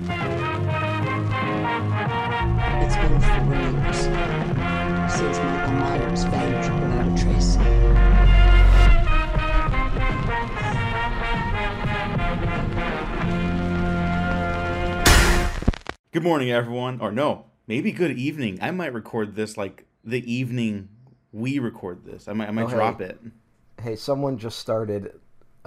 [0.00, 0.06] It's
[2.94, 3.96] been four years
[5.12, 7.56] since Michael Myers vanished without a trace.
[16.10, 17.00] Good morning, everyone.
[17.00, 18.58] Or no, maybe good evening.
[18.62, 20.88] I might record this like the evening
[21.32, 22.26] we record this.
[22.28, 22.74] I might, I might Oh, hey.
[22.74, 23.20] drop it.
[23.80, 25.12] Hey, someone just started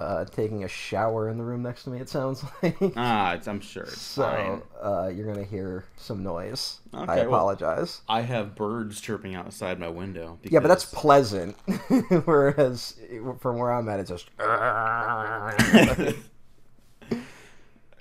[0.02, 1.98] uh, taking a shower in the room next to me.
[2.00, 2.76] It sounds like.
[2.96, 6.78] Ah, it's, I'm sure so uh, you're gonna hear some noise.
[6.94, 8.00] Okay, I well- apologize.
[8.08, 10.38] I have birds chirping outside my window.
[10.42, 11.56] yeah, but that's pleasant.
[12.24, 12.96] Whereas
[13.40, 14.28] from where I'm at, it's just.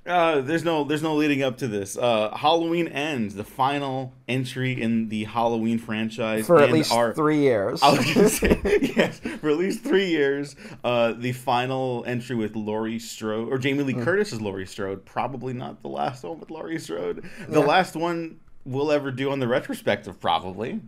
[0.04, 1.96] Uh, there's no there's no leading up to this.
[1.96, 7.38] Uh, Halloween ends, the final entry in the Halloween franchise for at least our- three
[7.40, 7.84] years.
[7.84, 8.60] I was gonna say
[8.96, 10.56] yes, for at least three years.
[10.84, 13.84] Uh, the final entry with Laurie Strode or Jamie.
[13.84, 15.06] Lee Curtis as Laurie Strode.
[15.06, 17.24] Probably not the last one with Laurie Strode.
[17.48, 17.66] The Yeah.
[17.68, 20.80] last one we'll ever do on the retrospective, probably.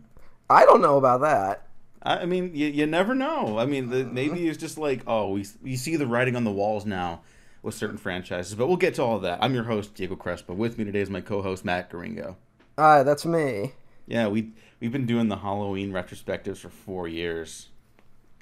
[0.50, 1.68] I don't know about that.
[2.02, 3.58] I I mean, you, you never know.
[3.60, 6.50] I mean, the, maybe it's just like, oh, we you see the writing on the
[6.52, 7.22] walls now
[7.64, 8.54] with certain franchises.
[8.54, 9.38] But we'll get to all that.
[9.42, 10.52] I'm your host Diego Crespo.
[10.54, 12.36] With me today is my co-host Matt Garingo.
[12.76, 13.72] Uh, that's me.
[14.06, 17.68] Yeah, we we've been doing the Halloween retrospectives for four years.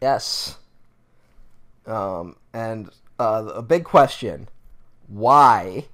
[0.01, 0.59] Yes.
[1.87, 4.49] Um, and uh, a big question:
[5.07, 5.87] Why?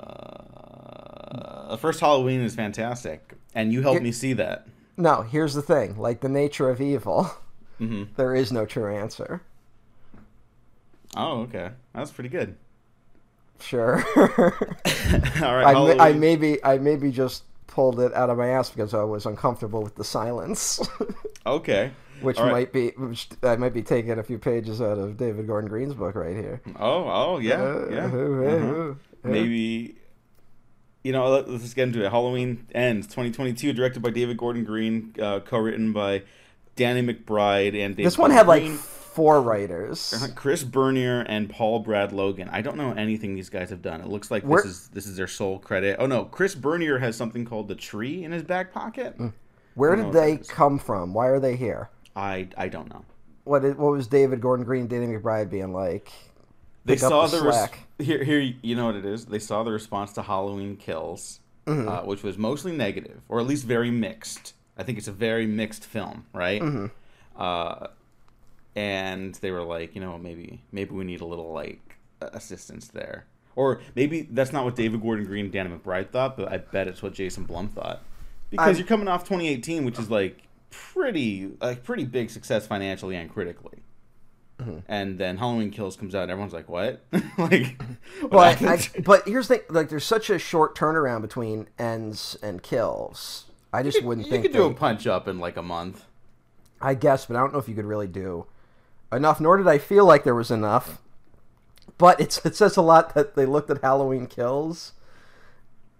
[0.00, 4.66] Uh, the first Halloween is fantastic, and you helped Here- me see that.
[4.96, 7.30] No, here's the thing: like the nature of evil,
[7.80, 9.42] hmm there is no true answer.
[11.16, 12.56] Oh, okay, that's pretty good.
[13.58, 14.02] Sure.
[14.16, 18.70] All right, I, may, I maybe I maybe just pulled it out of my ass
[18.70, 20.80] because I was uncomfortable with the silence,
[21.46, 21.92] okay.
[22.20, 22.52] which right.
[22.52, 25.94] might be which I might be taking a few pages out of David Gordon Green's
[25.94, 26.62] book right here.
[26.78, 28.04] Oh, oh, yeah, Uh, yeah.
[28.04, 28.94] uh, Uh-huh.
[29.24, 29.96] uh, Maybe,
[31.02, 32.10] you know, let, us get into it.
[32.10, 36.22] Halloween ends 2022, directed by David Gordon Green, uh, co-written by
[36.80, 40.14] Danny McBride and David This one had like four writers.
[40.34, 42.48] Chris Bernier and Paul Brad Logan.
[42.50, 44.00] I don't know anything these guys have done.
[44.00, 45.96] It looks like Where- this is this is their sole credit.
[45.98, 49.14] Oh no, Chris Bernier has something called the tree in his back pocket.
[49.74, 51.12] Where did they come from?
[51.12, 51.90] Why are they here?
[52.16, 53.04] I I don't know.
[53.44, 56.10] What did, what was David Gordon Green, Danny McBride being like?
[56.86, 59.26] They saw the the, res- here here you know what it is.
[59.26, 61.88] They saw the response to Halloween Kills, Mm-hmm.
[61.88, 64.54] uh, which was mostly negative or at least very mixed.
[64.80, 66.62] I think it's a very mixed film, right?
[66.62, 66.86] Mm-hmm.
[67.36, 67.88] Uh,
[68.74, 73.26] and they were like, you know, maybe maybe we need a little like assistance there,
[73.56, 76.88] or maybe that's not what David Gordon Green and Danny McBride thought, but I bet
[76.88, 78.02] it's what Jason Blum thought
[78.50, 83.16] because I'm- you're coming off 2018, which is like pretty like pretty big success financially
[83.16, 83.78] and critically.
[84.58, 84.78] Mm-hmm.
[84.88, 87.00] And then Halloween Kills comes out, and everyone's like, "What?"
[87.38, 87.80] like,
[88.28, 88.62] what?
[88.62, 93.46] I, but here's the thing: like, there's such a short turnaround between ends and kills.
[93.72, 94.44] I just wouldn't you think.
[94.44, 96.04] could do they- a punch up in like a month.
[96.82, 98.46] I guess, but I don't know if you could really do
[99.12, 99.38] enough.
[99.40, 100.98] Nor did I feel like there was enough.
[101.98, 104.92] But it's it says a lot that they looked at Halloween Kills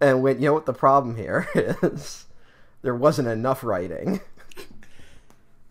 [0.00, 2.25] and went, you know what the problem here is?
[2.82, 4.20] There wasn't enough writing.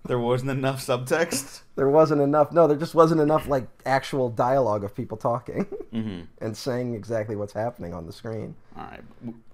[0.06, 1.62] There wasn't enough subtext.
[1.76, 2.52] There wasn't enough.
[2.52, 7.38] No, there just wasn't enough like actual dialogue of people talking hmm and saying exactly
[7.38, 8.56] what's happening on the screen.
[8.76, 9.00] All right,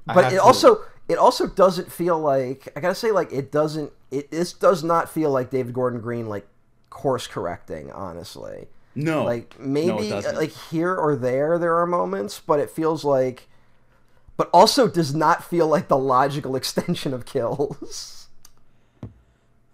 [0.07, 3.51] I but it to- also it also doesn't feel like I gotta say like it
[3.51, 6.47] doesn't it this does not feel like David Gordon Green like
[6.89, 8.67] course correcting honestly.
[8.95, 9.23] No.
[9.23, 13.03] Like No, maybe uh, it like here or there there are moments but it feels
[13.03, 13.47] like
[14.37, 18.27] but also does not feel like the logical extension of kills.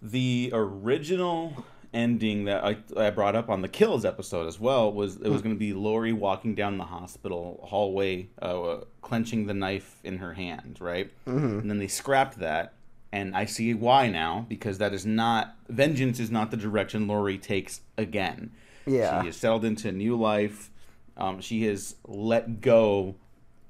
[0.00, 5.16] The original ending that I, I brought up on the kills episode as well was
[5.16, 5.48] it was Hmm.
[5.48, 10.32] going to be Laurie walking down the hospital hallway, uh, clenching the knife in her
[10.34, 11.10] hand, right?
[11.26, 11.58] Mm-hmm.
[11.60, 12.72] And then they scrapped that,
[13.12, 17.38] and I see why now because that is not vengeance is not the direction Laurie
[17.38, 18.52] takes again.
[18.86, 19.20] Yeah.
[19.20, 20.70] she has settled into a new life.
[21.16, 23.16] Um, she has let go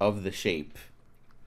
[0.01, 0.79] of the shape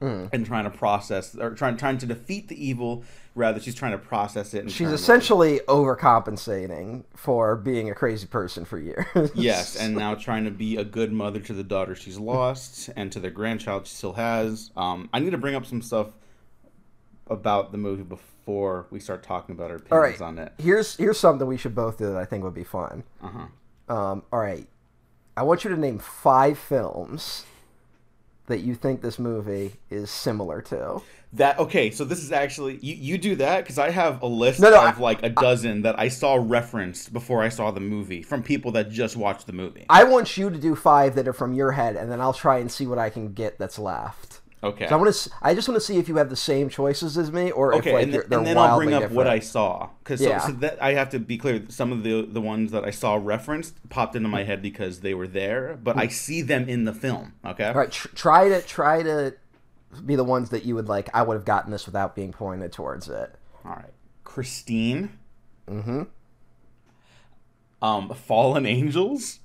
[0.00, 0.26] Hmm.
[0.30, 3.02] and trying to process or trying trying to defeat the evil.
[3.36, 4.62] Rather, she's trying to process it.
[4.62, 10.44] And she's essentially overcompensating for being a crazy person for years Yes, and now trying
[10.46, 13.94] to be a good mother to the daughter she's lost and to the grandchild she
[13.94, 14.70] still has.
[14.76, 16.08] Um, I need to bring up some stuff
[17.28, 20.52] about the movie before we start talking about our opinions right on it.
[20.58, 23.28] here's here's something we should both do that I think would be fun Uh
[23.88, 23.94] huh.
[23.94, 24.66] Um, all right.
[25.36, 27.44] I want you to name five films
[28.46, 31.02] that you think this movie is similar to.
[31.36, 34.60] That okay, so this is actually you, you do that because I have a list
[34.60, 37.80] No, no, of I- like a dozen that I saw referenced before I saw the
[37.80, 39.86] movie from people that just watched the movie.
[39.88, 42.58] I want you to do five that are from your head, and then I'll try
[42.58, 44.40] and see what I can get that's left.
[44.64, 44.88] Okay.
[44.88, 45.30] So I want to.
[45.42, 47.90] I just want to see if you have the same choices as me, or Okay,
[47.90, 49.16] if like and, then, and then I'll bring up different.
[49.16, 50.40] what I saw because Yeah.
[50.40, 51.62] so, so that I have to be clear.
[51.68, 54.46] Some of the the ones that I saw referenced popped into my mm.
[54.46, 56.12] head because they were there, but I mm.
[56.12, 57.34] see them in the film.
[57.44, 57.66] Okay.
[57.66, 59.34] All right, tr- try to try to
[60.04, 61.08] be the ones that you would like.
[61.14, 63.34] I would have gotten this without being pointed towards it.
[63.64, 63.92] All right.
[64.24, 65.18] Christine.
[65.68, 66.02] Mm-hmm.
[67.82, 69.40] Um, Fallen Angels.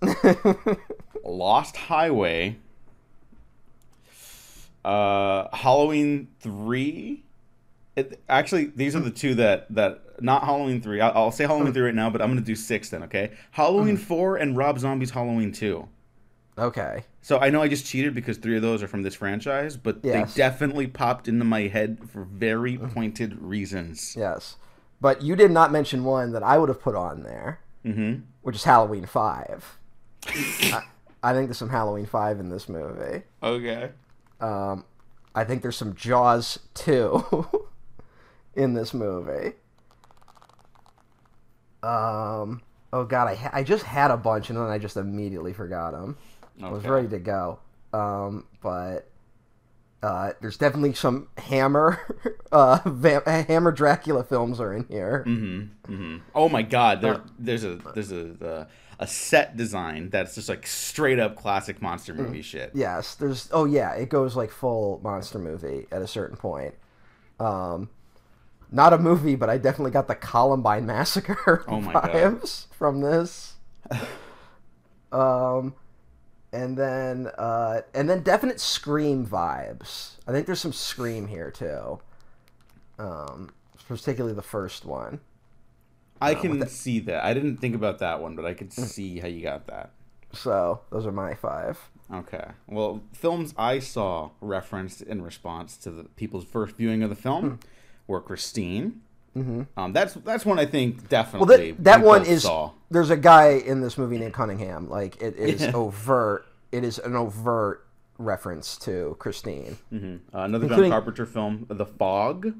[1.23, 2.57] Lost Highway.
[4.83, 7.23] Uh, Halloween three.
[7.95, 11.01] It, actually, these are the two that that not Halloween three.
[11.01, 13.03] I'll, I'll say Halloween three right now, but I'm gonna do six then.
[13.03, 15.87] Okay, Halloween four and Rob Zombie's Halloween two.
[16.57, 17.03] Okay.
[17.23, 19.99] So I know I just cheated because three of those are from this franchise, but
[20.01, 20.33] Yes.
[20.33, 24.15] they definitely popped into my head for very pointed reasons.
[24.17, 24.55] Yes,
[24.99, 28.21] but you did not mention one that I would have put on there, Mm-hmm.
[28.41, 29.77] which is Halloween Five.
[30.27, 30.81] I,
[31.23, 33.23] I think there's some Halloween Five in this movie.
[33.43, 33.89] Okay.
[34.39, 34.85] Um,
[35.35, 37.47] I think there's some Jaws two
[38.55, 39.53] in this movie.
[41.83, 42.61] Um.
[42.93, 45.93] Oh God, I ha- I just had a bunch and then I just immediately forgot
[45.93, 46.17] them.
[46.63, 47.59] I was ready to go.
[47.93, 49.07] Um, but
[50.03, 51.99] uh, there's definitely some Hammer,
[52.51, 52.79] uh,
[53.25, 55.23] Hammer Dracula films are in here.
[55.27, 55.93] Mm-hmm.
[55.93, 56.17] Mm-hmm.
[56.33, 57.01] Oh my God!
[57.01, 58.67] There, Uh, there's a there's a, a
[59.03, 62.17] a set design that's just like straight up classic monster Mm.
[62.17, 62.71] movie shit.
[62.73, 63.49] Yes, there's.
[63.51, 66.75] Oh yeah, it goes like full monster movie at a certain point.
[67.39, 67.89] Um,
[68.71, 72.11] not a movie, but I definitely got the Columbine massacre Oh my God.
[72.11, 73.55] vibes from this.
[75.11, 75.73] um,
[76.53, 80.13] and then uh, and then definite Scream vibes.
[80.27, 81.99] I think there's some Scream here too.
[82.99, 83.51] Um,
[83.87, 85.19] particularly the first one.
[86.21, 87.23] I can see that.
[87.25, 89.89] I didn't think about that one, but I could see how you got that.
[90.33, 91.79] So those are my five.
[92.13, 92.45] Okay.
[92.67, 97.49] Well, films I saw referenced in response to the people's first viewing of the film
[97.49, 97.55] Hmm.
[98.07, 99.01] were Christine.
[99.35, 99.61] Mm-hmm.
[99.77, 101.71] Um, that's that's one I think Well, definitely.
[101.73, 102.43] that that one is.
[102.43, 102.71] Saw.
[102.89, 104.89] There's a guy in this movie named Cunningham.
[104.89, 105.71] Like it is Yeah.
[105.73, 106.45] overt.
[106.71, 107.85] It is an overt
[108.17, 109.77] reference to Christine.
[109.91, 109.97] Uh,
[110.33, 112.53] another Including- John Carpenter film, The Fog.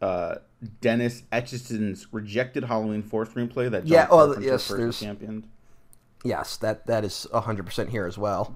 [0.00, 0.36] Uh,
[0.80, 5.48] Dennis Etchison's rejected Halloween 4 screenplay that John Yeah, well, Carpenter yes, first there's- championed.
[6.24, 8.54] Yes, that that is hundred percent here as well.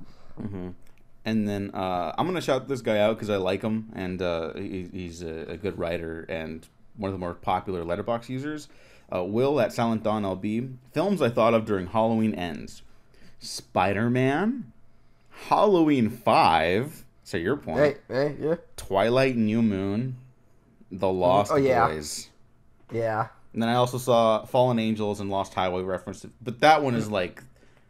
[1.25, 4.55] And then uh, I'm gonna shout this guy out because I like him, and uh,
[4.55, 6.65] he, he's a, a good writer and
[6.97, 8.69] one of the more popular Letterboxd users.
[9.15, 12.83] Uh, Will at Silent Dawn LB films I thought of during Halloween ends:
[13.39, 14.73] Spider Man,
[15.49, 17.05] Halloween Five.
[17.23, 17.79] So your point.
[18.09, 20.17] Hey, hey, yeah, Twilight New Moon,
[20.93, 21.89] The Lost Oh, yeah.
[21.89, 22.29] Boys.
[22.93, 23.29] yeah.
[23.53, 27.11] And then I also saw Fallen Angels and Lost Highway references, but that one is
[27.11, 27.43] like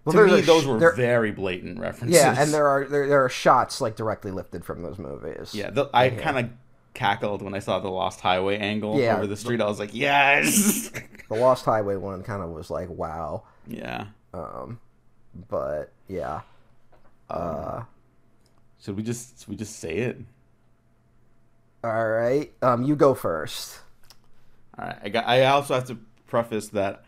[0.04, 2.16] Well, to me sh- those were there- very blatant references.
[2.16, 5.54] Yeah, and there are there, there are shots like directly lifted from those movies.
[5.54, 6.50] Yeah, the, I kind of
[6.96, 9.16] cackled when I saw the Lost Highway angle Yeah.
[9.16, 9.60] over the street.
[9.60, 10.90] I was like, yes.
[11.28, 14.06] the Lost Highway one kind of was like wow, yeah.
[14.34, 14.81] um,
[15.48, 16.40] but yeah.
[17.31, 17.82] Uh,
[18.82, 20.19] Should we just should we just say it?
[21.84, 23.81] all right, um, you go first.
[24.78, 24.99] All right.
[25.02, 25.26] I got.
[25.26, 27.04] I also have to preface that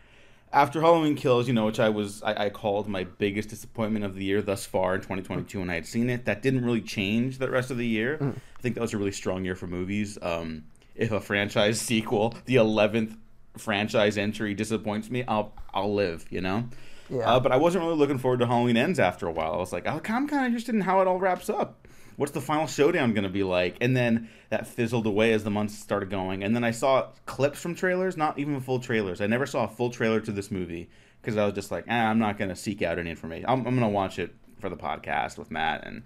[0.51, 4.15] after Halloween Kills, you know, which I was I, I called my biggest disappointment of
[4.15, 6.25] the year thus far in 2022 when I had seen it.
[6.25, 8.17] That didn't really change the rest of the year.
[8.21, 10.17] I think that was a really strong year for movies.
[10.21, 10.65] Um,
[10.95, 13.15] if a franchise sequel, the 11th
[13.57, 16.25] franchise entry, disappoints me, I'll I'll live.
[16.29, 16.65] You know.
[17.09, 17.35] Yeah.
[17.35, 19.53] Uh, but I wasn't really looking forward to Halloween Ends after a while.
[19.53, 21.78] I was like, I'm kind of interested in how it all wraps up.
[22.19, 23.77] What's the final showdown going to be like?
[23.79, 26.43] And then that fizzled away as the months started going.
[26.43, 29.21] And then I saw clips from trailers, not even full trailers.
[29.21, 30.89] I never saw a full trailer to this movie
[31.21, 33.45] because I was just like, eh, I'm not going to seek out any information.
[33.47, 36.03] I'm, I'm going to watch it for the podcast with Matt, and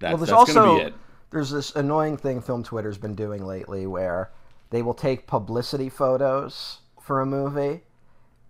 [0.00, 0.94] that's, well, that's going to be it.
[1.30, 4.30] there's this annoying thing film Twitter's been doing lately where
[4.68, 7.84] they will take publicity photos for a movie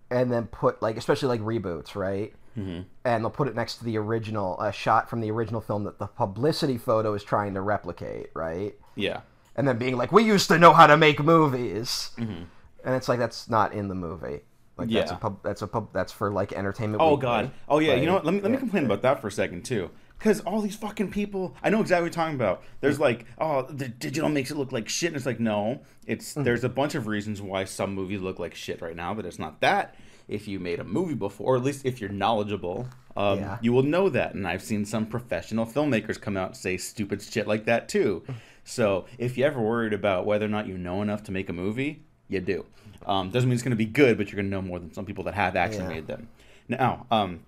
[0.09, 2.33] and then put like especially like reboots, right?
[2.57, 2.81] Mm-hmm.
[3.03, 5.99] And they'll put it next to the original a shot from the original film that
[5.99, 8.73] the publicity photo is trying to replicate, right?
[8.95, 9.21] Yeah.
[9.55, 12.47] And then being like, "We used to know how to make movies," and
[12.85, 14.41] it's like that's not in the movie.
[14.77, 15.21] Like that's a Mm-hmm.
[15.21, 17.01] Pub, that's a pub, that's for like entertainment.
[17.01, 17.51] Oh Weekly, God.
[17.69, 17.95] Oh yeah.
[17.95, 18.25] You know what?
[18.25, 18.59] Let me let me Yeah.
[18.59, 19.89] complain about that for a second too.
[20.17, 22.63] Because all these fucking people, I know exactly what you're talking about.
[22.79, 26.31] There's like, oh, the digital makes it look like shit, and it's like, no, it's
[26.31, 26.43] Mm-hmm.
[26.43, 29.39] there's a bunch of reasons why some movies look like shit right now, but it's
[29.39, 29.95] not that.
[30.27, 33.57] If you made a movie before, or at least if you're knowledgeable um, Yeah.
[33.61, 34.33] you will know that.
[34.35, 38.23] And I've seen some professional filmmakers come out and say stupid shit like that too.
[38.67, 41.53] So if you're ever worried about whether or not you know enough to make a
[41.53, 42.65] movie, you do.
[43.05, 44.91] Um, doesn't mean it's going to be good, but you're going to know more than
[44.91, 45.89] some people that have actually Yeah.
[45.89, 46.29] made them.
[46.67, 47.41] Now, um,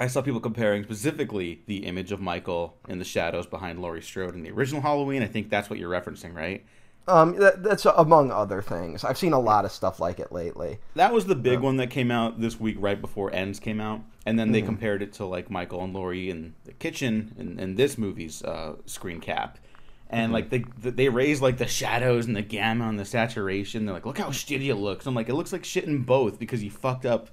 [0.00, 4.34] I saw people comparing specifically the image of Michael in the shadows behind Laurie Strode
[4.34, 5.22] in the original Halloween.
[5.22, 6.66] I think that's what you're referencing, right?
[7.08, 9.02] Um, that, that's among other things.
[9.02, 10.78] I've seen a lot of stuff like it lately.
[10.94, 14.02] That was the big one that came out this week, right before Ends came out,
[14.26, 17.76] and then they compared it to like Michael and Laurie in the kitchen in, in
[17.76, 19.58] this movie's uh, screen cap,
[20.10, 23.86] and like they they raised like the shadows and the gamma and the saturation.
[23.86, 25.06] They're like, look how shitty it looks.
[25.06, 27.30] I'm like, it looks like shit in both because you fucked up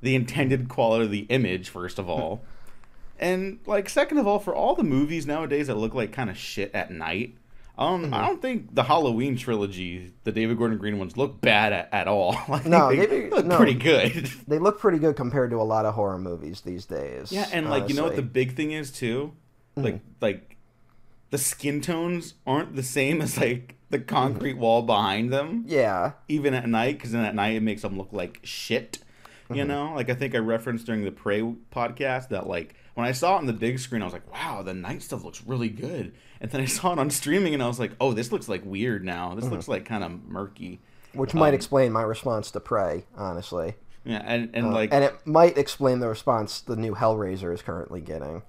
[0.00, 2.42] the intended quality of the image first of all,
[3.18, 6.38] and like second of all, for all the movies nowadays that look like kind of
[6.38, 7.34] shit at night.
[7.80, 11.88] Um, I don't think the Halloween trilogy, the David Gordon Green ones, look bad at,
[11.92, 12.36] at all.
[12.48, 13.56] I think No, they, they- look no.
[13.56, 14.30] pretty good.
[14.46, 17.32] They look pretty good compared to a lot of horror movies these days.
[17.32, 19.32] yeah, and like you know what the big thing is too,
[19.76, 20.56] like like
[21.30, 26.52] the skin tones aren't the same as like the concrete wall behind them, yeah, even
[26.54, 28.98] at night, because then at night it makes them look like shit.
[29.44, 29.54] Mm-hmm.
[29.54, 31.40] You know, like I think I referenced during the Prey
[31.72, 34.62] podcast that like when I saw it on the big screen, I was like, wow,
[34.62, 36.12] the night stuff looks really good.
[36.40, 38.62] And then I saw it on streaming, and I was like, oh, this looks like
[38.64, 39.34] weird now.
[39.34, 39.54] This Mm-hmm.
[39.54, 40.80] looks like kind of murky.
[41.12, 45.04] which might Um, explain my response to Prey, honestly, Yeah, and and like Uh, and
[45.04, 48.42] it might explain the response the new Hellraiser is currently getting.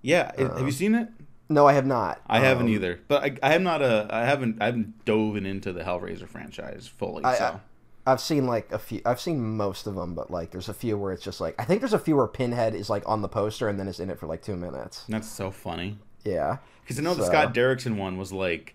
[0.00, 1.08] yeah, have you seen it?
[1.50, 2.20] No, I have not.
[2.26, 5.36] I haven't Um, either, but I, I am not a I haven't I haven't dove
[5.36, 7.24] into the Hellraiser franchise fully.
[7.24, 7.60] I- so
[8.06, 9.00] I've seen like a few.
[9.04, 11.64] I've seen most of them, but like there's a few where it's just like I
[11.64, 14.08] think there's a few where Pinhead is like on the poster and then is in
[14.08, 15.04] it for like two minutes.
[15.08, 18.74] that's so funny Yeah, because I know the Scott Derrickson one was like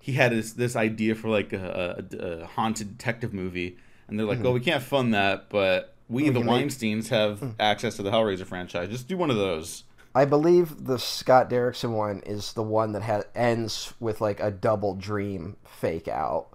[0.00, 3.76] he had this this idea for like a, a, a haunted detective movie,
[4.08, 6.28] and they're like, "Well, we can't fund that, but we, Mm-hmm.
[6.28, 8.88] We the can make- Weinstein's, have access to the Hellraiser franchise.
[8.90, 9.84] Just do one of those."
[10.16, 14.50] I believe the Scott Derrickson one is the one that ha- ends with like a
[14.50, 16.46] double dream fake out,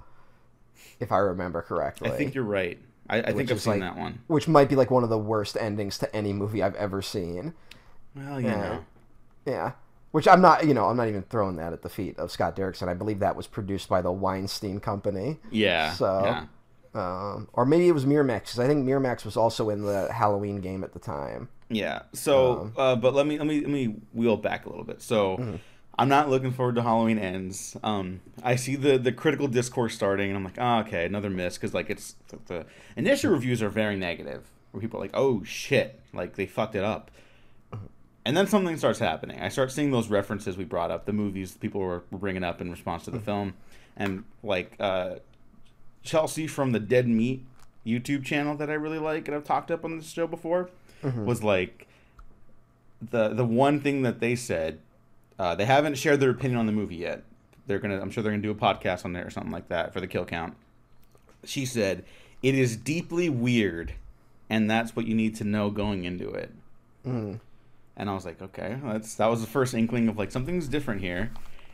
[1.01, 2.09] if I remember correctly.
[2.09, 2.79] I think you're right.
[3.09, 4.19] I, I think I've seen like- that one.
[4.27, 7.53] which might be like one of the worst endings to any movie I've ever seen.
[8.15, 8.55] Well, you Yeah.
[8.61, 8.85] know,
[9.45, 9.71] Yeah.
[10.11, 12.55] Which I'm not, you know, I'm not even throwing that at the feet of Scott
[12.55, 12.87] Derrickson.
[12.87, 15.37] I believe that was produced by the Weinstein Company.
[15.51, 16.45] yeah, So- yeah.
[16.95, 20.59] Um, or maybe it was Miramax, because I think Miramax was also in the Halloween
[20.59, 21.47] game at the time.
[21.69, 22.01] Yeah.
[22.13, 24.99] So, Um, uh, but let me let me let me wheel back a little bit.
[25.03, 25.55] So, Mm-hmm.
[25.99, 27.77] I'm not looking forward to Halloween ends.
[27.83, 31.57] Um, I see the the critical discourse starting, and I'm like, oh, okay, another miss
[31.57, 32.65] because like it's the, the
[32.97, 36.83] initial reviews are very negative, where people are like, oh shit, like they fucked it
[36.83, 37.11] up.
[38.29, 39.41] And then something starts happening.
[39.41, 42.69] I start seeing those references we brought up, the movies people were, bringing up in
[42.69, 43.55] response to the film,
[43.97, 45.15] and like uh,
[46.03, 47.43] Chelsea from the Dead Meat
[47.87, 50.69] YouTube channel that I really like and I've talked up on this show before
[51.25, 51.87] was like
[53.01, 54.77] the the one thing that they said.
[55.39, 57.23] Uh, they haven't shared their opinion on the movie yet.
[57.65, 57.99] They're gonna.
[57.99, 60.07] I'm sure they're gonna do a podcast on there or something like that for the
[60.07, 60.55] kill count.
[61.45, 62.05] She said
[62.43, 63.95] it is deeply weird,
[64.51, 66.51] and that's what you need to know going into it.
[67.07, 67.39] Mm.
[67.97, 71.01] And I was like, okay, that's that was the first inkling of like something's different
[71.01, 71.31] here.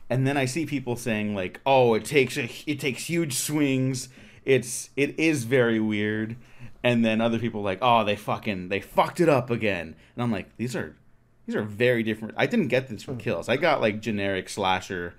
[0.09, 4.09] And then I see people saying like, oh, it takes a, it takes huge swings.
[4.43, 6.35] It's it is very weird.
[6.83, 9.95] And then other people like, oh, they fucking they fucked it up again.
[10.15, 10.95] And I'm like, these are
[11.45, 12.33] these are very different.
[12.37, 13.49] I didn't get this from kills.
[13.49, 15.15] I got like generic slasher,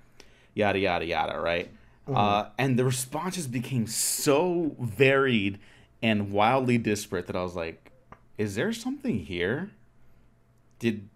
[0.55, 1.71] yada yada yada, right?
[2.09, 5.59] Uh, and the responses became so varied
[6.03, 7.91] and wildly disparate that I was like,
[8.39, 9.71] is there something here?
[10.79, 11.09] Did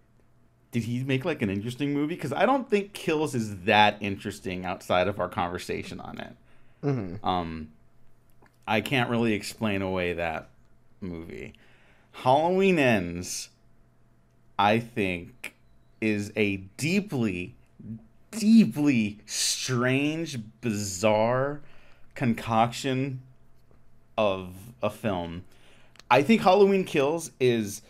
[0.73, 2.15] did he make like an interesting movie?
[2.15, 6.37] Because I don't think Kills is that interesting outside of our conversation on it.
[6.85, 7.25] Mhm.
[7.25, 7.69] Um,
[8.67, 10.49] I can't really explain away that
[11.01, 11.55] movie.
[12.13, 13.49] Halloween Ends,
[14.59, 15.55] I think,
[16.01, 17.55] is a deeply,
[18.31, 21.61] deeply strange, bizarre
[22.15, 23.23] concoction
[24.17, 25.45] of a film.
[26.11, 27.83] I think Halloween Kills is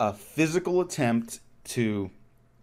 [0.00, 2.10] a physical attempt to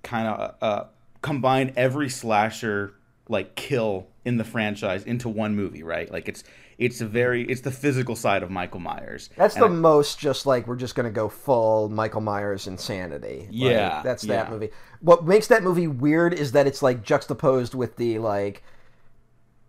[0.03, 0.83] kind of uh,
[1.21, 2.93] combine every slasher
[3.29, 6.11] like kill in the franchise into one movie, right?
[6.11, 6.43] Like it's
[6.77, 9.29] it's a very it's the physical side of Michael Myers.
[9.35, 13.41] That's And the most just like we're just gonna go full Michael Myers insanity.
[13.41, 14.51] Like, Yeah, that's that yeah.
[14.51, 14.69] movie.
[14.99, 18.63] What makes that movie weird is that it's like juxtaposed with the like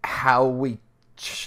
[0.04, 0.78] how we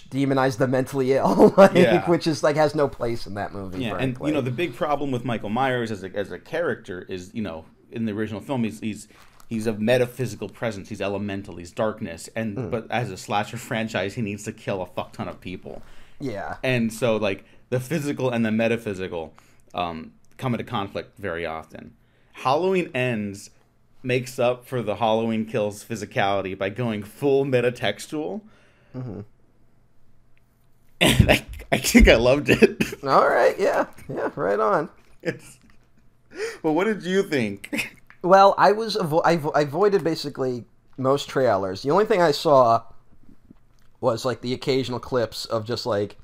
[0.10, 2.08] demonize the mentally ill, like, Yeah.
[2.10, 3.84] which is like has no place in that movie.
[3.84, 7.06] Yeah, and you know the big problem with Michael Myers as a as a character
[7.10, 9.08] is you know in the original film he's he's
[9.50, 10.90] he's a metaphysical presence.
[10.90, 11.58] He's elemental.
[11.58, 12.30] He's darkness.
[12.36, 12.70] And Hmm.
[12.70, 15.82] but as a slasher franchise, he needs to kill a fuck ton of people.
[16.20, 19.34] yeah, And so like the physical and the metaphysical
[19.74, 21.94] um, come into conflict very often.
[22.34, 23.50] Halloween ends
[24.04, 28.42] makes up for the Halloween kills physicality by going full metatextual.
[28.96, 29.22] Mm-hmm.
[31.06, 32.82] And I, I think I loved it.
[33.04, 34.90] All right, yeah, yeah, right on.
[35.22, 35.60] It's,
[36.64, 37.96] well, what did you think?
[38.22, 40.66] Well, I was avo- I, avo- I avoided basically
[40.98, 41.84] most trailers.
[41.84, 42.84] The only thing I saw
[44.02, 46.18] was like the occasional clips of just like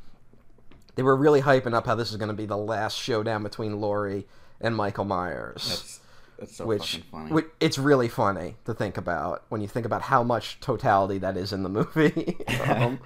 [0.96, 3.80] they were really hyping up how this is going to be the last showdown between
[3.80, 4.28] Laurie
[4.60, 5.68] and Michael Myers.
[5.68, 6.00] That's
[6.42, 7.32] that's so which, fucking funny.
[7.32, 11.38] which it's really funny to think about when you think about how much totality that
[11.38, 12.36] is in the movie.
[12.68, 13.00] um,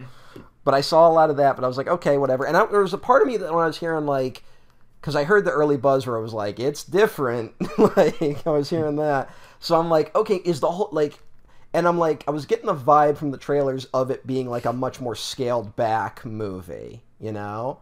[0.65, 2.45] but I saw a lot of that, but I was like, okay, whatever.
[2.45, 4.43] And I, there was a part of me that when I was hearing like,
[4.99, 7.53] because I heard the early buzz where I was like, it's different.
[7.77, 9.29] like I was hearing that,
[9.59, 11.19] so I'm like, okay, is the whole like,
[11.73, 14.65] and I'm like, I was getting the vibe from the trailers of it being like
[14.65, 17.79] a much more scaled back movie, you know.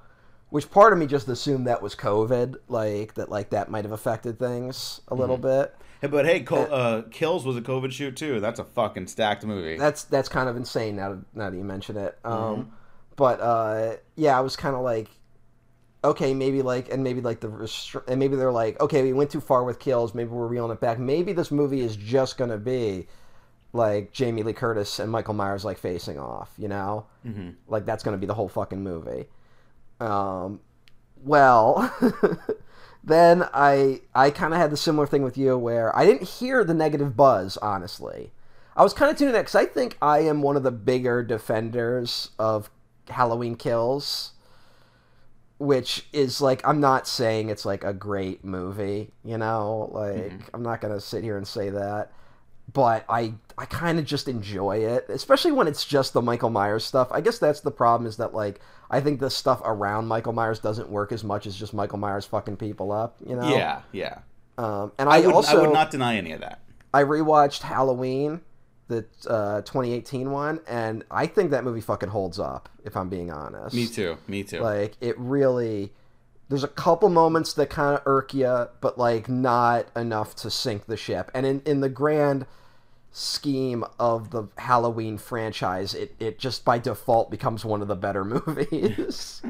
[0.50, 3.92] Which part of me just assumed that was COVID, like that, like that might have
[3.92, 5.62] affected things a little mm-hmm.
[5.62, 5.76] bit.
[6.10, 8.40] But hey, Co- uh, Kills was a COVID shoot too.
[8.40, 9.78] That's a fucking stacked movie.
[9.78, 11.20] That's that's kind of insane now.
[11.34, 12.74] Now that you mention it, um,
[13.16, 15.08] but uh, yeah, I was kind of like,
[16.04, 19.32] okay, maybe like, and maybe like the restri- and maybe they're like, okay, we went
[19.32, 20.14] too far with kills.
[20.14, 21.00] Maybe we're reeling it back.
[21.00, 23.08] Maybe this movie is just gonna be
[23.72, 26.52] like Jamie Lee Curtis and Michael Myers like facing off.
[26.58, 29.28] You know, hmm like that's gonna be the whole fucking movie.
[30.02, 30.60] Um,
[31.24, 31.96] well,
[33.04, 36.64] then I I kind of had the similar thing with you where I didn't hear
[36.64, 37.58] the negative buzz.
[37.58, 38.32] Honestly,
[38.76, 41.24] I was kind of tuning in because I think I am one of the bigger
[41.24, 42.70] defenders of
[43.10, 44.32] Halloween Kills,
[45.58, 49.12] which is like I'm not saying it's like a great movie.
[49.24, 50.56] You know, like mm-hmm.
[50.56, 52.12] I'm not gonna sit here and say that
[52.72, 56.84] but I I kind of just enjoy it, especially when it's just the Michael Myers
[56.84, 57.10] stuff.
[57.12, 60.60] I guess that's the problem is that like I think the stuff around Michael Myers
[60.60, 63.50] doesn't work as much as just Michael Myers fucking people up, you know?
[63.50, 64.20] Yeah, yeah.
[64.58, 66.60] Um, and I, I, would, also I would not deny any of that.
[66.94, 68.42] I rewatched Halloween,
[68.88, 72.70] the uh, 2018 one, and I think that movie fucking holds up.
[72.86, 74.18] If I'm being honest, Me too.
[74.28, 74.60] Me too.
[74.60, 75.92] like it really.
[76.50, 80.86] There's a couple moments that kind of irk you, but like not enough to sink
[80.86, 81.32] the ship.
[81.34, 82.46] And in, in the grand
[83.14, 88.26] scheme of the Halloween franchise, it, it just by default becomes one of the better
[88.48, 89.42] movies.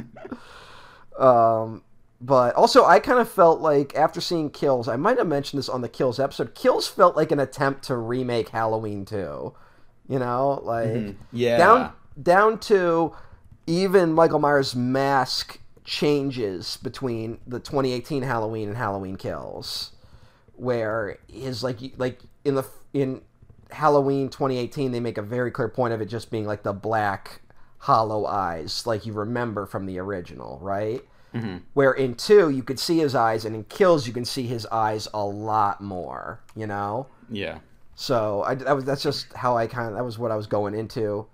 [1.18, 1.84] um,
[2.22, 5.70] but also, I kind of felt like after seeing Kills, I might have mentioned this
[5.70, 6.56] on the Kills episode.
[6.56, 9.54] Kills felt like an attempt to remake Halloween 2.
[10.10, 11.16] You know, like Mhm.
[11.32, 11.58] Yeah.
[11.58, 13.14] down down to
[13.66, 19.92] even Michael Myers' mask changes between the 2018 Halloween and Halloween Kills,
[20.56, 23.22] where his like like in the in
[23.74, 27.42] Halloween 2018 they make a very clear point of it just being like the black
[27.80, 31.02] hollow eyes like you remember from the original, right?
[31.34, 34.44] hmm Where in two you could see his eyes, and in Kills you can see
[34.48, 36.40] his eyes a lot more.
[36.56, 37.08] You know.
[37.30, 37.60] Yeah.
[37.96, 40.48] So I, that was that's just how I kind of that was what I was
[40.48, 41.28] going into.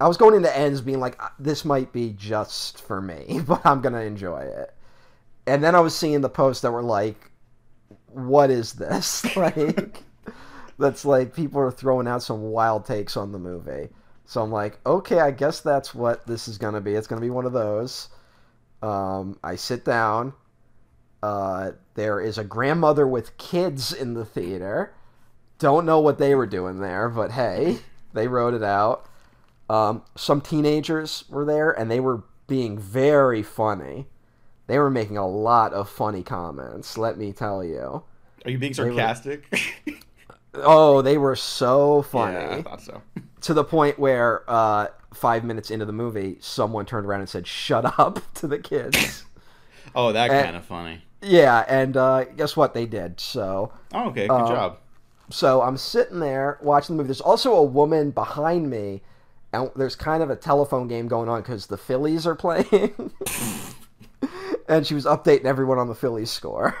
[0.00, 3.64] I was going into ends being like "Uh, this might be just for me, but
[3.64, 4.74] I'm gonna enjoy it.
[5.46, 7.30] And then I was seeing the posts that were like,
[8.06, 10.02] "What is this?" like
[10.78, 13.88] that's like people are throwing out some wild takes on the movie.
[14.24, 16.94] So I'm like, okay, I guess that's what this is gonna be.
[16.94, 18.08] It's gonna be one of those.
[18.82, 20.34] Um, I sit down.
[21.22, 24.94] Uh, there is a grandmother with kids in the theater.
[25.58, 27.78] Don't know what they were doing there, but hey,
[28.12, 29.06] they wrote it out.
[29.68, 34.06] Um, some teenagers were there, and they were being very funny.
[34.68, 36.96] They were making a lot of funny comments.
[36.96, 38.04] Let me tell you.
[38.44, 39.44] Are you being were- sarcastic?
[40.62, 42.34] Oh, they were so funny.
[42.34, 43.02] yeah, I thought so.
[43.42, 47.46] to the point where uh, five minutes into the movie, someone turned around and said,
[47.46, 49.24] "Shut up" to the kids.
[49.94, 51.02] Oh, that kind of funny.
[51.22, 52.74] yeah, and uh, guess what?
[52.74, 53.18] They did.
[53.18, 54.28] So Oh, okay.
[54.28, 54.78] Good Uh, job.
[55.30, 57.08] So I'm sitting there watching the movie.
[57.08, 59.00] There's also a woman behind me,
[59.52, 63.12] and there's kind of a telephone game going on because the Phillies are playing.
[64.68, 66.74] and she was updating everyone on the Phillies score.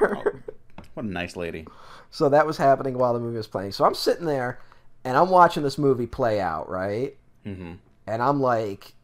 [0.94, 1.66] What a nice lady.
[2.10, 3.72] So that was happening while the movie was playing.
[3.72, 4.58] So I'm sitting there,
[5.04, 7.16] and I'm watching this movie play out, right?
[7.44, 7.74] hmm
[8.06, 8.94] And I'm like,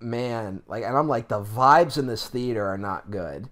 [0.00, 3.48] man, like, and I'm like, the vibes in this theater are not good.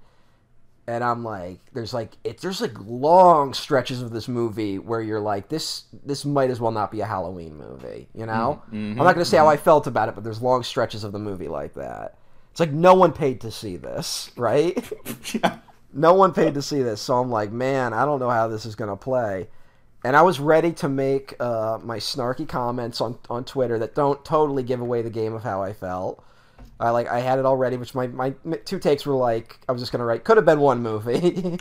[0.88, 5.20] And I'm like, there's like, it, there's like long stretches of this movie where you're
[5.20, 8.62] like, this, this might as well not be a Halloween movie, you know?
[8.70, 11.10] Mhm, I'm not gonna say how I felt about it, but there's long stretches of
[11.10, 12.18] the movie like that.
[12.52, 14.76] It's like no one paid to see this, right?
[15.96, 18.66] no one paid to see this, so I'm like, man, I don't know how this
[18.66, 19.48] is gonna play.
[20.04, 24.24] And I was ready to make uh, my snarky comments on on Twitter that don't
[24.24, 26.22] totally give away the game of how I felt.
[26.78, 29.80] I like I had it already, which my my two takes were like I was
[29.80, 31.58] just gonna write could have been one movie,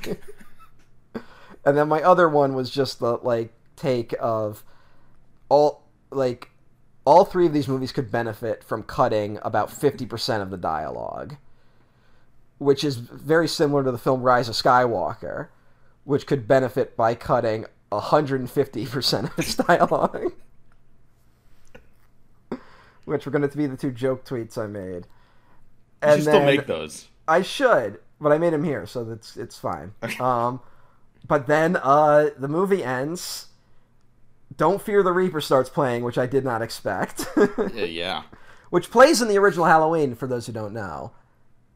[1.65, 4.63] and then my other one was just the like take of
[5.49, 6.49] all like
[7.05, 11.37] all three of these movies could benefit from cutting about fifty percent of the dialogue,
[12.57, 15.49] which is very similar to the film Rise of Skywalker,
[16.03, 20.33] which could benefit by cutting hundred and fifty percent of its dialogue
[23.05, 25.07] which were going to be the two joke tweets I made.
[26.03, 27.07] You should still make those.
[27.27, 29.93] I should, but I made them here, so that's it's fine.
[30.19, 30.59] um,
[31.27, 33.47] but then uh, the movie ends.
[34.57, 37.25] Don't Fear the Reaper starts playing, which I did not expect.
[37.73, 38.23] yeah.
[38.69, 41.11] Which plays in the original Halloween, for those who don't know.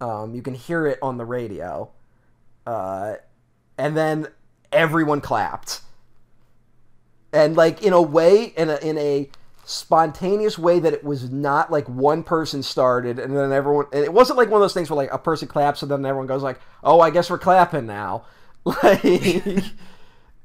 [0.02, 1.92] Um, you can hear it on the radio.
[2.66, 3.16] Uh,
[3.78, 4.28] and then
[4.72, 5.82] everyone clapped.
[7.32, 9.30] And like in a way, in a in a
[9.70, 14.12] spontaneous way that it was not like one person started and then everyone and it
[14.12, 16.42] wasn't like one of those things where like a person claps and then everyone goes
[16.42, 18.26] like oh i guess we're clapping now
[18.64, 19.06] like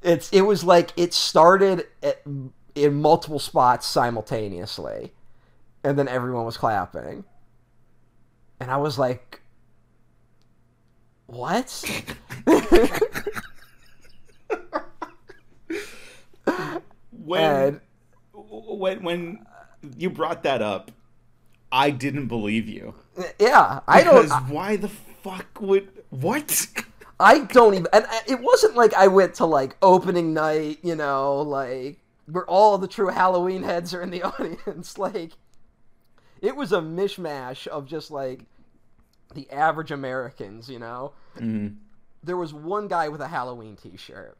[0.02, 2.20] it's it was like it started at,
[2.74, 5.14] in multiple spots simultaneously
[5.82, 7.24] and then everyone was clapping
[8.60, 9.40] and i was like
[11.26, 12.02] what
[17.10, 17.80] when and,
[18.32, 19.46] when when
[19.96, 20.90] you brought that up,
[21.72, 22.94] I didn't believe you.
[23.38, 24.22] Yeah, I don't.
[24.22, 26.66] Because why the fuck would what?
[27.18, 27.86] I don't even.
[27.92, 31.98] And it wasn't like I went to like opening night, you know, like
[32.30, 34.98] where all the true Halloween heads are in the audience.
[34.98, 35.32] Like,
[36.40, 38.44] it was a mishmash of just like
[39.34, 41.12] the average Americans, you know.
[41.36, 41.76] Mm-hmm.
[42.22, 44.36] There was one guy with a Halloween T-shirt.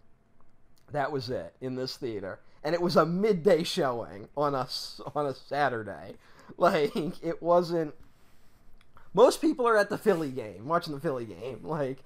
[0.93, 4.67] That was it in this theater and it was a midday showing on a
[5.15, 6.15] on a Saturday.
[6.59, 7.95] Like it wasn't.
[9.15, 11.61] Most people are at the Philly game, watching the Philly game.
[11.65, 12.01] Like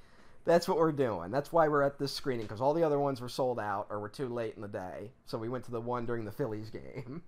[0.44, 1.32] that's what we're doing.
[1.32, 3.98] That's why we're at this screening because all the other ones were sold out or
[3.98, 5.10] were too late in the day.
[5.26, 7.22] So we went to the one during the Phillies game,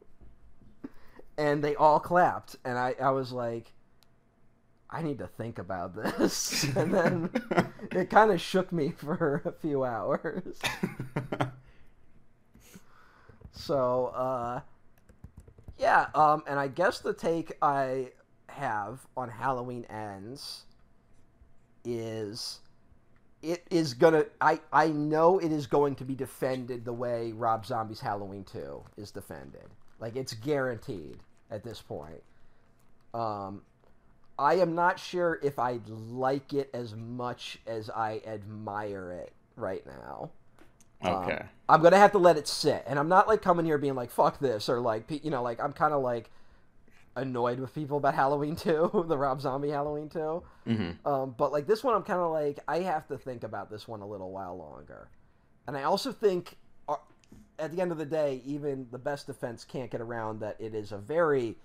[1.36, 3.72] and they all clapped, and I I was like.
[4.90, 6.64] I need to think about this.
[6.76, 7.30] And then
[7.92, 10.58] it kind of shook me for a few hours.
[13.52, 14.60] So, uh,
[15.78, 18.12] yeah, um, and I guess the take I
[18.48, 20.64] have on Halloween Ends
[21.84, 22.60] is
[23.42, 27.64] it is gonna I, I know it is going to be defended the way Rob
[27.64, 29.68] Zombie's Halloween 2 is defended.
[29.98, 31.18] Like it's guaranteed
[31.50, 32.22] at this point.
[33.14, 33.62] Um
[34.40, 39.84] I am not sure if I like it as much as I admire it right
[39.86, 40.30] now.
[41.02, 41.34] Um, okay.
[41.34, 43.94] Um, I'm gonna have to let it sit, and I'm not like coming here being
[43.94, 46.30] like "fuck this" or like you know like I'm kind of like
[47.16, 50.18] annoyed with people about Halloween 2, the Rob Zombie Halloween 2.
[50.18, 51.06] Mm-hmm.
[51.06, 53.86] Um, but like this one, I'm kind of like I have to think about this
[53.86, 55.08] one a little while longer,
[55.66, 56.56] and I also think
[56.88, 56.96] uh,
[57.58, 60.74] at the end of the day, even the best defense can't get around that it
[60.74, 61.56] is a very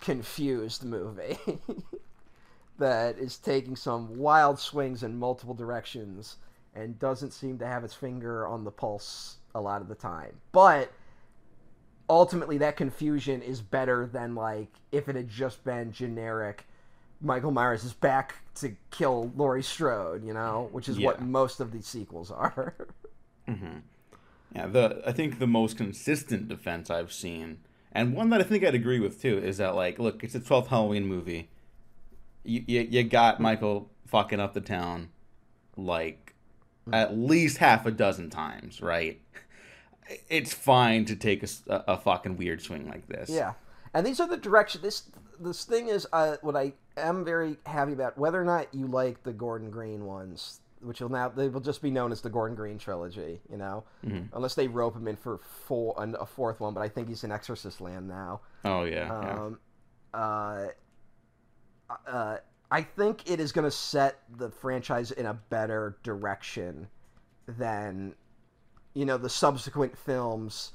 [0.00, 1.38] confused movie
[2.78, 6.36] that is taking some wild swings in multiple directions
[6.74, 10.36] and doesn't seem to have its finger on the pulse a lot of the time.
[10.52, 10.92] But
[12.08, 16.66] ultimately, that confusion is better than like if it had just been generic.
[17.22, 21.06] Michael Myers is back to kill Laurie Strode, you know, which is yeah.
[21.06, 22.74] what most of these sequels are.
[23.48, 23.78] mm-hmm.
[24.54, 27.58] Yeah, the I think the most consistent defense I've seen,
[27.92, 30.40] and one that I think I'd agree with too, is that like, look, it's a
[30.40, 31.48] 12th Halloween movie.
[32.46, 35.10] You, you, you got Michael fucking up the town,
[35.76, 36.34] like
[36.92, 39.20] at least half a dozen times, right?
[40.28, 43.28] It's fine to take a, a fucking weird swing like this.
[43.28, 43.54] Yeah,
[43.92, 44.82] and these are the direction.
[44.82, 45.02] This
[45.40, 48.16] this thing is uh, what I am very happy about.
[48.16, 51.82] Whether or not you like the Gordon Green ones, which will now they will just
[51.82, 54.34] be known as the Gordon Green trilogy, you know, mm-hmm.
[54.34, 56.72] unless they rope him in for four a fourth one.
[56.72, 58.40] But I think he's in Exorcist Land now.
[58.64, 59.12] Oh yeah.
[59.12, 59.58] Um,
[60.14, 60.20] yeah.
[60.20, 60.68] Uh,
[62.06, 62.38] uh,
[62.70, 66.88] I think it is going to set the franchise in a better direction
[67.46, 68.14] than
[68.94, 70.72] you know the subsequent films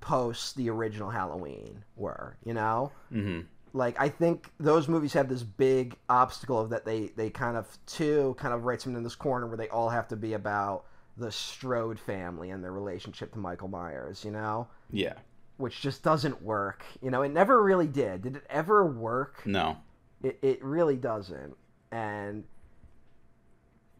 [0.00, 2.36] post the original Halloween were.
[2.44, 3.40] You know, mm-hmm.
[3.72, 7.66] like I think those movies have this big obstacle of that they they kind of
[7.86, 10.84] too kind of writes them in this corner where they all have to be about
[11.16, 14.24] the Strode family and their relationship to Michael Myers.
[14.24, 15.14] You know, yeah,
[15.58, 16.84] which just doesn't work.
[17.02, 18.22] You know, it never really did.
[18.22, 19.44] Did it ever work?
[19.44, 19.76] No.
[20.22, 21.56] It, it really doesn't.
[21.92, 22.44] And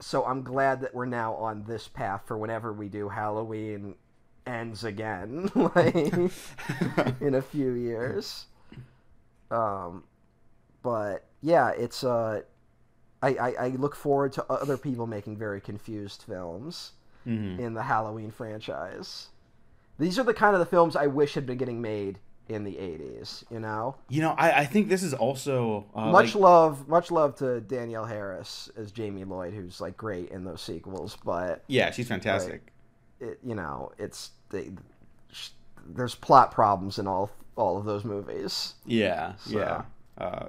[0.01, 3.95] so I'm glad that we're now on this path for whenever we do Halloween
[4.47, 5.95] ends again, like
[7.21, 8.47] in a few years.
[9.51, 10.05] Um,
[10.83, 12.43] but yeah, it's uh,
[13.23, 16.93] I, I I look forward to other people making very confused films
[17.27, 17.59] Mhm.
[17.59, 19.29] in the Halloween franchise.
[19.99, 22.73] These are the kind of the films I wish had been getting made in the
[22.73, 23.45] '80s.
[23.51, 27.11] You know, You know, I, I think this is also uh, much like- love, much
[27.11, 31.91] love to Danielle Harris as Jamie Lloyd, who's like great in those sequels, but yeah,
[31.91, 32.73] she's fantastic.
[33.21, 34.71] it, you know, it's they,
[35.33, 35.51] sh-
[35.87, 38.75] there's plot problems in all all of those movies.
[38.87, 39.83] Yeah, So- yeah.
[40.17, 40.49] Uh,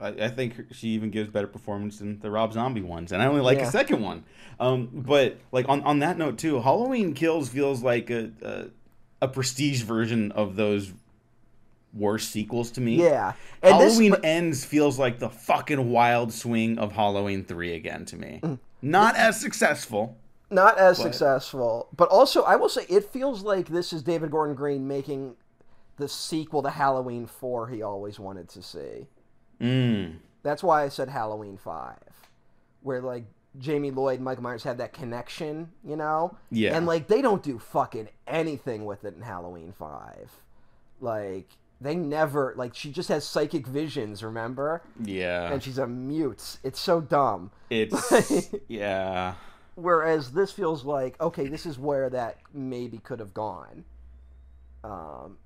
[0.00, 3.26] I, I think she even gives better performance than the Rob Zombie ones, and I
[3.26, 3.66] only like Yeah.
[3.66, 4.24] the second one.
[4.58, 8.64] Um, but like on, on that note too, Halloween Kills feels like a, a
[9.20, 10.92] a prestige version of those
[11.92, 12.96] worst sequels to me.
[12.96, 17.74] Yeah, and this- Halloween but- Ends feels like the fucking wild swing of Halloween Three
[17.74, 18.40] again to me.
[18.42, 18.58] Mm.
[18.80, 20.16] Not as successful.
[20.50, 24.30] not as But- successful, but also I will say it feels like this is David
[24.30, 25.34] Gordon Green making
[25.96, 29.06] the sequel to Halloween Four he always wanted to see.
[29.60, 30.16] Mm.
[30.42, 31.96] That's why I said Halloween Five,
[32.82, 33.24] where like
[33.58, 36.36] Jamie Lloyd and Michael Myers had that connection, you know?
[36.50, 36.76] Yeah.
[36.76, 40.32] And like they don't do fucking anything with it in Halloween Five.
[41.00, 41.48] Like
[41.82, 44.82] they never like she just has psychic visions, remember?
[45.02, 45.52] Yeah.
[45.52, 46.58] And she's a mute.
[46.62, 47.50] It's so dumb.
[47.70, 49.34] It's yeah.
[49.74, 53.84] Whereas this feels like okay, this is where that maybe could have gone.
[54.84, 55.38] Um,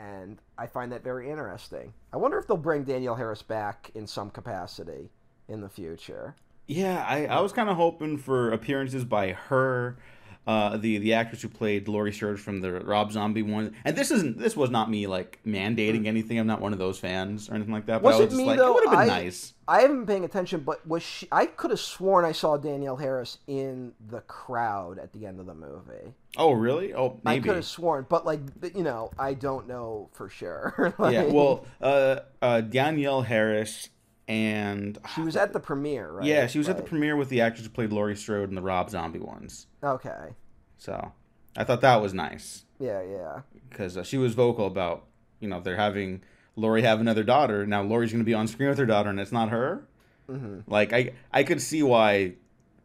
[0.00, 1.92] and I find that very interesting.
[2.12, 5.10] I wonder if they'll bring Danielle Harris back in some capacity
[5.48, 6.34] in the future.
[6.66, 9.98] Yeah, I, I was kind of hoping for appearances by her,
[10.46, 13.74] uh, the the actress who played Laurie Strode from the Rob Zombie one.
[13.84, 16.38] And this isn't this was not me like mandating anything.
[16.38, 18.02] I'm not one of those fans or anything like that.
[18.02, 18.70] But Was I was it just me, like, though?
[18.70, 19.54] it would have been I- nice.
[19.68, 21.28] I haven't been paying attention, but was she?
[21.30, 25.46] I could have sworn I saw Danielle Harris in the crowd at the end of
[25.46, 26.12] the movie.
[26.36, 26.92] Oh, really?
[26.92, 27.38] Oh, maybe.
[27.44, 28.40] I could have sworn, but like
[28.74, 30.94] you know, I don't know for sure.
[30.98, 31.24] Like, yeah.
[31.24, 33.88] Well, uh, uh, Danielle Harris
[34.28, 36.24] and she was at the premiere, right?
[36.26, 38.62] yeah, she was at the premiere with the actress who played Laurie Strode in the
[38.62, 39.66] Rob Zombie ones.
[39.82, 40.34] Okay.
[40.78, 41.12] So
[41.56, 42.64] I thought that was nice.
[42.78, 43.40] Yeah, yeah.
[43.68, 45.04] because uh, she was vocal about
[45.40, 46.22] you know they're having
[46.56, 47.82] Laurie have another daughter now.
[47.82, 49.86] Laurie's going to be on screen with her daughter, and it's not her.
[50.28, 50.70] Mm-hmm.
[50.70, 52.34] Like I I could see why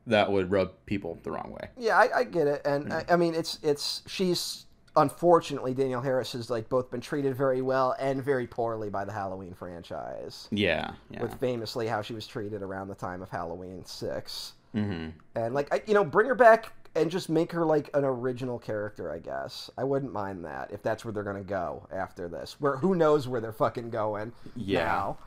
[0.06, 1.69] that would rub people the wrong way.
[1.78, 4.66] Yeah, I, I get it, and I, I mean, it's it's she's
[4.98, 9.12] unfortunately Danielle Harris has like both been treated very well and very poorly by the
[9.14, 11.22] Halloween franchise, Yeah, yeah.
[11.22, 15.74] with famously how she was treated around the time of Halloween Six, hmm and like
[15.74, 19.12] I, you know, bring her back and just make her like an original character.
[19.12, 22.58] I guess I wouldn't mind that if that's where they're gonna go after this.
[22.60, 24.84] Where who knows where they're fucking going Yeah.
[24.86, 25.18] now,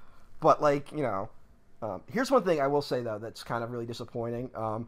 [0.41, 1.31] but like you know.
[1.83, 4.51] Um, here's one thing I will say though that's kind of really disappointing.
[4.55, 4.87] Um,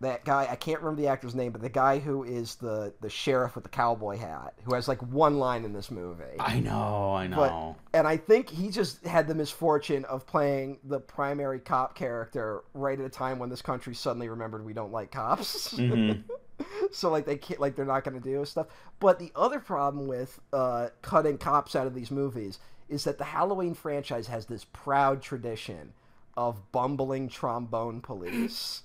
[0.00, 3.10] that guy I can't remember the actor's name, but the guy who is the the
[3.10, 6.24] sheriff with the cowboy hat, who has like one line in this movie.
[6.38, 7.76] I know, I know.
[7.90, 12.62] But and I think he just had the misfortune of playing the primary cop character
[12.74, 15.74] right at a time when this country suddenly remembered we don't like cops.
[15.74, 16.22] Mhm.
[16.92, 18.68] so like they can't like they're not going to do stuff.
[19.00, 22.58] But the other problem with uh, cutting cops out of these movies
[22.88, 25.92] is that the Halloween franchise has this proud tradition
[26.36, 28.82] of bumbling trombone police.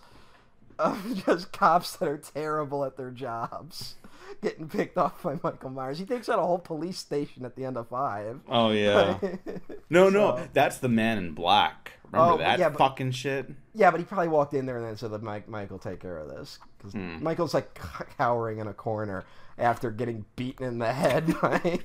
[0.79, 3.95] Of just cops that are terrible at their jobs,
[4.41, 5.99] getting picked off by Michael Myers.
[5.99, 8.39] He takes out a whole police station at the end of five.
[8.49, 9.17] oh yeah.
[9.89, 11.91] No, no, that's the Man in Black.
[12.11, 13.51] Remember Oh, that yeah, but- fucking shit?
[13.75, 16.29] Yeah, but he probably walked in there and then said, "Mike, Michael, take care of
[16.29, 17.23] this." Because Hmm.
[17.23, 17.79] Michael's like
[18.17, 19.23] cowering in a corner
[19.57, 21.79] after getting beaten in the head by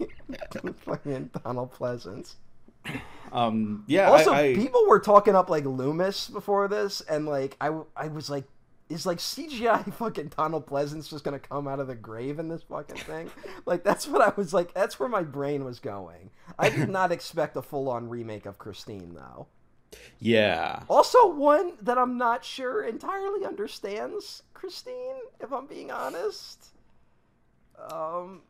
[0.84, 2.36] fucking Donald Pleasence.
[3.32, 4.10] Um, yeah.
[4.10, 8.08] Also, I, I, people were talking up like Loomis before this, and like I, I
[8.08, 8.44] was like,
[8.88, 12.62] is like CGI fucking Donald Pleasence just gonna come out of the grave in this
[12.62, 13.30] fucking thing?
[13.66, 14.72] like that's what I was like.
[14.74, 16.30] That's where my brain was going.
[16.58, 19.46] I did not expect a full on remake of Christine though.
[20.18, 20.82] yeah.
[20.88, 26.68] Also, one that I'm not sure entirely understands Christine, if I'm being honest.
[27.90, 28.42] Um,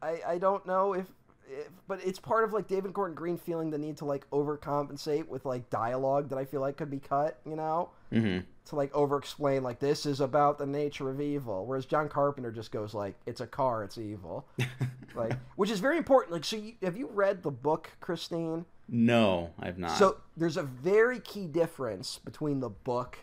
[0.00, 1.06] I I don't know if,
[1.48, 5.26] if but it's part of like David Gordon Green feeling the need to like overcompensate
[5.28, 8.94] with like dialogue that I feel like could be cut, you know, hmm to like
[8.94, 12.94] over explain like this is about the nature of evil, whereas John Carpenter just goes
[12.94, 14.46] like it's a car, it's evil,
[15.14, 16.32] like which is very important.
[16.32, 18.64] Like, so you, have you read the book Christine?
[18.88, 19.92] No, I've not.
[19.92, 23.18] So there's a very key difference between the book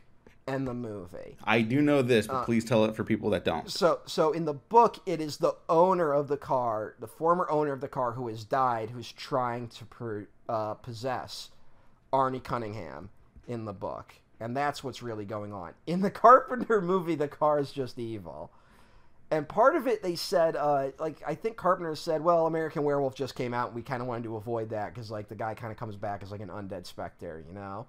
[0.48, 1.38] and the movie.
[1.44, 3.70] I do know this, Uh, but please tell it for people that don't.
[3.70, 7.74] So so in the book it is the owner of the car, the former owner
[7.74, 11.50] of the car who has died who's trying to per, uh, possess
[12.14, 13.10] Arnie Cunningham
[13.48, 14.16] in the book.
[14.42, 15.74] And that's what's really going on.
[15.88, 18.52] In the Carpenter movie the car is just evil.
[19.30, 23.16] and part of it they said uh, like i think carpenter said well american werewolf
[23.16, 25.54] just came out and we kind of wanted to avoid that because like the guy
[25.54, 27.86] kind of comes back as like an undead specter you know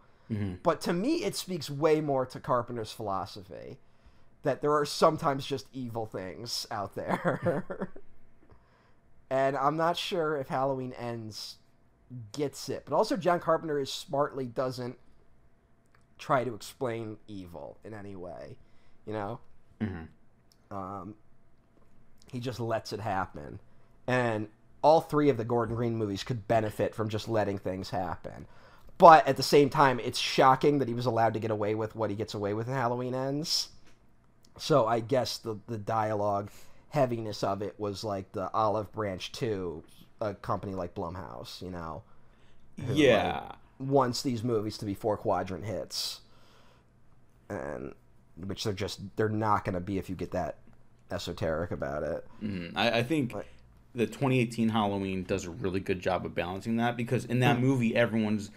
[0.62, 3.78] but to me it speaks way more to carpenter's philosophy
[4.44, 7.90] that there are sometimes just evil things out there
[9.30, 11.56] and i'm not sure if halloween ends
[12.32, 14.96] gets it but also john carpenter is smartly doesn't
[16.22, 18.56] try to explain evil in any way
[19.06, 19.40] you know
[20.70, 21.14] um,
[22.30, 23.60] he just lets it happen.
[24.06, 24.48] And
[24.82, 28.46] all three of the Gordon Green movies could benefit from just letting things happen.
[28.98, 31.94] But at the same time, it's shocking that he was allowed to get away with
[31.94, 33.68] what he gets away with in Halloween Ends.
[34.58, 36.50] So I guess the, the dialogue
[36.90, 39.82] heaviness of it was like the Olive Branch 2,
[40.20, 42.02] a company like Blumhouse, you know,
[42.76, 43.52] Yeah.
[43.82, 46.20] Wants these movies to be four quadrant hits.
[47.48, 47.94] And
[48.46, 50.56] which they're just they're not going to be if you get that
[51.10, 52.26] esoteric about it.
[52.42, 52.72] Mhm.
[52.74, 53.44] I, I think Right.
[53.94, 57.40] the 2018 Halloween does a really good job of balancing that because in Hmm.
[57.40, 58.50] that movie, everyone's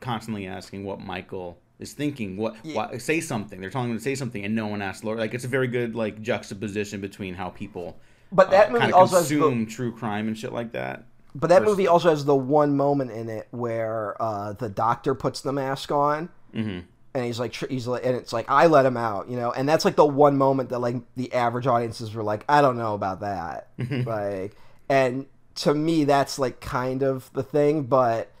[0.00, 2.36] constantly asking what Michael is thinking.
[2.36, 3.60] What, why, say something.
[3.60, 5.18] They're telling him to say something, and no one asks Laurie.
[5.18, 7.98] Like it's a very good like juxtaposition between how people.
[8.32, 11.04] But that uh, movie also has the- true crime and shit like that.
[11.34, 15.40] But that movie also has the one moment in it where uh, the doctor puts
[15.40, 16.84] the mask on, Mhm.
[17.14, 19.68] and he's like, he's like, and it's like, I let him out, you know, and
[19.68, 22.94] that's like the one moment that like the average audiences were like, I don't know
[22.94, 24.56] about that, like,
[24.88, 28.32] and to me that's like kind of the thing, but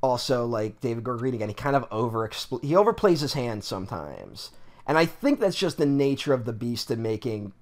[0.00, 4.52] also like David Gordon again, he kind of over he overplays his hand sometimes,
[4.86, 7.52] and I think that's just the nature of the beast in making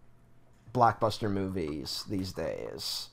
[0.74, 3.08] blockbuster movies these days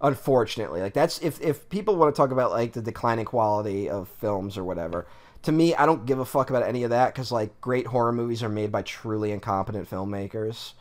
[0.00, 4.08] unfortunately like that's if if people want to talk about like the declining quality of
[4.08, 5.06] films or whatever
[5.42, 8.12] to me i don't give a fuck about any of that because like great horror
[8.12, 10.72] movies are made by truly incompetent filmmakers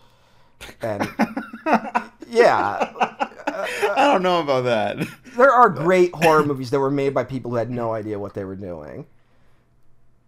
[0.82, 1.08] and
[2.28, 2.92] yeah
[3.96, 4.98] I don't know about that.
[5.38, 8.34] there are great horror movies that were made by people who had no idea what
[8.34, 9.06] they were doing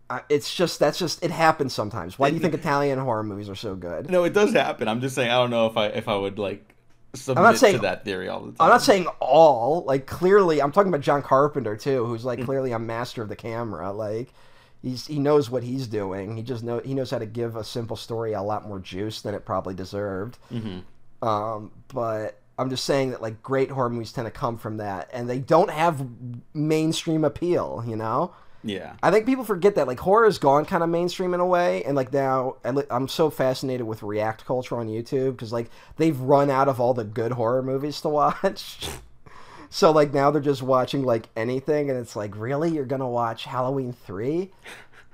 [0.08, 3.50] uh, it's just that's just it happens sometimes why do you think italian horror movies
[3.50, 4.88] are so good no, it does happen.
[4.88, 5.32] I'm just saying.
[5.32, 6.75] I don't know if I if I would like
[7.18, 8.56] submit not saying- to that theory all the time.
[8.60, 9.84] I'm not saying all.
[9.86, 12.26] Like clearly, I'm talking about John Carpenter too, who's Mm.
[12.26, 13.92] like clearly a master of the camera.
[13.92, 14.34] Like
[14.82, 16.36] he's he knows what he's doing.
[16.38, 19.22] He just know he knows how to give a simple story a lot more juice
[19.22, 20.38] than it probably deserved.
[20.52, 21.28] Mm-hmm.
[21.28, 25.10] Um, but I'm just saying that like great horror movies tend to come from that,
[25.14, 26.06] and they don't have
[26.54, 27.84] mainstream appeal.
[27.88, 28.34] You know.
[28.68, 28.96] Yeah.
[29.04, 31.84] I think people forget that like horror has gone kind of mainstream in a way,
[31.84, 32.56] and like now
[32.90, 36.96] I'm so fascinated with React culture on YouTube because like they've run out of all
[36.96, 38.90] the good horror movies to watch.
[39.70, 43.46] so like now they're just watching like anything, and it's like really you're gonna watch
[43.46, 44.52] Halloween three?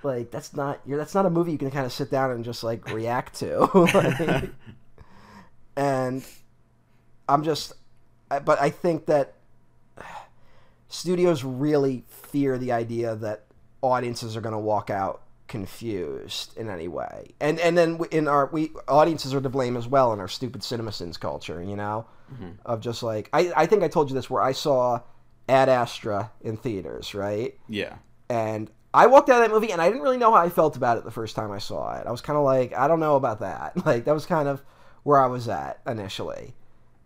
[0.03, 2.43] Like that's not you're that's not a movie you can kind of sit down and
[2.43, 3.67] just like react to.
[3.93, 4.49] Like,
[5.75, 6.25] and
[7.29, 7.73] I'm just,
[8.29, 9.35] I- but I think that
[10.89, 13.45] studios really fear the idea that
[13.81, 18.49] audiences are going to walk out confused in any way and and then in our
[18.53, 22.51] we audiences are to blame as well in our stupid CinemaSins culture you know mm-hmm.
[22.65, 25.01] of just like I, I think i told you this where i saw
[25.49, 27.95] ad astra in theaters right Yeah.
[28.29, 30.75] and I walked out of that movie and I didn't really know how I felt
[30.75, 32.05] about it the first time I saw it.
[32.05, 33.73] I was kind of like, I don't know about that.
[33.85, 34.63] Like that was kind of
[35.03, 36.55] where I was at initially.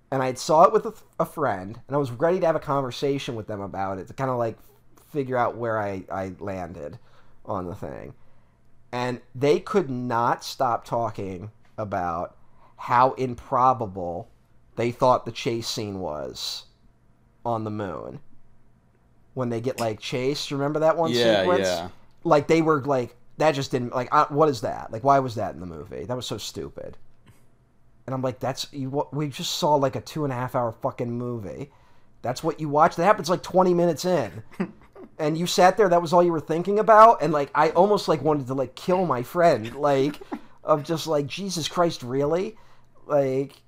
[0.09, 2.59] And I saw it with a, a friend and I was ready to have a
[2.59, 4.57] conversation with them about it to kind of like
[5.15, 6.99] figure out where I, I landed
[7.45, 8.13] on the thing.
[8.91, 12.35] And they could not stop talking about
[12.75, 14.27] how improbable
[14.75, 16.65] they thought the chase scene was
[17.45, 18.19] on the moon
[19.35, 20.51] when they get like chased.
[20.51, 21.67] Remember that one Yeah, sequence?
[21.67, 21.89] yeah.
[22.25, 24.91] Like they were like that just didn't like uh, what is that?
[24.91, 26.03] Like why was that in the movie?
[26.03, 26.97] That was so stupid.
[28.05, 28.89] And I'm like, that's you.
[28.89, 31.71] what- We just saw like a two and a half hour fucking movie.
[32.21, 32.95] That's what you watch.
[32.95, 34.43] That happens like 20 minutes in.
[35.19, 37.21] and you sat there that was all you were thinking about?
[37.21, 40.19] And like i almost like wanted to like kill my friend like
[40.63, 42.57] of just like jesus christ really?
[43.05, 43.61] Like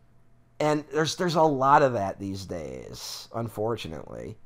[0.59, 4.37] and there's there's a lot of that these days unfortunately.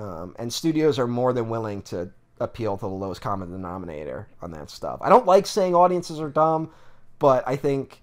[0.00, 4.50] Um, and studios are more than willing to appeal to the lowest common denominator on
[4.52, 4.98] that stuff.
[5.02, 6.72] I don't like saying audiences are dumb
[7.22, 8.02] but i think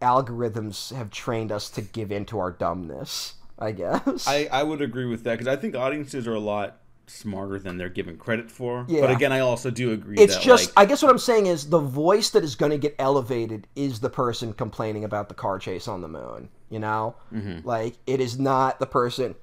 [0.00, 4.26] algorithms have trained us to give into our dumbness i guess.
[4.28, 7.78] I, I would agree with that because I think audiences are a lot smarter than
[7.78, 8.84] they're given credit for.
[8.88, 9.02] Yeah.
[9.02, 11.46] But again, I also do agree it's that just like, i guess what i'm saying
[11.46, 15.34] is the voice that is going to get elevated is the person complaining about the
[15.34, 17.66] car chase on the moon you know Mm-hmm.
[17.66, 19.34] like it is not the person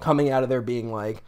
[0.00, 1.22] coming out of there being like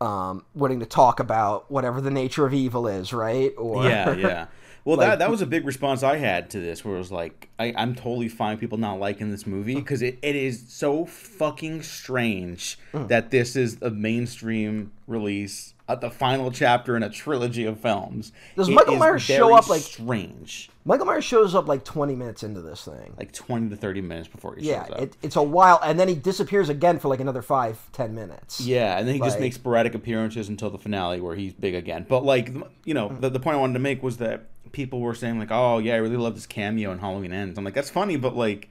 [0.00, 4.46] um wanting to talk about whatever the nature of evil is right or yeah, yeah.
[4.84, 7.10] Well, Like, that that was a big response I had to this, where it was
[7.10, 11.06] like, I, I'm totally fine people not liking this movie because it, it is so
[11.06, 13.08] fucking strange Mm.
[13.08, 18.32] that this is a mainstream release, at the final chapter in a trilogy of films.
[18.56, 22.42] Does It Michael Myers show up, like- strange, Michael Myers shows up like 20 minutes
[22.42, 23.14] into this thing.
[23.18, 25.00] like twenty to thirty minutes before he yeah, shows up.
[25.00, 28.60] it, it's a while, and then he disappears again for like another five, ten minutes.
[28.60, 32.06] Yeah, and then he just makes sporadic appearances until the finale where he's big again.
[32.08, 32.50] But like,
[32.84, 33.20] you know, Mm.
[33.22, 35.94] the, the point I wanted to make was that people were saying like, "Oh yeah,
[35.94, 38.68] I really love this cameo in Halloween Ends." I'm like, that's funny, but like,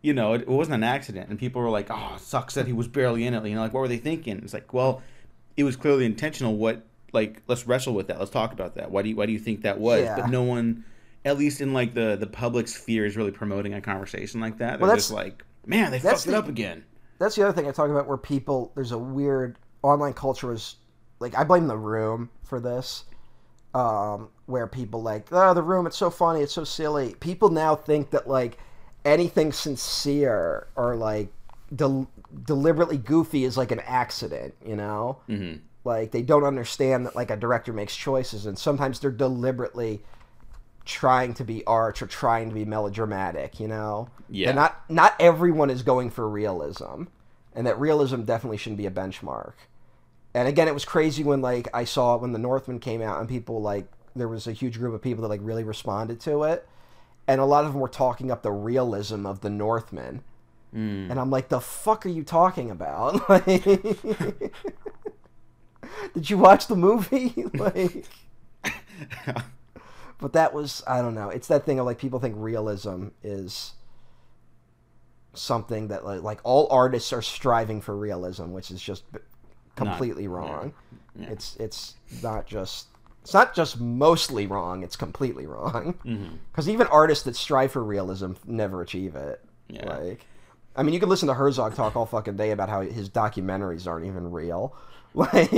[0.00, 1.28] you know, it, it wasn't an accident.
[1.28, 3.74] And people were like, "Oh, sucks that he was barely in it." You know, like
[3.74, 4.38] what were they thinking?
[4.38, 5.02] It's like, well,
[5.56, 6.56] it was clearly intentional.
[6.56, 8.18] What like let's wrestle with that.
[8.18, 8.90] Let's talk about that.
[8.90, 10.00] Why do you why do you think that was?
[10.04, 10.16] Yeah.
[10.16, 10.84] But no one,
[11.26, 14.78] at least in like the the public sphere, is really promoting a conversation like that.
[14.78, 16.84] They're Well, just that's- like, man, they fucked it the- up again.
[17.18, 20.74] That's the other thing I talk about where people, there's a weird online culture is
[21.20, 23.04] like, I blame the room for this.
[23.74, 27.14] Um, where people like, oh, the room, it's so funny, it's so silly.
[27.20, 28.58] People now think that like
[29.04, 31.32] anything sincere or like
[31.74, 32.10] del-
[32.44, 35.18] deliberately goofy is like an accident, you know?
[35.26, 35.54] hmm
[35.84, 40.00] like they don't understand that like a director makes choices and sometimes they're deliberately
[40.84, 44.50] trying to be arch or trying to be melodramatic you know Yeah.
[44.50, 47.04] and not not everyone is going for realism
[47.54, 49.54] and that realism definitely shouldn't be a benchmark
[50.34, 53.20] and again it was crazy when like i saw it when the northman came out
[53.20, 56.42] and people like there was a huge group of people that like really responded to
[56.44, 56.66] it
[57.26, 60.22] and a lot of them were talking up the realism of the northman
[60.74, 61.10] Mm.
[61.10, 63.28] and I'm like, the fuck are you talking about?
[63.28, 63.44] Like,
[66.14, 67.34] did you watch the movie?
[67.54, 68.06] like,
[70.18, 71.28] but that was I don't know.
[71.28, 73.72] It's that thing of like people think realism is
[75.34, 79.04] something that like, like all artists are striving for realism, which is just
[79.76, 80.72] completely wrong.
[81.18, 81.30] Yeah.
[81.30, 82.88] It's it's not just
[83.22, 84.82] it's not just mostly wrong.
[84.82, 85.94] It's completely wrong.
[86.04, 86.36] Mm-hmm.
[86.50, 89.44] Because even artists that strive for realism never achieve it.
[89.68, 89.88] Yeah.
[89.88, 90.26] Like,
[90.74, 93.86] I mean, you can listen to Herzog talk all fucking day about how his documentaries
[93.86, 94.76] aren't even real.
[95.14, 95.52] Like,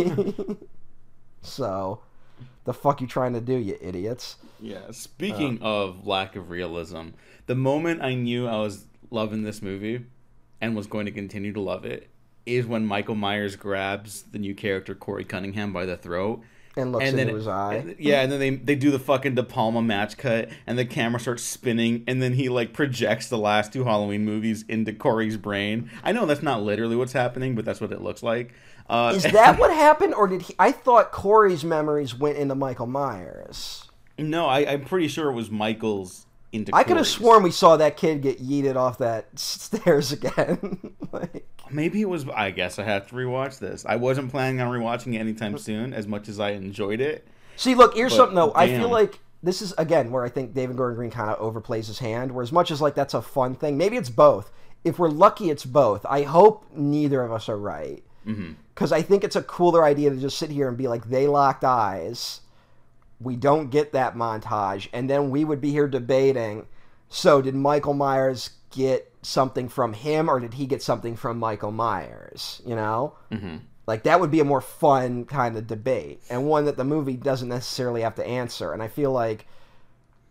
[1.40, 2.00] so
[2.64, 4.34] the fuck you trying to do, you idiots?
[4.60, 4.90] Yeah.
[4.90, 5.66] Speaking uh.
[5.66, 7.10] of lack of realism,
[7.46, 10.06] the moment I knew I was loving this movie
[10.60, 12.10] and was going to continue to love it
[12.46, 16.42] is when Michael Myers grabs the new character Corey Cunningham by the throat.
[16.76, 17.74] And looks and into then his eye.
[17.76, 20.84] and- yeah, and then they they do the fucking De Palma match cut, and the
[20.84, 25.36] camera starts spinning, and then he like projects the last two Halloween movies into Corey's
[25.36, 25.88] brain.
[26.02, 28.52] I know that's not literally what's happening, but that's what it looks like.
[28.88, 30.54] Uh, Is that what happened, or did he?
[30.58, 33.84] I thought Corey's memories went into Michael Myers.
[34.18, 34.46] no?
[34.46, 36.74] I, I'm pretty sure it was Michael's into.
[36.74, 40.90] I could have sworn we saw that kid get yeeted off that stairs again.
[41.12, 42.28] like, Maybe it was.
[42.28, 43.84] I guess I have to rewatch this.
[43.84, 47.26] I wasn't planning on rewatching it anytime soon, as much as I enjoyed it.
[47.56, 48.52] See, look, here's But, something though.
[48.54, 51.88] I feel like this is again where I think David Gordon Green kind of overplays
[51.88, 52.30] his hand.
[52.30, 54.52] Where as much as like that's a fun thing, maybe it's both.
[54.84, 56.06] If we're lucky, it's both.
[56.08, 58.52] I hope neither of us are right, mm-hmm.
[58.74, 61.26] because I think it's a cooler idea to just sit here and be like, they
[61.26, 62.40] locked eyes.
[63.20, 66.66] We don't get that montage, and then we would be here debating.
[67.08, 71.72] So, did Michael Myers get something from him, or did he get something from Michael
[71.72, 72.62] Myers?
[72.66, 73.14] You know.
[73.30, 73.56] Mm-hmm.
[73.86, 77.16] Like that would be a more fun kind of debate and one that the movie
[77.16, 78.72] doesn't necessarily have to answer.
[78.72, 79.46] And I feel like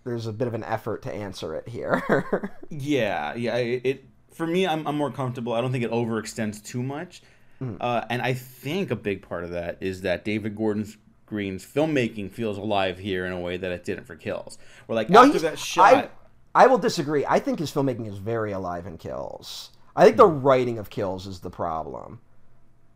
[0.05, 2.51] there's a bit of an effort to answer it here.
[2.71, 3.57] Yeah, yeah.
[3.57, 5.53] It, for me, I'm, I'm more comfortable.
[5.53, 7.21] I don't think it overextends too much,
[7.61, 7.75] Mm-hmm.
[7.79, 10.91] uh, and I think a big part of that is that David Gordon
[11.27, 14.57] Green's filmmaking feels alive here in a way that it didn't for Kills.
[14.87, 16.11] We're like after that shot,
[16.55, 17.25] I, will disagree.
[17.25, 19.71] I think his filmmaking is very alive in Kills.
[19.95, 22.19] I think the writing of Kills is the problem.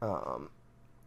[0.01, 0.49] Um,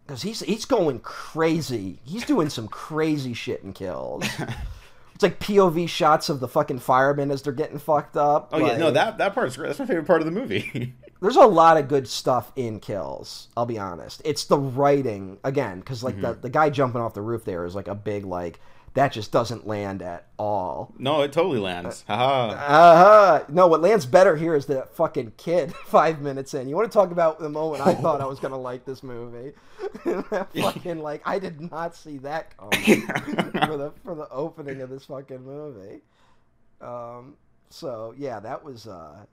[0.06, 2.00] because he's he's going crazy.
[2.02, 4.24] He's doing some crazy shit in Kills.
[5.14, 8.50] it's like POV shots of the fucking firemen as they're getting fucked up.
[8.52, 9.68] oh yeah, no like- that that part's great.
[9.68, 10.94] That's my favorite part of the movie.
[11.20, 15.78] there's a lot of good stuff in kills i'll be honest it's the writing again
[15.78, 18.58] because like the, the guy jumping off the roof there is like a big like
[18.94, 20.92] that just doesn't land at all.
[20.98, 22.04] No, it totally lands.
[22.08, 22.48] Haha.
[22.54, 23.44] uh-huh.
[23.48, 26.68] No what lands better here is that fucking kid five minutes in.
[26.68, 29.52] You want to talk about the moment i thought i was gonna like this movie?
[30.60, 33.02] Fucking like i did not see that coming
[33.66, 36.00] for the for the opening of this fucking movie.
[36.80, 37.36] Um
[37.68, 39.24] so yeah that was uh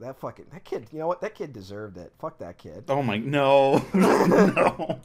[0.00, 1.20] that fucking that kid you know what?
[1.22, 2.12] That kid deserved it.
[2.20, 2.84] Fuck that kid.
[2.88, 5.00] Oh my no, no.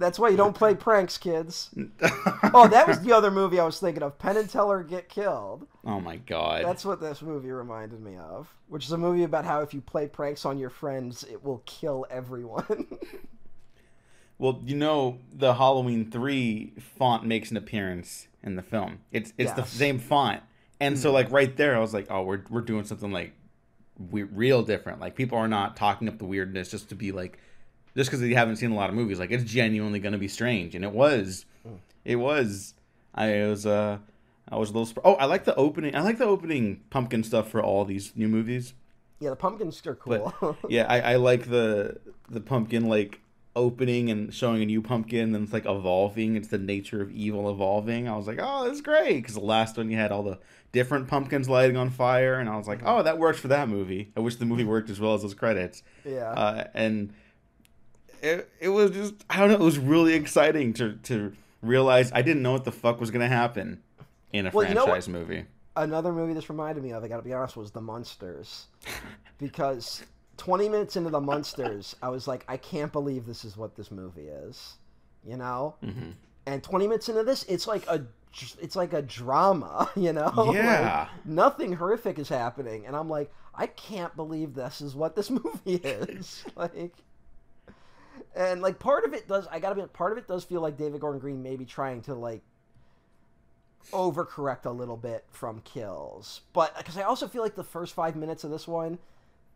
[0.00, 1.70] That's why you don't play pranks, kids.
[2.52, 4.18] Oh, that was the other movie I was thinking of.
[4.18, 5.68] Penn and Teller Get Killed.
[5.84, 6.64] Oh my god.
[6.64, 8.52] That's what this movie reminded me of.
[8.66, 11.62] Which is a movie about how if you play pranks on your friends, it will
[11.66, 12.86] kill everyone.
[14.38, 19.00] Well, you know, the Halloween 3 font makes an appearance in the film.
[19.12, 20.42] It's it's the same font,
[20.80, 21.16] and so hmm.
[21.16, 23.34] like right there, I was like, oh, we're we're doing something like
[24.10, 24.98] we real different.
[24.98, 27.38] Like people are not talking up the weirdness just to be like,
[27.96, 29.18] just because you haven't seen a lot of movies.
[29.18, 31.46] Like it's genuinely going to be strange, and it was,
[32.04, 32.74] it was.
[33.14, 33.98] I was uh,
[34.48, 34.86] I was a little.
[34.86, 35.94] Sp- oh, I like the opening.
[35.94, 38.74] I like the opening pumpkin stuff for all these new movies.
[39.18, 40.56] Yeah, the pumpkins are But cool.
[40.68, 43.20] yeah, I, I like the the pumpkin like
[43.56, 46.36] opening and showing a new pumpkin, and it's like evolving.
[46.36, 48.08] It's the nature of evil evolving.
[48.08, 50.38] I was like, oh, that's great because the last one you had all the
[50.72, 54.12] different pumpkins lighting on fire, and I was like, oh, that works for that movie.
[54.16, 55.82] I wish the movie worked as well as those credits.
[56.04, 56.30] yeah.
[56.30, 57.12] Uh, and
[58.22, 59.54] it it was just I don't know.
[59.56, 63.28] It was really exciting to to realize I didn't know what the fuck was gonna
[63.28, 63.82] happen
[64.32, 65.44] in a Well, you know franchise movie.
[65.76, 68.66] Another movie this reminded me of, I gotta be honest, was The Munsters.
[69.38, 70.02] because
[70.36, 73.90] 20 minutes into The Munsters, I was like, I can't believe this is what this
[73.90, 74.74] movie is.
[75.24, 75.76] You know?
[75.82, 76.14] Mhm.
[76.46, 78.04] And 20 minutes into this, it's like a
[78.60, 80.32] it's like a drama, you know?
[80.36, 81.08] Like, Yeah.
[81.24, 85.76] nothing horrific is happening and I'm like, I can't believe this is what this movie
[85.76, 86.44] is.
[86.56, 86.94] like
[88.34, 90.76] and like part of it does I gotta be part of it does feel like
[90.76, 92.42] David Gordon Green maybe trying to like
[93.92, 98.14] overcorrect a little bit from kills, but because I also feel like the first five
[98.14, 98.98] minutes of this one,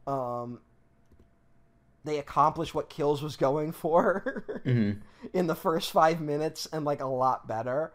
[0.06, 0.60] um,
[2.04, 5.00] they accomplished what kills was going for Mhm.
[5.32, 7.92] in the first five minutes and like a lot better.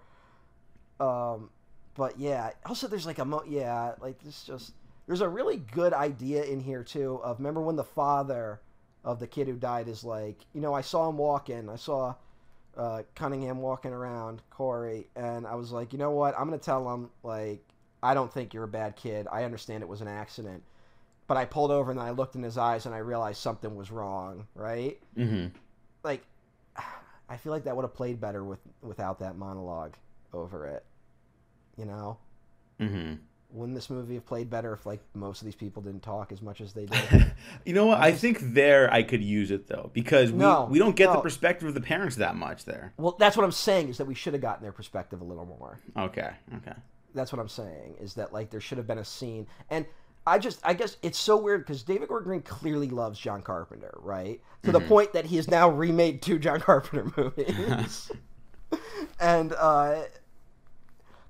[0.99, 1.49] Um,
[1.95, 4.73] but yeah, also there's like a mo- yeah, like this just
[5.07, 8.61] there's a really good idea in here too of remember when the father
[9.03, 12.15] of the kid who died is like you know I saw him walking I saw
[12.77, 16.93] uh, Cunningham walking around Corey and I was like you know what I'm gonna tell
[16.93, 17.63] him like
[18.03, 20.63] I don't think you're a bad kid I understand it was an accident
[21.27, 23.89] but I pulled over and I looked in his eyes and I realized something was
[23.91, 25.51] wrong right Mhm.
[26.03, 26.23] like
[27.29, 29.93] I feel like that would have played better with without that monologue
[30.33, 30.83] over it.
[31.77, 32.17] You know,
[32.79, 33.19] Mhm.
[33.51, 36.41] Wouldn't this movie have played better if like most of these people didn't talk as
[36.41, 37.31] much as they did?
[37.65, 37.99] You know what?
[37.99, 41.19] I think there I could use it though because we, No, we don't get the
[41.19, 42.93] perspective of the parents that much there.
[42.97, 45.45] well, that's what I'm saying is that we should have gotten their perspective a little
[45.45, 45.79] more.
[45.97, 46.29] Okay.
[46.57, 46.73] Okay.
[47.15, 49.85] That's what I'm saying is that like there should have been a scene and.
[50.27, 53.97] I just, I guess it's so weird because David Gordon Green clearly loves John Carpenter,
[53.99, 54.39] right?
[54.61, 58.11] To the point that he has now remade two John Carpenter movies.
[59.19, 60.03] and uh,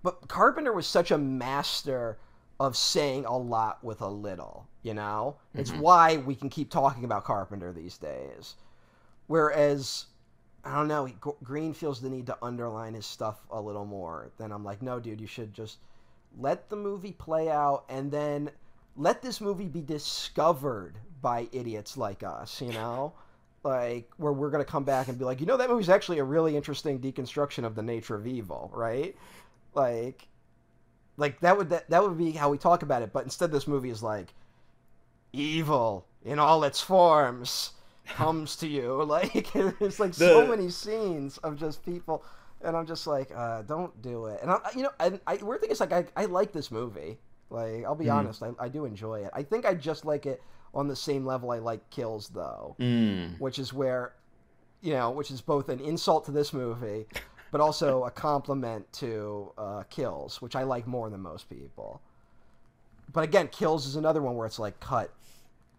[0.04, 2.18] but Carpenter was such a master
[2.60, 5.38] of saying a lot with a little, you know?
[5.56, 5.80] It's mm-hmm.
[5.80, 8.56] why we can keep talking about Carpenter these days.
[9.28, 10.08] Whereas
[10.64, 11.08] I don't know,
[11.44, 14.30] Green feels the need to underline his stuff a little more.
[14.38, 15.78] Then I'm like, "No, dude, you should just
[16.38, 18.52] let the movie play out and then
[18.96, 23.14] let this movie be discovered by idiots like us, you know?
[23.64, 26.20] Like where we're going to come back and be like, "You know that movie's actually
[26.20, 29.16] a really interesting deconstruction of the nature of evil," right?
[29.74, 30.28] Like
[31.18, 33.68] like that would that, that would be how we talk about it, but instead this
[33.68, 34.34] movie is like
[35.34, 37.72] evil in all its forms
[38.08, 39.04] comes to you.
[39.08, 42.24] Like it's like so many scenes of just people
[42.62, 44.40] and I'm just like, uh, don't do it.
[44.42, 47.18] And I, you know, I, I weird thing is like I, I like this movie.
[47.50, 49.32] Like I'll be honest, I, I do enjoy it.
[49.34, 50.42] I think I just like it
[50.74, 53.40] on the same level I like Kills though, Mm.
[53.40, 54.14] which is where,
[54.82, 57.08] you know, which is both an insult to this movie,
[57.52, 62.02] but also a compliment to uh, Kills, which I like more than most people.
[63.12, 65.12] But again, Kills is another one where it's like cut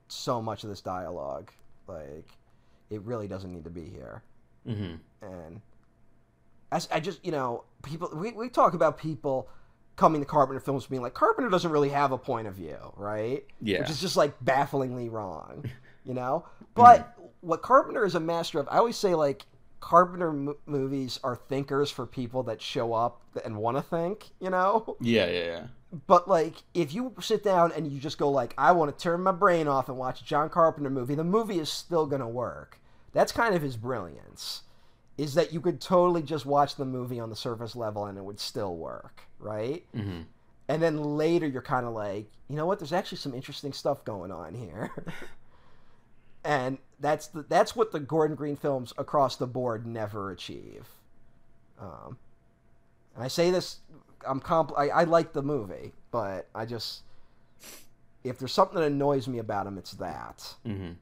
[0.09, 1.51] so much of this dialogue,
[1.87, 2.29] like
[2.91, 4.23] it really doesn't need to be here
[4.67, 5.61] hmm and
[6.73, 9.49] as I just you know people we, we talk about people
[9.97, 13.45] coming to Carpenter films being like Carpenter doesn't really have a point of view, right?
[13.61, 13.81] Yeah.
[13.81, 15.65] Which is just like bafflingly wrong,
[16.07, 16.47] you know?
[16.75, 19.45] But what Carpenter is a master of, I always say like
[19.81, 24.51] Carpenter mo- movies are thinkers for people that show up and want to think, you
[24.51, 24.97] know?
[25.01, 25.27] Yeah.
[25.27, 25.45] Yeah.
[25.45, 25.67] Yeah.
[26.07, 29.23] But like, if you sit down and you just go like, I want to turn
[29.23, 32.79] my brain off and watch a John Carpenter movie, the movie is still gonna work.
[33.13, 34.63] That's kind of his brilliance,
[35.19, 38.25] is that you could totally just watch the movie on the surface level and it
[38.25, 39.85] would still work, right?
[39.97, 40.27] Mhm.
[40.69, 42.79] And then later you're kind of like, you know what?
[42.79, 44.93] There's actually some interesting stuff going on here.
[46.45, 50.87] and that's the, that's what the Gordon Green films across the board never achieve.
[51.81, 52.19] Um,
[53.15, 53.79] and I say this,
[54.27, 57.03] I'm compl- I, I like the movie, but I just
[58.23, 60.55] if there's something that annoys me about him, it's that.
[60.67, 60.77] Mhm.
[60.77, 60.97] And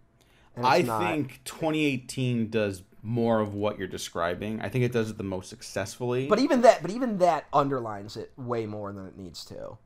[0.57, 4.61] it's I not- think 2018 does more of what you're describing.
[4.61, 6.26] I think it does it the most successfully.
[6.28, 9.78] but even that, but even that underlines it way more than it needs to.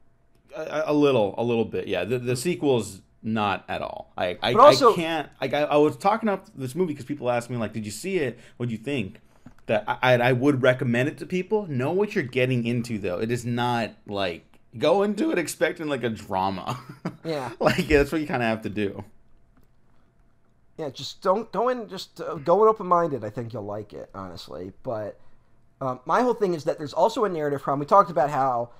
[0.54, 1.88] a, a little, a little bit.
[1.88, 4.12] Yeah, the the sequel's not at all.
[4.16, 5.28] I I, also- I can't.
[5.40, 7.92] Like I, I was talking up this movie because people asked me like, "Did you
[7.92, 8.38] see it?
[8.56, 9.20] What'd you think?"
[9.66, 11.66] that I, I would recommend it to people.
[11.68, 13.20] Know what you're getting into, though.
[13.20, 14.44] It is not like
[14.76, 16.78] go into it expecting like a drama.
[17.24, 17.52] Yeah.
[17.60, 19.04] like yeah, that's what you kind of have to do.
[20.76, 21.88] Yeah, just don't go in.
[21.88, 23.22] Just uh, go in open minded.
[23.24, 24.72] I think you'll like it, honestly.
[24.82, 25.20] But
[25.80, 27.78] um, my whole thing is that there's also a narrative problem.
[27.80, 28.70] We talked about how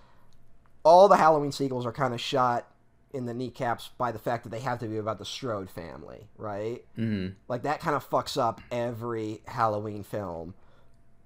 [0.84, 2.66] all the Halloween sequels are kind of shot
[3.12, 6.28] in the kneecaps by the fact that they have to be about the Strode family,
[6.36, 6.84] right?
[6.98, 7.34] Mm-hmm.
[7.48, 10.54] Like that kind of fucks up every Halloween film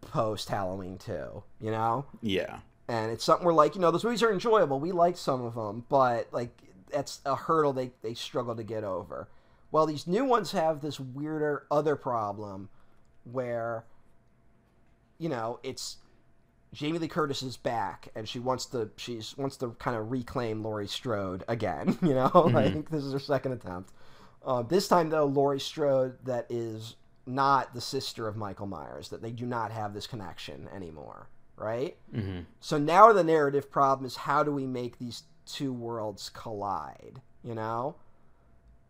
[0.01, 2.07] post Halloween 2, you know?
[2.23, 2.59] Yeah.
[2.89, 4.79] And it's something we're like, you know, those movies are enjoyable.
[4.79, 6.51] We like some of them, but like
[6.91, 9.29] that's a hurdle they, they struggle to get over.
[9.73, 12.69] Well, these new ones have this weirder other problem
[13.25, 13.85] where,
[15.19, 15.97] you know, it's
[16.73, 20.63] Jamie Lee Curtis is back and she wants to she's wants to kind of reclaim
[20.63, 21.99] Laurie Strode again.
[22.03, 23.93] You know, like this is her second attempt.
[24.45, 26.97] Uh, this time though, Laurie Strode that is
[27.27, 29.09] not the sister of Michael Myers.
[29.09, 31.97] That they do not have this connection anymore, right?
[32.15, 32.41] Mm-hmm.
[32.61, 37.21] So now the narrative problem is how do we make these two worlds collide?
[37.43, 37.97] You know,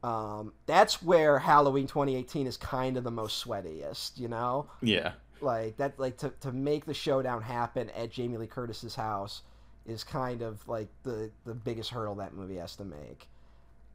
[0.02, 4.18] um, that's where Halloween 2018 is kind of the most sweatiest.
[4.18, 5.12] You know, Yeah.
[5.40, 9.42] Like that like to, to make the showdown happen at Jamie Lee Curtis's house
[9.86, 13.28] is kind of like the the biggest hurdle that movie has to make.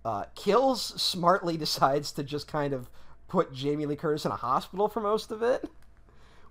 [0.03, 2.89] Uh, Kills smartly decides to just kind of
[3.27, 5.69] put Jamie Lee Curtis in a hospital for most of it,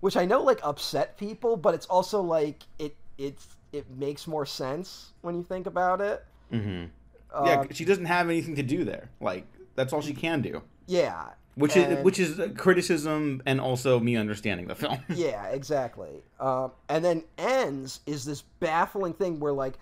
[0.01, 3.39] which I know like upset people, but it's also like it it
[3.73, 6.25] it makes more sense when you think about it.
[6.53, 6.87] Mm-hmm.
[7.33, 9.11] Uh, yeah, she doesn't have anything to do there.
[9.21, 10.63] Like that's all she can do.
[10.87, 14.99] yeah, Which And- is which is criticism and also me understanding the film.
[15.09, 16.23] Yeah, exactly.
[16.39, 19.79] Um, and then ends is this baffling thing where like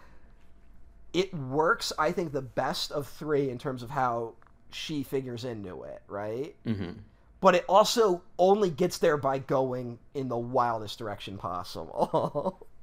[1.13, 1.93] it works.
[1.99, 4.35] I think the best of three in terms of how
[4.71, 6.55] she figures into it, right?
[6.67, 6.93] mm-hmm.
[7.41, 12.67] But it also only gets there by going in the wildest direction possible.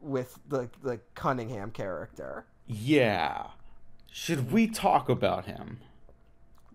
[0.00, 2.44] With the the Cunningham character.
[2.66, 3.46] Yeah.
[4.12, 5.78] Should we talk about him?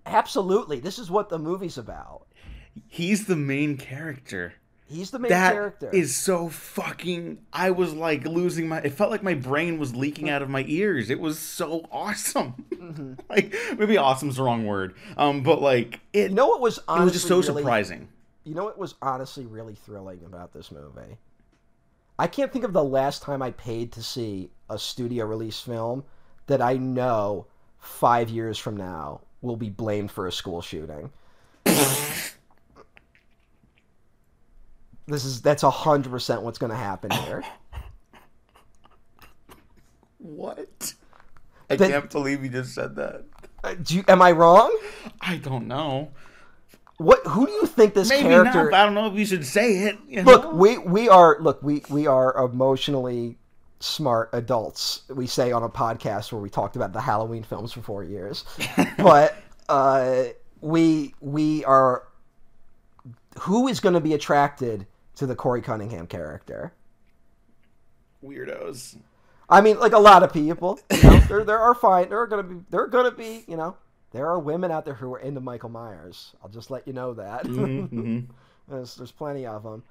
[0.06, 0.80] Absolutely.
[0.80, 2.26] This is what the movie's about.
[2.88, 4.54] He's the main character.
[4.92, 5.90] He's the main That is character.
[5.94, 7.40] Is so fucking.
[7.54, 8.80] I was like losing my.
[8.80, 11.10] It felt like my brain was leaking out of my ears.
[11.10, 12.66] It was so awesome.
[12.72, 13.14] Mm-hmm.
[13.30, 14.96] like maybe awesome's the wrong word.
[15.16, 16.32] Um, but like it.
[16.32, 18.10] you know what was it was just so really surprising.
[18.44, 21.18] You know what was honestly really thrilling about this movie?
[22.20, 26.04] I can't think of the last time I paid to see a studio release film
[26.48, 27.48] that I know
[27.80, 31.10] five years from now will be blamed for a school shooting.
[35.08, 37.44] this is that's a hundred percent what's going to happen here.
[40.18, 40.94] What?
[41.70, 43.26] I Then- can't believe you just said that.
[43.64, 44.76] Uh, do you, am I wrong?
[45.22, 46.12] I don't know.
[46.98, 47.26] What?
[47.28, 48.64] Who do you think this character Maybe character?
[48.64, 48.72] not.
[48.72, 49.98] But I don't know if you should say it.
[50.26, 50.52] look know?
[50.52, 53.38] we we are look we we are emotionally
[53.84, 57.82] smart adults we say on a podcast where we talked about the halloween films for
[57.82, 58.46] four years
[58.98, 59.36] but
[59.70, 60.24] uh
[60.62, 62.04] we we are
[63.40, 66.74] who is going to be attracted to the corey cunningham character
[68.24, 68.98] weirdos.
[69.50, 72.28] i mean like a lot of people you know there, there are fine there are
[72.28, 73.76] going to be there are going to be you know
[74.12, 77.14] there are women out there who are into michael myers i'll just let you know
[77.14, 78.26] that Mhm.
[78.68, 79.84] There's, there's plenty of them.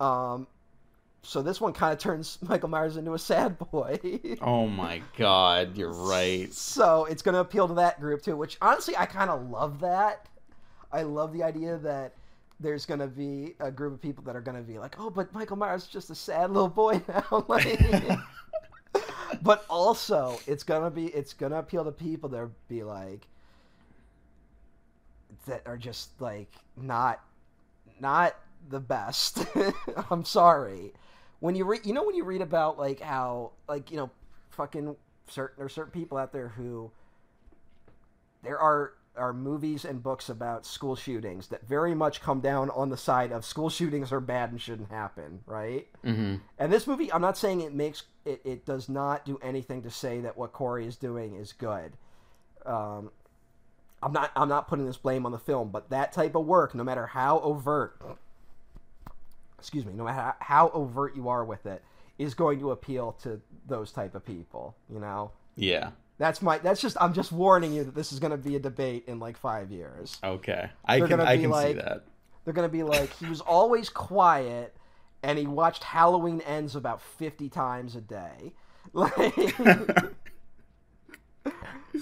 [0.00, 0.46] Um,
[1.22, 3.98] so this one kind of turns Michael Myers into a sad boy.
[4.40, 6.52] oh my god, you're right.
[6.52, 9.80] so it's going to appeal to that group too, which honestly I kind of love
[9.80, 10.26] that.
[10.92, 12.14] I love the idea that
[12.60, 15.10] there's going to be a group of people that are going to be like, "Oh,
[15.10, 17.80] but Michael Myers is just a sad little boy now." like,
[19.42, 23.26] but also, it's going to be it's going to appeal to people that be like
[25.46, 27.20] that are just like not
[28.00, 28.36] not
[28.68, 29.44] the best.
[30.10, 30.92] I'm sorry.
[31.42, 34.10] When you read, you know, when you read about like how, like you know,
[34.50, 34.94] fucking
[35.26, 36.92] certain there are certain people out there who
[38.44, 42.90] there are are movies and books about school shootings that very much come down on
[42.90, 45.88] the side of school shootings are bad and shouldn't happen, right?
[46.04, 46.36] Mm-hmm.
[46.60, 49.90] And this movie, I'm not saying it makes it, it does not do anything to
[49.90, 51.94] say that what Corey is doing is good.
[52.64, 53.10] Um,
[54.00, 56.72] I'm not I'm not putting this blame on the film, but that type of work,
[56.72, 58.00] no matter how overt,
[59.62, 61.82] excuse me, no matter how overt you are with it,
[62.18, 64.74] is going to appeal to those type of people.
[64.92, 65.90] You know, Yeah.
[66.18, 68.58] that's my that's just I'm just warning you that this is going to be a
[68.60, 70.18] debate in like five years.
[70.24, 70.68] Okay.
[70.84, 72.04] I They're can gonna I be can see like- that.
[72.44, 74.74] They're going to be like he was always quiet
[75.22, 78.52] and he watched Halloween Ends about 50 times a day.
[78.92, 79.38] Like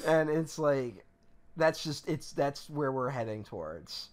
[0.07, 1.05] and it's like
[1.57, 4.09] that's just it's that's where we're heading towards.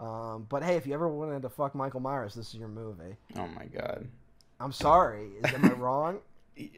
[0.00, 3.16] Um, but hey, if you ever wanted to fuck Michael Myers, this is your movie.
[3.36, 4.08] Oh my god.
[4.58, 5.28] I'm sorry.
[5.44, 6.18] Is, am I wrong?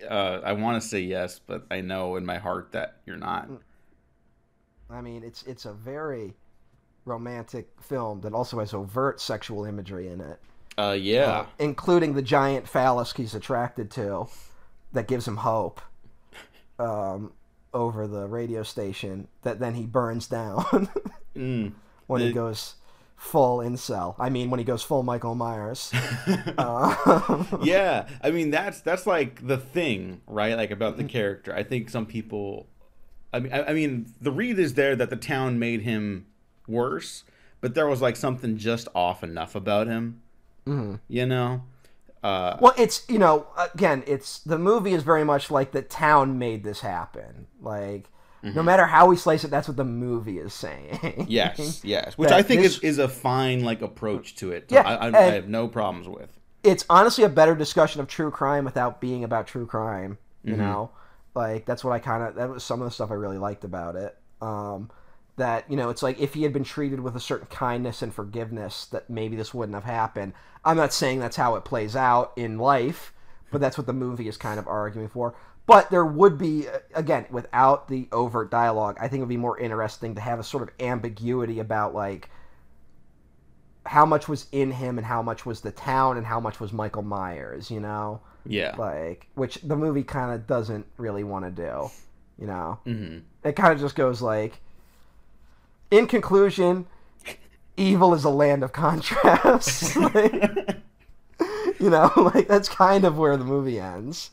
[0.08, 3.48] Uh, I want to say yes, but I know in my heart that you're not.
[4.88, 6.34] I mean, it's it's a very
[7.04, 10.38] romantic film that also has overt sexual imagery in it,
[10.78, 11.24] Uh, yeah.
[11.24, 14.26] uh, including the giant phallus he's attracted to,
[14.92, 15.80] that gives him hope.
[16.78, 17.32] Um,
[17.74, 20.88] over the radio station that then he burns down
[21.36, 21.72] Mm.
[22.06, 22.74] when he goes
[23.22, 24.16] full incel.
[24.18, 25.92] I mean, when he goes full Michael Myers.
[26.58, 30.56] uh, yeah, I mean that's that's like the thing, right?
[30.56, 31.06] Like about Mm-hmm.
[31.06, 31.54] the character.
[31.54, 32.66] I think some people,
[33.32, 36.26] I mean, I, I mean, the read is there that the town made him
[36.66, 37.24] worse,
[37.60, 40.20] but there was like something just off enough about him,
[40.66, 40.98] Mhm.
[41.08, 41.62] you know.
[42.24, 46.38] Uh, Well, it's you know again, it's the movie is very much like the town
[46.38, 47.46] made this happen.
[47.60, 48.08] Like
[48.42, 50.98] no matter how we slice it, that's what the movie is saying.
[50.98, 51.22] Mm-hmm.
[51.28, 54.66] yes, yes, which That I think this- is, is a fine like approach to it.
[54.68, 56.28] Yeah, I, I, I have no problems with.
[56.64, 60.18] it's honestly a better discussion of true crime without being about true crime.
[60.44, 60.62] You Mm-hmm.
[60.62, 60.90] know,
[61.34, 63.62] like that's what I kind of that was some of the stuff I really liked
[63.64, 64.16] about it.
[64.40, 64.90] Um,
[65.36, 68.12] that you know, it's like if he had been treated with a certain kindness and
[68.12, 70.32] forgiveness, that maybe this wouldn't have happened.
[70.64, 73.12] I'm not saying that's how it plays out in life,
[73.50, 75.34] but that's what the movie is kind of arguing for.
[75.66, 79.36] But there would be, uh, again, without the overt dialogue, I think it would be
[79.36, 82.30] more interesting to have a sort of ambiguity about like
[83.86, 86.72] how much was in him and how much was the town and how much was
[86.72, 88.20] Michael Myers, you know?
[88.46, 88.74] Yeah.
[88.76, 91.90] Like, which the movie kind of doesn't really want to do,
[92.38, 92.78] you know?
[92.84, 94.60] hmm It kind of just goes like,
[95.90, 96.86] in conclusion,
[97.76, 99.96] evil is a land of contrasts.
[99.96, 100.76] Like,
[101.80, 104.30] you know, like that's kind of where the movie ends.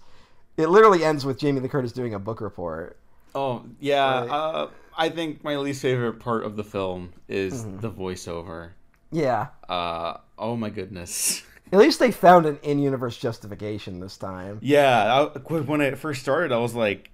[0.60, 2.97] It literally ends with Jamie Lee Curtis doing a book report.
[3.34, 4.30] Oh yeah, Right.
[4.30, 7.80] uh, I think my least favorite part of the film is Mm-hmm.
[7.80, 8.72] the voiceover.
[9.12, 9.47] Yeah.
[9.70, 11.43] Uh, oh my goodness.
[11.72, 14.57] At least they found an in-universe justification this time.
[14.62, 17.12] Yeah, I, when it first started, I was like,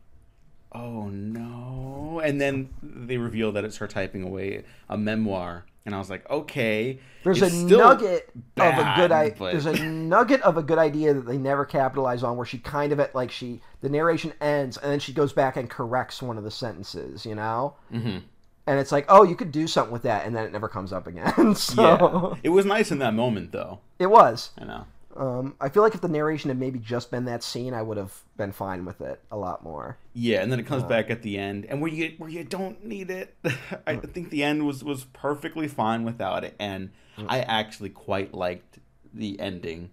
[0.72, 5.98] "Oh no!" And then they reveal that it's her typing away a memoir, and I
[6.00, 9.36] was like, "Okay." There's a nugget of a good idea.
[9.38, 12.58] but- There's a nugget of a good idea that they never capitalize on, where she
[12.60, 16.22] kind of at like she the narration ends and then she goes back and corrects
[16.22, 17.76] one of the sentences, you know.
[17.94, 18.24] Mhm.
[18.68, 20.92] And it's like, oh, you could do something with that, and then it never comes
[20.92, 21.54] up again.
[21.56, 23.80] so Yeah, it was nice in that moment, though.
[24.00, 24.50] it was.
[24.58, 24.86] I know.
[25.16, 27.96] Um, I feel like if the narration had maybe just been that scene, I would
[27.98, 29.98] have been fine with it a lot more.
[30.14, 30.88] Yeah, and then it comes Uh.
[30.88, 33.34] back at the end, and where you where you don't need it.
[33.88, 34.12] I Mm.
[34.12, 37.28] think the end was was perfectly fine without it, and Mm.
[37.30, 38.80] I actually quite liked
[39.14, 39.92] the ending,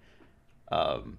[0.73, 1.19] um,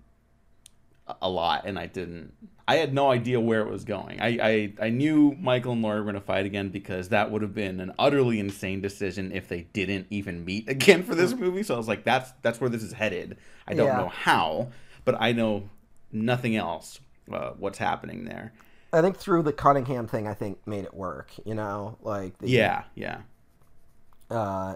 [1.08, 2.34] a- a lot, and I didn't.
[2.68, 4.22] I had no idea where it was going.
[4.22, 7.42] I I, I knew Michael and Laurie were going to fight again because that would
[7.42, 11.64] have been an utterly insane decision if they didn't even meet again for this movie.
[11.64, 13.38] So I was like, that's that's where this is headed.
[13.68, 13.92] I don't Mm.
[13.94, 13.98] Yeah.
[14.04, 14.70] know how,
[15.06, 15.70] but I know
[16.12, 17.00] nothing else.
[17.32, 18.54] Uh, what's happening there?
[18.92, 21.32] I think through the Cunningham thing, I think made it work.
[21.46, 23.22] You know, like the, Yeah, yeah.
[24.30, 24.76] uh,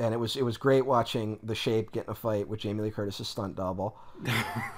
[0.00, 2.82] and it was it was great watching the Shape get in a fight with Jamie
[2.82, 3.96] Lee Curtis's stunt double.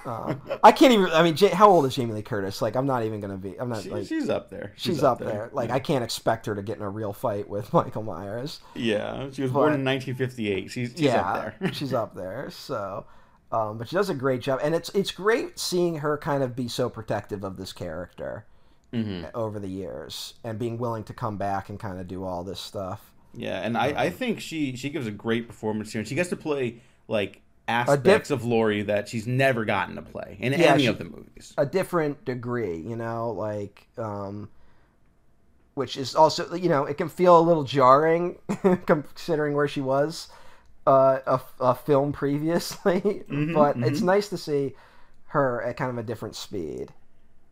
[0.05, 1.07] Uh, I can't even.
[1.12, 2.61] I mean, Ja- how old is Jamie Lee Curtis?
[2.61, 3.59] Like, I'm not even gonna be.
[3.59, 4.07] I'm not She- like.
[4.07, 4.73] she's up there.
[4.77, 5.49] She's, up there.
[5.53, 8.61] Like, I can't expect her to get in a real fight with Michael Myers.
[8.75, 10.70] Yeah, she was born in 1958.
[10.70, 11.73] She's, she's yeah, up there.
[11.73, 12.51] she's up there.
[12.51, 13.07] So,
[13.53, 16.57] um, but she does a great job, and it's it's great seeing her kind of
[16.57, 18.45] be so protective of this character
[18.93, 22.45] hmm over the years, and being willing to come back and kind of do all
[22.45, 23.11] this stuff.
[23.35, 26.28] Yeah, and I, I think she she gives a great performance here, and she gets
[26.30, 30.83] to play like aspects of Laurie that she's never gotten to play in Yeah, any
[30.83, 31.55] she- of the movies.
[31.57, 34.51] a different degree, you know, like um
[35.74, 38.39] which is also you know, it can feel a little jarring
[38.87, 40.28] considering where she was
[40.87, 44.74] uh a, a film previously, Mhm, but it's nice to see
[45.28, 46.93] her at kind of a different speed.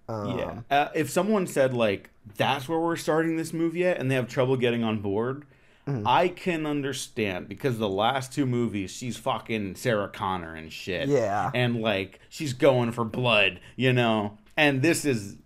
[0.08, 4.10] Um, yeah, uh, if someone said like that's where we're starting this movie at, and
[4.10, 5.46] they have trouble getting on board.
[5.90, 6.06] Mm-hmm.
[6.06, 11.08] I can understand because the last two movies, she's fucking Sarah Connor and shit.
[11.08, 11.50] Yeah.
[11.54, 14.38] And like, she's going for blood, you know?
[14.56, 15.36] And this is,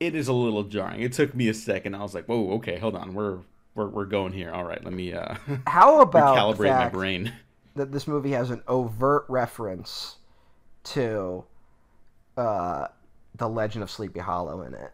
[0.00, 1.00] it is a little jarring.
[1.02, 1.94] It took me a second.
[1.94, 3.14] I was like, whoa, okay, hold on.
[3.14, 3.38] We're,
[3.74, 4.50] we're, we're going here.
[4.52, 7.32] All right, let me uh, How about the recalibrate my brain.
[7.74, 10.16] that this movie has an overt reference
[10.84, 11.44] to
[12.36, 12.86] uh
[13.34, 14.92] the Legend of Sleepy Hollow in it?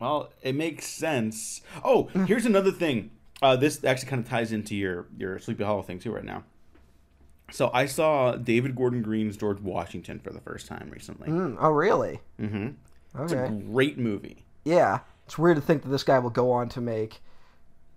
[0.00, 1.62] Well, it makes sense.
[1.84, 3.10] Oh, here's another thing.
[3.40, 6.44] Uh, this actually kind of ties into your your Sleepy Hollow thing too right now.
[7.50, 11.28] So I saw David Gordon Green's George Washington for the first time recently.
[11.28, 12.20] Mm, oh, really?
[12.38, 12.68] hmm
[13.18, 14.44] It's a great movie.
[14.64, 17.20] Yeah, it's weird to think that this guy will go on to make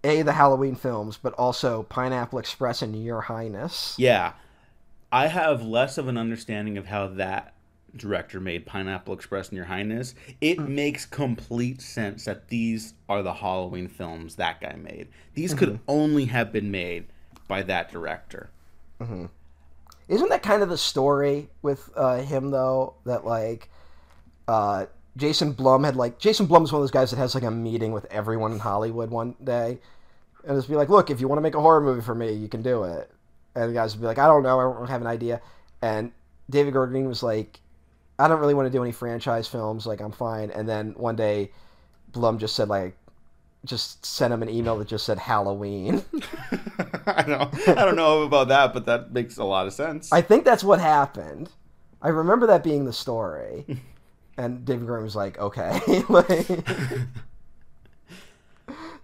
[0.03, 3.95] a the Halloween films, but also Pineapple Express and Your Highness.
[3.97, 4.33] Yeah.
[5.11, 7.53] I have less of an understanding of how that
[7.97, 10.15] director made Pineapple Express and Your Highness.
[10.41, 10.69] It Mm.
[10.69, 15.07] makes complete sense that these are the Halloween films that guy made.
[15.33, 15.59] These Mm-hmm.
[15.59, 17.05] could only have been made
[17.47, 18.49] by that director.
[20.07, 22.95] Isn't that kind of the story with uh, him though?
[23.05, 23.69] That like
[24.47, 24.85] uh,
[25.17, 27.51] Jason Blum had like Jason Blum is one of those guys that has like a
[27.51, 29.79] meeting with everyone in Hollywood one day,
[30.45, 32.31] and just be like, "Look, if you want to make a horror movie for me,
[32.31, 33.11] you can do it."
[33.55, 35.41] And the guys would be like, "I don't know, I don't have an idea."
[35.81, 36.11] And
[36.49, 37.59] David Gordon was like,
[38.19, 39.85] "I don't really want to do any franchise films.
[39.85, 41.51] Like, I'm fine." And then one day,
[42.11, 42.97] Blum just said like,
[43.65, 46.03] just sent him an email that just said Halloween.
[47.05, 50.11] I don't I don't know about that, but that makes a lot of sense.
[50.11, 51.49] I think that's what happened.
[52.01, 53.65] I remember that being the story.
[54.39, 55.79] And David Gordon was like, okay.
[56.09, 56.47] Like,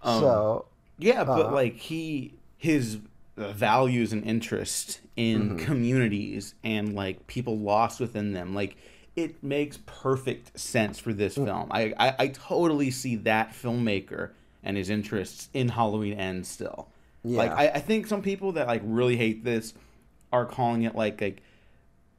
[0.02, 0.66] Um, so,
[0.98, 2.98] Yeah, but Uh, like he his
[3.36, 8.76] uh, values and interests in communities and like people lost within them, like
[9.16, 11.44] it makes perfect sense for this mm.
[11.44, 11.68] film.
[11.70, 14.30] I, I I totally see that filmmaker
[14.62, 16.88] and his interests in Halloween Ends still.
[17.26, 19.72] Like I, I think some people that like really hate this
[20.30, 21.42] are calling it like like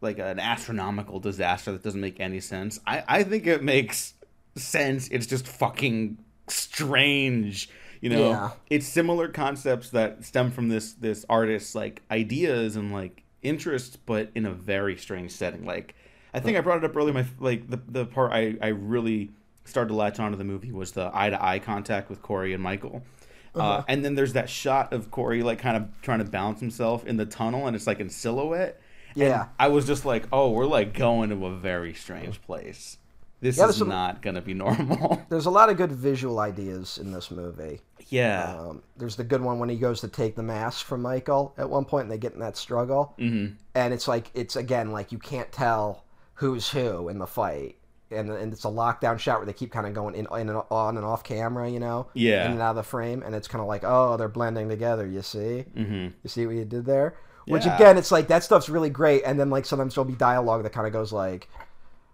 [0.01, 2.79] like an astronomical disaster that doesn't make any sense.
[2.85, 4.13] I, I think it makes
[4.55, 5.07] sense.
[5.09, 6.17] It's just fucking
[6.47, 7.69] strange.
[8.01, 8.51] You know, Yeah.
[8.69, 14.31] it's similar concepts that stem from this this artist's like ideas and like interests, but
[14.35, 15.65] in a very strange setting.
[15.65, 15.95] Like
[16.35, 17.13] I think I brought it up earlier.
[17.13, 19.31] My like the the part I I really
[19.63, 22.61] started to latch onto the movie was the eye to eye contact with Corey and
[22.61, 23.03] Michael.
[23.55, 27.05] Uh, and then there's that shot of Corey like kind of trying to balance himself
[27.05, 28.81] in the tunnel, and it's like in silhouette.
[29.15, 29.47] And Yeah.
[29.57, 32.97] I was just like, oh, we're like going to a very strange place.
[33.39, 35.21] This Yeah, is some- not gonna be normal.
[35.29, 37.79] there's a lot of good visual ideas in this movie.
[38.09, 38.55] yeah.
[38.59, 41.69] Um, there's the good one when he goes to take the mask from Michael at
[41.69, 43.13] one point and they get in that struggle.
[43.17, 46.03] hmm And it's like, it's again, like you can't tell
[46.35, 47.77] who's who in the fight.
[48.11, 50.61] And, and it's a lockdown shot where they keep kind of going in, in and
[50.69, 52.45] on and off camera, you know, Yeah.
[52.45, 55.07] in and out of the frame, and it's kind of like, oh, they're blending together.
[55.07, 57.15] You see, hmm You see what you did there?
[57.47, 57.75] Which Yeah.
[57.75, 60.71] again, it's like that stuff's really great, and then like sometimes there'll be dialogue that
[60.71, 61.49] kind of goes like,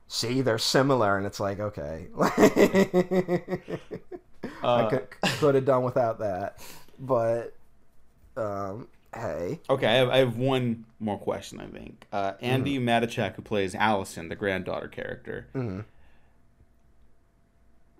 [0.08, 3.60] "See, they're similar," and it's like, okay, I
[4.64, 5.08] Uh, could
[5.40, 6.60] could have done without that,
[7.00, 7.56] but
[8.38, 11.60] um, hey, Okay, I have, I have one more question.
[11.60, 12.88] I think uh, Andi Mm-hmm.
[12.90, 15.86] Matichak, who plays Allison, the granddaughter character, Mhm.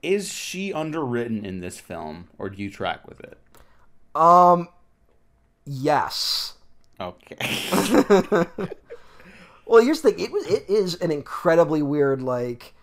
[0.02, 3.38] is she underwritten in this film, or do you track with it?
[4.16, 4.68] um,
[5.66, 6.54] yes.
[7.00, 7.38] Okay.
[9.66, 10.20] Well, here's the thing.
[10.20, 10.46] It was.
[10.48, 12.74] It is an incredibly weird like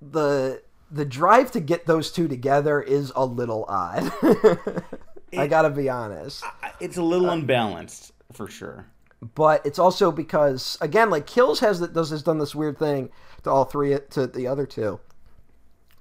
[0.00, 4.10] the the drive to get those two together is a little odd.
[5.36, 6.44] I gotta be honest,
[6.80, 8.86] it's a little unbalanced for sure.
[9.34, 13.10] but it's also because again, like Kills has that does has done this weird thing
[13.44, 15.00] to all three to the other two,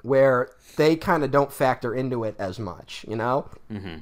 [0.02, 3.06] where they kind of don't factor into it as much.
[3.08, 3.98] You know, hmm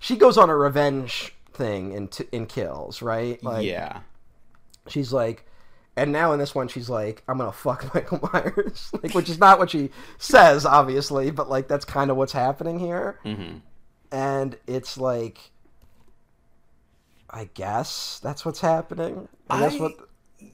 [0.00, 3.42] she goes on a revenge thing in t- in Kills, right?
[3.42, 4.00] Like, yeah.
[4.86, 5.44] she's like
[5.96, 9.40] and now in this one she's like i'm gonna fuck michael myers like which is
[9.40, 13.56] not what she says obviously but like that's kind of what's happening here hmm
[14.10, 15.50] and it's like
[17.30, 19.92] i guess that's what's happening and that's I- what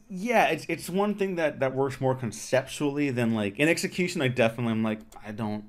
[0.08, 4.22] Yeah, it's it's one thing that that works more conceptually than like in execution.
[4.22, 5.64] I definitely am like I don't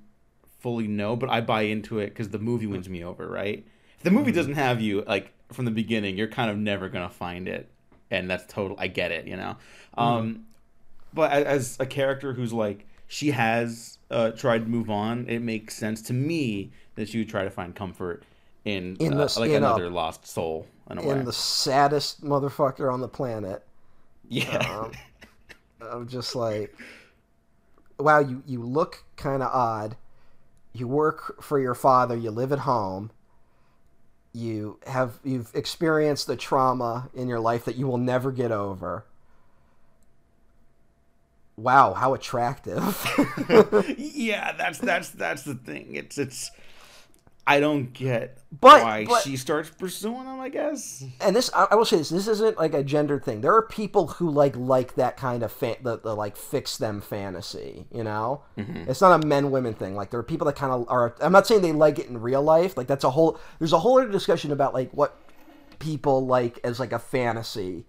[0.60, 3.66] fully know, but I buy into it because the movie wins me over, right?
[3.98, 7.10] If the movie doesn't have you like from the beginning, you're kind of never gonna
[7.10, 7.70] find it,
[8.12, 8.78] and that's total.
[8.80, 9.58] I get it, you know.
[9.98, 10.46] Um,
[11.14, 15.76] but as a character who's like she has uh, tried to move on, it makes
[15.76, 18.24] sense to me that would try to find comfort
[18.64, 22.24] in, In uh, this- like in a- another lost soul in a in the saddest
[22.24, 23.64] motherfucker on the planet.
[24.28, 24.58] Yeah.
[24.80, 24.92] um,
[25.82, 26.76] i'm just like
[28.00, 29.96] wow you you look kind of odd.
[30.74, 33.12] You work for your father you live at home.
[34.34, 39.06] You have you've experienced the trauma in your life that you will never get over.
[41.58, 42.82] Wow how attractive.
[43.98, 45.96] Yeah, that's that's that's the thing.
[45.96, 46.52] It's it's
[47.48, 50.36] I don't get But- why but- she starts pursuing him.
[50.46, 51.04] I guess.
[51.22, 53.64] and this I, I will say this this isn't like a gendered thing there are
[53.64, 58.04] people who like like that kind of fan the, the like fix them fantasy you
[58.04, 58.88] know mm-hmm.
[58.88, 61.32] it's not a men women thing like there are people that kind of are i'm
[61.32, 64.00] not saying they like it in real life like that's a whole there's a whole
[64.00, 65.18] other discussion about like what
[65.80, 67.86] people like as like a fantasy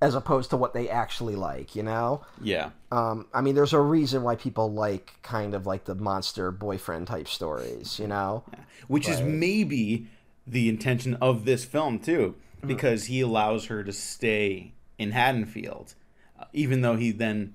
[0.00, 1.74] as opposed to what they actually like.
[1.74, 2.24] You know.
[2.40, 2.70] Yeah.
[2.90, 7.06] Um, I mean, there's a reason why people like kind of like the monster boyfriend
[7.06, 7.98] type stories.
[7.98, 8.44] You know.
[8.88, 10.06] Which is maybe
[10.46, 12.68] the intention of this film too, Mm-hmm.
[12.68, 15.94] because he allows her to stay in Haddonfield,
[16.40, 17.54] uh, even though he then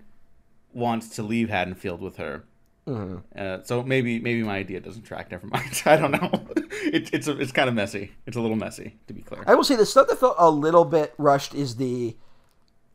[0.74, 2.44] wants to leave Haddonfield with her.
[2.88, 3.18] Mm-hmm.
[3.36, 5.32] Uh, so maybe maybe my idea doesn't track.
[5.32, 5.82] Never mind.
[5.86, 6.30] I don't know.
[6.72, 8.12] it, it's a, it's kind of messy.
[8.28, 9.44] It's a little messy, to be clear.
[9.48, 12.16] I will say the stuff that felt a little bit rushed is the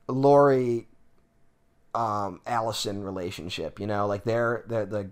[0.09, 0.88] Laurie
[1.94, 5.11] um Allison relationship, you know, like their the the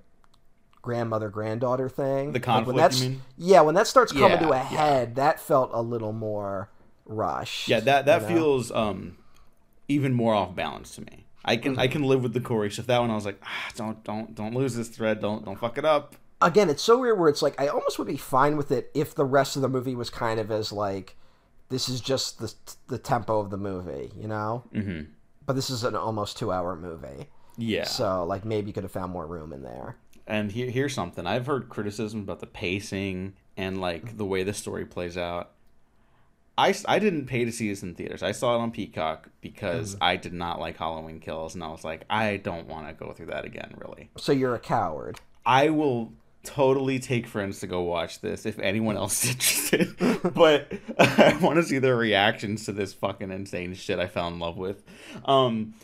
[0.82, 2.32] grandmother granddaughter thing.
[2.32, 3.24] The Like, conflict, when that's you mean?
[3.36, 4.78] yeah, when that starts coming to Yeah, a yeah.
[4.78, 6.70] head, that felt a little more
[7.07, 7.68] rushed.
[7.68, 8.28] Yeah, that that you know?
[8.34, 9.16] feels um
[9.88, 11.26] even more off balance to me.
[11.45, 11.80] I can Mm-hmm.
[11.80, 12.86] I can live with the Corey stuff.
[12.86, 15.20] That one I was like, ah, don't don't don't lose this thread.
[15.20, 16.16] Don't don't fuck it up.
[16.40, 19.14] again, it's so weird where it's like I almost would be fine with it if
[19.14, 21.16] the rest of the movie was kind of as like
[21.69, 22.53] this is just the
[22.89, 24.65] the tempo of the movie, you know.
[24.75, 25.11] Mm-hmm.
[25.47, 27.27] But this is an almost two hour movie,
[27.59, 27.85] Yeah.
[27.85, 29.97] so like maybe you could have found more room in there.
[30.27, 34.55] And here, here's something I've heard criticism about the pacing and like the way the
[34.55, 35.51] story plays out.
[36.57, 38.23] I, I didn't pay to see this in theaters.
[38.23, 41.83] I saw it on Peacock because I did not like Halloween Kills, and I was
[41.85, 43.75] like, I don't want to go through that again.
[43.77, 45.19] Really, So you're a coward.
[45.45, 46.12] I will
[46.45, 50.32] totally take friends to go watch this if anyone else is interested.
[50.34, 54.38] but I want to see their reactions to this fucking insane shit I fell in
[54.38, 54.82] love with.
[55.24, 55.74] Um,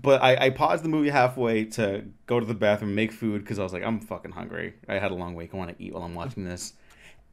[0.00, 3.58] but I, I paused the movie halfway to go to the bathroom, make food because
[3.58, 4.74] I was like, I'm fucking hungry.
[4.88, 5.50] I had a long week.
[5.54, 6.74] I want to eat while I'm watching this.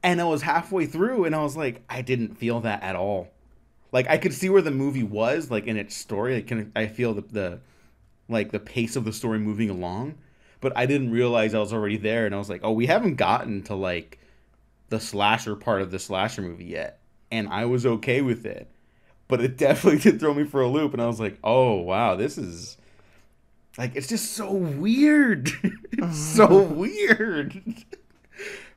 [0.04, 3.30] And I was halfway through, and I was like, I didn't feel that at all.
[3.92, 6.38] Like I could see where the movie was, like in its story.
[6.38, 7.60] I can I feel the, the
[8.30, 10.16] like the pace of the story moving along,
[10.62, 13.16] but I didn't realize I was already there, and I was like, oh, we haven't
[13.16, 14.20] gotten to like
[14.90, 17.00] the slasher part of the slasher movie yet,
[17.32, 18.70] and I was okay with it,
[19.28, 22.16] but it definitely did throw me for a loop, and I was like, oh wow,
[22.16, 22.78] this is
[23.78, 25.52] like it's just so weird,
[25.92, 26.74] it's so uh-huh.
[26.74, 27.62] weird.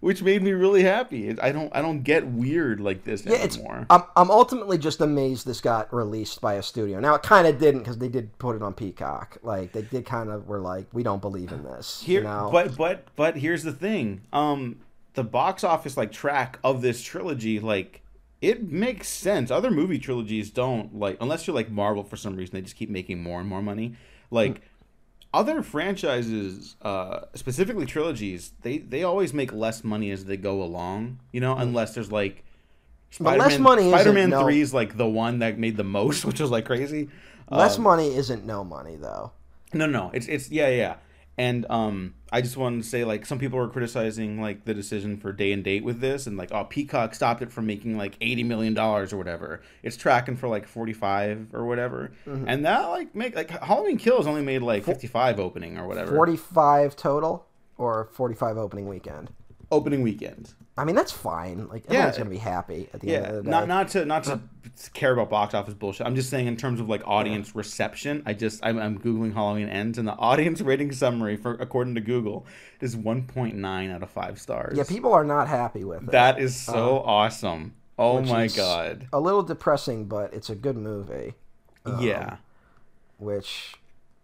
[0.05, 1.31] Which made me really happy.
[1.41, 3.87] I don't, I don't get weird like this Yeah, anymore.
[3.89, 7.01] I'm, I'm ultimately just amazed this got released by a studio.
[7.01, 9.39] Now it kind of didn't because they did put it on Peacock.
[9.43, 12.03] Like they did kind of were like, we don't believe in this.
[12.03, 12.51] Here, you know?
[12.53, 14.21] but but but here's the thing.
[14.31, 14.81] Um,
[15.15, 18.03] the box office like track of this trilogy, like
[18.43, 19.51] it makes sense.
[19.51, 22.91] Other movie trilogies don't like unless you're like Marvel for some reason they just keep
[22.91, 23.95] making more and more money.
[24.31, 24.61] Like
[25.35, 31.20] other franchises, uh, specifically trilogies, they they always make less money as they go along.
[31.32, 32.45] You know, unless there's like.
[33.20, 36.41] But less money Spider-Man no- Three is like the one that made the most, which
[36.41, 37.09] was like crazy.
[37.51, 39.32] less Um, money isn't no money though.
[39.72, 40.97] no, no, it's it's yeah, yeah.
[41.39, 45.16] And um, I just wanted to say like some people were criticizing like the decision
[45.18, 48.16] for day and date with this, and like oh Peacock stopped it from making like
[48.20, 49.61] eighty million dollars or whatever.
[49.85, 52.45] It's tracking for like forty five or whatever, Mm-hmm.
[52.49, 56.12] and that like make like Halloween Kills only made like fifty five opening or whatever.
[56.12, 57.47] Forty five total
[57.78, 59.30] or forty five opening weekend.
[59.71, 60.53] Opening weekend.
[60.77, 61.69] I mean that's fine.
[61.69, 61.95] Like Yeah.
[61.99, 63.51] everyone's gonna be happy at the end Yeah, of the day.
[63.51, 64.89] not not to not to uh-huh.
[64.93, 66.07] care about box office bullshit.
[66.07, 68.23] I'm just saying in terms of like audience reception.
[68.27, 72.01] I just I'm, I'm googling Halloween ends and the audience rating summary for according to
[72.01, 72.47] Google
[72.81, 74.77] is 1.9 out of five stars.
[74.77, 76.11] yeah, people are not happy with it.
[76.11, 76.77] That is uh-huh.
[76.79, 77.75] so awesome.
[77.99, 79.07] Oh my god.
[79.12, 81.35] A little depressing, but it's a good movie.
[81.87, 82.37] Um, yeah.
[83.19, 83.77] which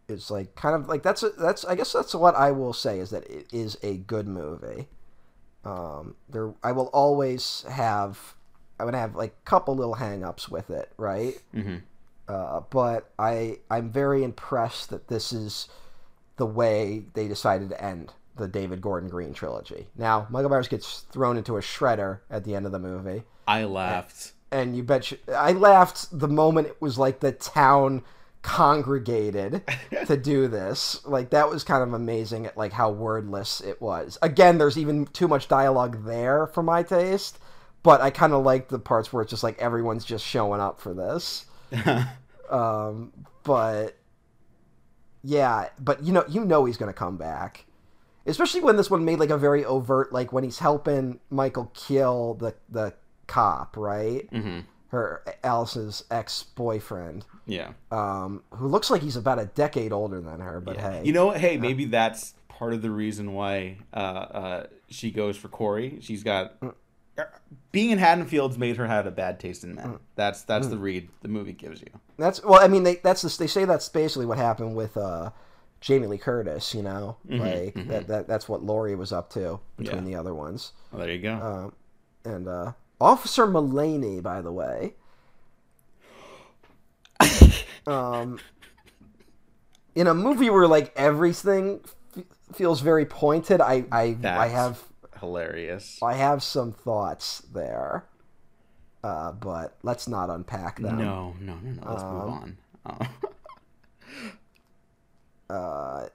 [0.08, 2.98] is like kind of like that's a, that's I guess that's what I will say
[2.98, 4.88] is that it is a good movie.
[5.64, 8.34] Um, there I will always have
[8.78, 11.34] I'm gonna have like a couple little hang-ups with it, right?
[11.52, 11.76] hmm
[12.28, 15.68] Uh, but I I'm very impressed that this is
[16.36, 19.88] the way they decided to end the David Gordon Green trilogy.
[19.96, 23.64] Now Michael Myers gets thrown into a shredder at the end of the movie I
[23.64, 24.32] laughed.
[24.50, 28.02] and you bet you, I laughed the moment it was like the town
[28.42, 29.62] congregated
[30.06, 31.04] to do this.
[31.04, 34.18] Like that was kind of amazing at like how wordless it was.
[34.22, 37.38] Again, there's even too much dialogue there for my taste,
[37.82, 40.80] but I kind of like the parts where it's just like everyone's just showing up
[40.80, 41.46] for this.
[42.50, 43.12] Um,
[43.44, 43.96] but
[45.22, 47.64] yeah, but you know, you know he's gonna come back,
[48.26, 52.34] especially when this one made like a very overt, like when he's helping Michael kill
[52.34, 52.92] the the
[53.26, 54.28] cop, right?
[54.30, 54.60] hmm
[54.90, 57.72] Her Alice's ex boyfriend, Yeah.
[57.92, 61.26] um, who looks like he's about a decade older than her, but hey, You know
[61.26, 61.40] what?
[61.40, 65.98] Hey, maybe that's part of the reason why uh, uh, she goes for Corey.
[66.00, 66.54] She's got
[67.72, 69.98] being in Haddonfield's made her have a bad taste in men.
[70.16, 71.88] That's that's the read the movie gives you.
[72.16, 75.30] that's well, I mean, they that's the, they say that's basically what happened with uh,
[75.80, 79.98] Jamie Lee Curtis, you know, like that, that that's what Laurie was up to between
[80.00, 80.14] Mm-hmm, Yeah.
[80.14, 80.72] the other ones.
[80.92, 81.34] Well, there you go.
[81.34, 81.72] Um,
[82.32, 84.94] and uh, Officer Mulaney, by the way,
[87.86, 88.38] um,
[89.94, 91.80] in a movie where like everything
[92.16, 94.82] f- feels very pointed, I I, I have
[95.18, 95.98] hilarious.
[96.02, 98.04] I have some thoughts there,
[99.02, 100.98] uh, but let's not unpack them.
[100.98, 101.90] No, no, no, no.
[101.90, 102.56] Let's move on.
[102.86, 103.06] Uh,
[105.50, 106.08] Uh,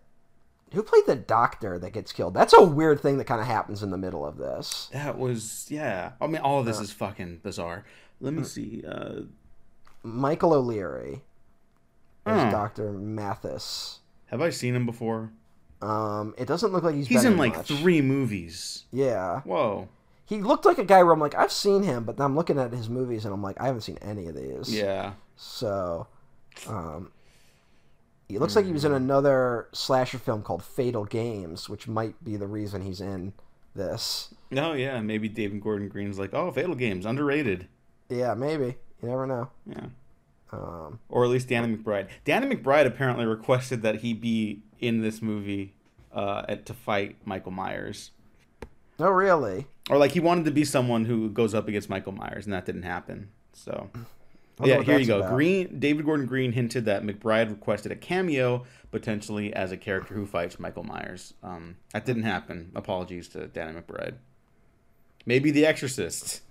[0.75, 2.33] who played the doctor that gets killed?
[2.35, 4.89] That's a weird thing that kind of happens in the middle of this.
[4.93, 6.11] that was yeah.
[6.21, 7.85] I mean, all of this is fucking bizarre.
[8.21, 8.83] Let me see.
[8.87, 9.21] Uh,
[10.03, 11.23] Michael O'Leary
[12.25, 12.51] as Oh.
[12.51, 13.99] Doctor Mathis.
[14.27, 15.31] have I seen him before?
[15.81, 17.67] Um, it doesn't look like he's He's been in like much.
[17.67, 18.85] three movies.
[18.91, 19.87] Yeah, Whoa.
[20.25, 22.57] he looked like a guy where I'm like, I've seen him, but then I'm looking
[22.57, 24.73] at his movies and I'm like, I haven't seen any of these.
[24.73, 25.13] Yeah.
[25.35, 26.07] So,
[26.67, 27.11] um,
[28.27, 32.35] he looks like he was in another slasher film called Fatal Games, which might be
[32.37, 33.33] the reason he's in
[33.75, 34.33] this.
[34.51, 34.99] No, yeah.
[35.01, 37.67] Maybe David Gordon Green's like, oh, Fatal Games underrated.
[38.09, 38.77] Yeah, maybe.
[39.01, 39.49] You never know.
[39.65, 39.85] Yeah.
[40.51, 42.07] Um, Or at least Danny McBride.
[42.23, 45.73] Danny McBride apparently requested that he be in this movie
[46.13, 48.11] uh, to fight Michael Myers.
[48.99, 49.67] oh, really?
[49.89, 52.65] Or like he wanted to be someone who goes up against Michael Myers, and that
[52.65, 53.29] didn't happen.
[53.53, 53.89] So
[54.57, 55.19] Wonder yeah, here you go.
[55.19, 55.31] about.
[55.31, 60.25] Green David Gordon Green hinted that McBride requested a cameo potentially as a character who
[60.25, 61.33] fights Michael Myers.
[61.43, 62.71] Um, that didn't happen.
[62.75, 64.15] Apologies to Danny McBride.
[65.25, 66.41] Maybe The Exorcist.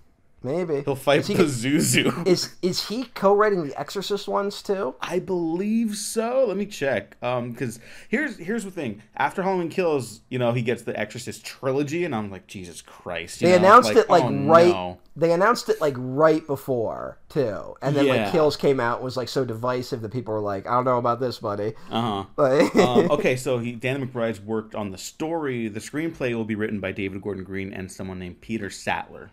[0.45, 2.27] Maybe He'll fight Is he, Pazuzu.
[2.27, 4.95] is is he co-writing the Exorcist ones too?
[5.01, 6.45] I believe so.
[6.47, 7.17] Let me check.
[7.23, 7.79] Um, because
[8.09, 9.01] here's here's the thing.
[9.17, 13.41] After Halloween Kills, you know, he gets the Exorcist trilogy, and I'm like, Jesus Christ.
[13.41, 13.57] you They know?
[13.65, 14.67] announced it like oh, right.
[14.67, 14.99] no.
[15.17, 18.13] They announced it like right before too, and then Yeah.
[18.23, 20.97] like Kills came out was like so divisive that people were like, I don't know
[20.97, 21.73] about this, buddy.
[21.89, 22.25] Uh huh.
[22.37, 25.67] Like, um, okay, so he Danny McBride's worked on the story.
[25.69, 29.31] The screenplay will be written by David Gordon Green and someone named Peter Sattler.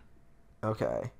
[0.63, 1.11] Okay.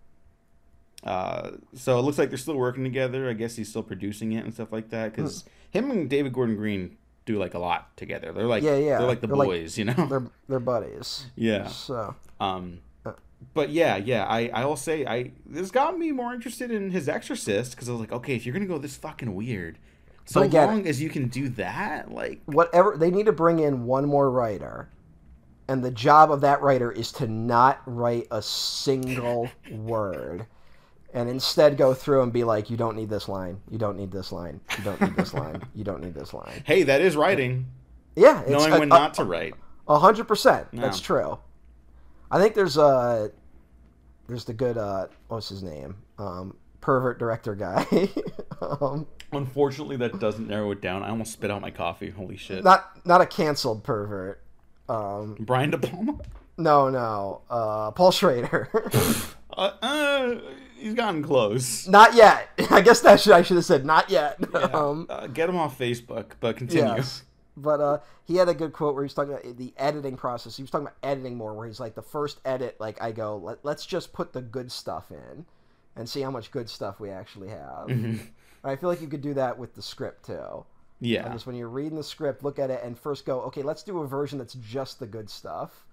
[1.04, 3.30] Uh, so it looks like they're still working together.
[3.30, 5.14] I guess he's still producing it and stuff like that.
[5.14, 8.32] Because him and David Gordon Green do like a lot together.
[8.32, 8.98] They're like Yeah, yeah.
[9.00, 9.94] They're like the They're like- boys, you know.
[10.10, 11.26] They're they're buddies.
[11.36, 11.68] yeah.
[11.68, 12.80] So Um,
[13.54, 14.24] but yeah, yeah.
[14.26, 17.92] I I will say I this got me more interested in his Exorcist because I
[17.92, 19.78] was like, okay, if you're gonna go this fucking weird,
[20.24, 23.86] so again- long as you can do that, like whatever they need to bring in
[23.86, 24.88] one more writer,
[25.74, 30.46] and the job of that writer is to not write a single word.
[31.16, 33.60] And instead go through and be like, you don't need this line.
[33.72, 34.60] You don't need this line.
[34.78, 35.62] You don't need this line.
[35.76, 36.62] You don't need this line.
[36.66, 37.66] hey, that is writing.
[38.16, 39.56] Yeah, it's Knowing a- when a- not to write.
[39.88, 40.68] A hundred percent.
[40.72, 40.82] Yeah.
[40.82, 41.40] That's true.
[42.32, 43.32] I think there's a
[44.28, 45.96] there's the good uh what's his name?
[46.20, 47.86] Um pervert director guy.
[48.62, 51.02] um Unfortunately, that doesn't narrow it down.
[51.04, 52.12] I almost spit out my coffee.
[52.12, 52.64] Holy shit.
[52.64, 54.42] not not a canceled pervert.
[54.90, 56.18] Um Brian De Palma?
[56.58, 57.42] no, no.
[57.50, 58.70] Uh Paul Schrader.
[59.56, 60.36] Uh, uh,
[60.80, 61.88] he's gotten close.
[61.88, 62.50] not yet.
[62.72, 64.40] I guess that should I should have said not yet.
[64.52, 66.86] Yeah, um uh, get him off Facebook, but continue.
[66.88, 67.22] yes.
[67.56, 70.58] But uh, he had a good quote where he's talking about the editing process.
[70.58, 73.38] He was talking about editing more, where he's like, the first edit, like I go,
[73.38, 75.46] Let, let's just put the good stuff in,
[75.96, 77.90] and see how much good stuff we actually have.
[77.90, 78.26] Mm-hmm.
[78.64, 80.66] I feel like you could do that with the script too.
[81.04, 81.28] Yeah.
[81.34, 84.00] Just when you're reading the script, look at it and first go, okay, let's do
[84.00, 85.86] a version that's just the good stuff,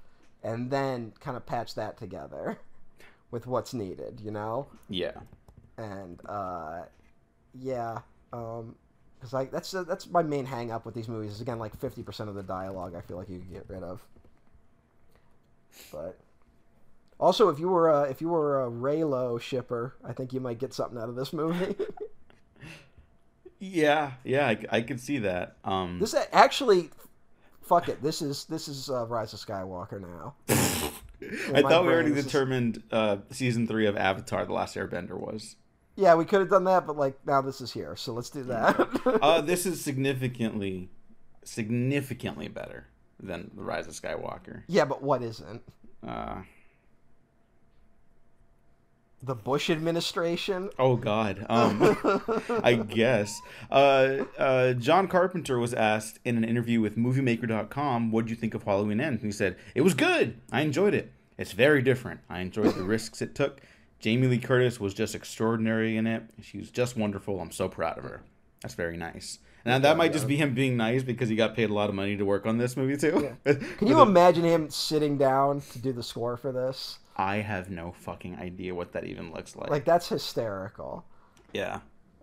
[0.42, 2.58] and then kind of patch that together
[3.32, 4.68] with what's needed, you know?
[4.88, 5.18] Yeah.
[5.76, 6.82] and uh,
[7.54, 7.98] yeah,
[8.32, 8.76] um,
[9.18, 11.76] because like that's uh, that's my main hang up with these movies is again like
[11.78, 14.00] fifty percent of the dialogue I feel like you could get rid of.
[15.92, 16.18] But
[17.18, 20.58] also, if you were uh, if you were a Raylo shipper, I think you might
[20.58, 21.76] get something out of this movie.
[23.60, 24.12] Yeah.
[24.24, 24.48] Yeah.
[24.48, 25.56] I, I could see that.
[25.64, 26.90] Um, this actually,
[27.62, 28.02] fuck it.
[28.02, 30.34] This is this is uh, Rise of Skywalker now.
[31.54, 35.56] I thought we already is- determined uh, season three of Avatar: The Last Airbender was.
[35.96, 38.42] Yeah, we could have done that, but like now this is here, so let's do
[38.44, 39.00] that.
[39.04, 40.88] Uh, this is significantly,
[41.44, 42.86] significantly better
[43.22, 44.62] than The Rise of Skywalker.
[44.66, 45.60] yeah, but what isn't?
[46.06, 46.42] Uh,
[49.22, 50.70] The Bush administration.
[50.78, 51.44] oh God.
[51.48, 51.96] Um,
[52.64, 53.40] I guess.
[53.70, 58.54] Uh, uh, John Carpenter was asked in an interview with MovieMaker.com, "What do you think
[58.54, 60.40] of Halloween Ends?" And he said, "It was good.
[60.50, 61.12] I enjoyed it.
[61.36, 62.20] It's very different.
[62.30, 63.60] I enjoyed the risks it took.
[63.98, 66.22] Jamie Lee Curtis was just extraordinary in it.
[66.42, 67.40] She was just wonderful.
[67.40, 68.22] I'm so proud of her.
[68.62, 71.68] That's very nice." Now that might just be him being nice because he got paid
[71.68, 73.36] a lot of money to work on this movie too.
[73.44, 76.98] Can you imagine him sitting down to do the score for this?
[77.20, 79.68] I have no fucking idea what that even looks like.
[79.68, 81.04] Like that's hysterical.
[81.52, 81.80] Yeah.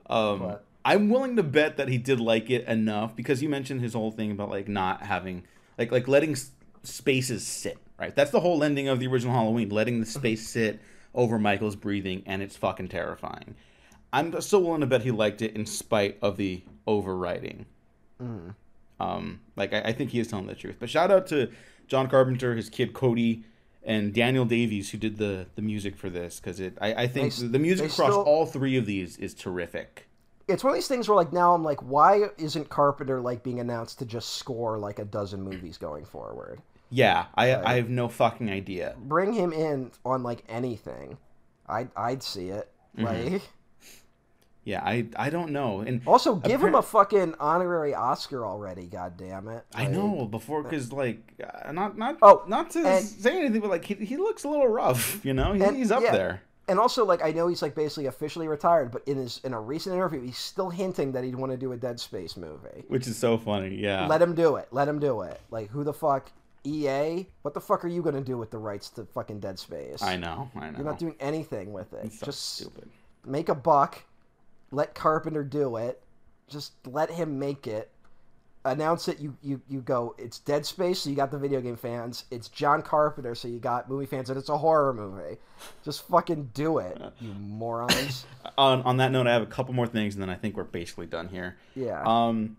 [0.09, 3.81] Um, But- I'm willing to bet that he did like it enough because you mentioned
[3.81, 5.43] his whole thing about like not having
[5.77, 6.51] like like letting s-
[6.83, 7.77] spaces sit.
[7.99, 8.15] Right.
[8.15, 10.79] That's the whole ending of the original Halloween, letting the space sit
[11.13, 13.55] over Michael's breathing, and it's fucking terrifying.
[14.13, 17.65] I'm still willing to bet he liked it in spite of the overwriting.
[18.21, 18.55] Mm.
[18.99, 20.77] Um, like I, I think he is telling the truth.
[20.79, 21.51] But shout out to
[21.87, 23.43] John Carpenter, his kid Cody,
[23.87, 26.77] and Daniel Davies who did the the music for this because it.
[26.79, 30.03] I, I think They the music across still- all three of these is terrific.
[30.47, 33.59] It's one of these things where like now I'm like, why isn't Carpenter like being
[33.59, 36.61] announced to just score like a dozen movies going forward?
[36.89, 38.95] Yeah, I I have no fucking idea.
[38.97, 41.17] Bring him in on like anything.
[41.67, 42.71] I'd I'd see it.
[42.97, 43.33] Mm-hmm.
[43.33, 43.41] Like
[44.67, 45.79] Yeah, I I don't know.
[45.79, 48.85] And also give him a fucking honorary Oscar already.
[48.87, 49.63] God damn it!
[49.73, 53.69] I know before because like uh, not not Oh, not to and- say anything, but
[53.69, 55.23] like he, he looks a little rough.
[55.25, 56.11] You know, he, And- he's up yeah.
[56.11, 56.41] there.
[56.69, 59.61] And also, like, I know he's like basically officially retired, but in his in a
[59.61, 62.83] recent interview, he's still hinting that he'd want to do a Dead Space movie.
[62.89, 64.05] Which is so funny, yeah.
[64.05, 64.67] Let him do it.
[64.71, 65.39] Let him do it.
[65.49, 66.29] Like, who the fuck?
[66.65, 67.25] EA?
[67.43, 70.03] What the fuck are you gonna do with the rights to fucking Dead Space?
[70.03, 70.77] I know, I know.
[70.79, 72.01] You're not doing anything with it.
[72.03, 72.89] It's so Just stupid.
[73.25, 74.03] make a buck.
[74.71, 76.01] Let Carpenter do it.
[76.47, 77.91] Just let him make it.
[78.65, 79.19] Announce it.
[79.19, 80.13] You you you go.
[80.17, 82.25] It's Dead Space, so you got the video game fans.
[82.31, 85.37] It's John Carpenter, so you got movie fans, and it's a horror movie.
[85.85, 88.25] Just fucking do it, you morons.
[88.57, 90.63] On on that note, I have a couple more things, and then I think we're
[90.63, 91.57] basically done here.
[91.75, 92.03] Yeah.
[92.05, 92.57] Um,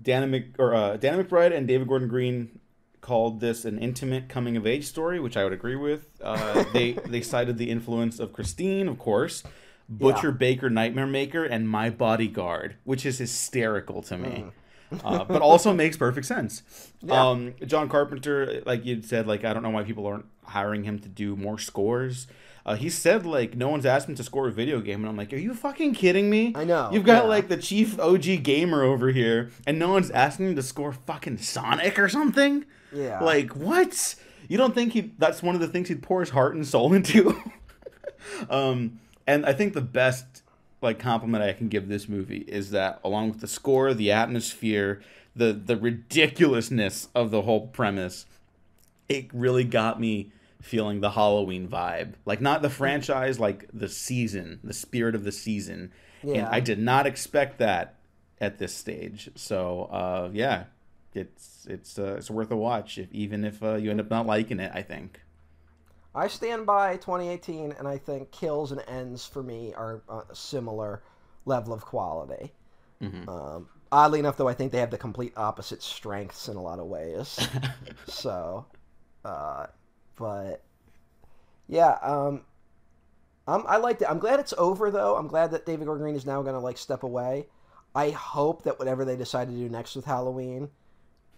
[0.00, 2.60] Dana Mc, or uh, Dana McBride and David Gordon Green
[3.00, 6.06] called this an intimate coming of age story, which I would agree with.
[6.22, 9.42] Uh, they they cited the influence of Christine, of course,
[9.88, 14.46] Butcher Baker, Nightmare Maker, and My Bodyguard, which is hysterical to me.
[15.04, 16.62] Uh, but also makes perfect sense.
[17.06, 17.28] Yeah.
[17.28, 20.98] Um, John Carpenter, like you said, like I don't know why people aren't hiring him
[21.00, 22.26] to do more scores.
[22.64, 25.16] Uh, he said like no one's asked him to score a video game, and I'm
[25.16, 26.54] like, are you fucking kidding me?
[26.56, 27.28] I know, You've got yeah.
[27.28, 31.36] like the chief OG gamer over here, and no one's asking him to score fucking
[31.38, 32.64] Sonic or something.
[32.90, 33.20] Yeah.
[33.22, 34.14] Like what?
[34.48, 35.12] You don't think he?
[35.18, 37.38] That's one of the things he'd pour his heart and soul into.
[38.48, 40.42] um, and I think the best
[40.80, 45.00] like compliment I can give this movie is that along with the score, the atmosphere,
[45.34, 48.26] the the ridiculousness of the whole premise,
[49.08, 50.30] it really got me
[50.60, 52.14] feeling the Halloween vibe.
[52.24, 55.92] Like not the franchise, like the season, the spirit of the season.
[56.22, 56.36] Yeah.
[56.36, 57.96] And I did not expect that
[58.40, 59.30] at this stage.
[59.34, 60.64] So uh, yeah,
[61.14, 64.26] it's it's uh, it's worth a watch, if, even if uh, you end up not
[64.26, 64.72] liking it.
[64.74, 65.20] I think.
[66.14, 71.02] I stand by 2018, and I think kills and ends for me are a similar
[71.44, 72.52] level of quality.
[73.28, 76.78] Um, oddly enough, though, I think they have the complete opposite strengths in a lot
[76.78, 77.46] of ways.
[78.06, 78.66] so,
[79.24, 79.66] uh,
[80.16, 80.62] but
[81.66, 82.42] yeah, um,
[83.48, 84.08] I'm, I liked it.
[84.08, 85.16] I'm glad it's over, though.
[85.16, 87.46] I'm glad that David Gordon Green is now going to like step away.
[87.94, 90.68] I hope that whatever they decide to do next with Halloween,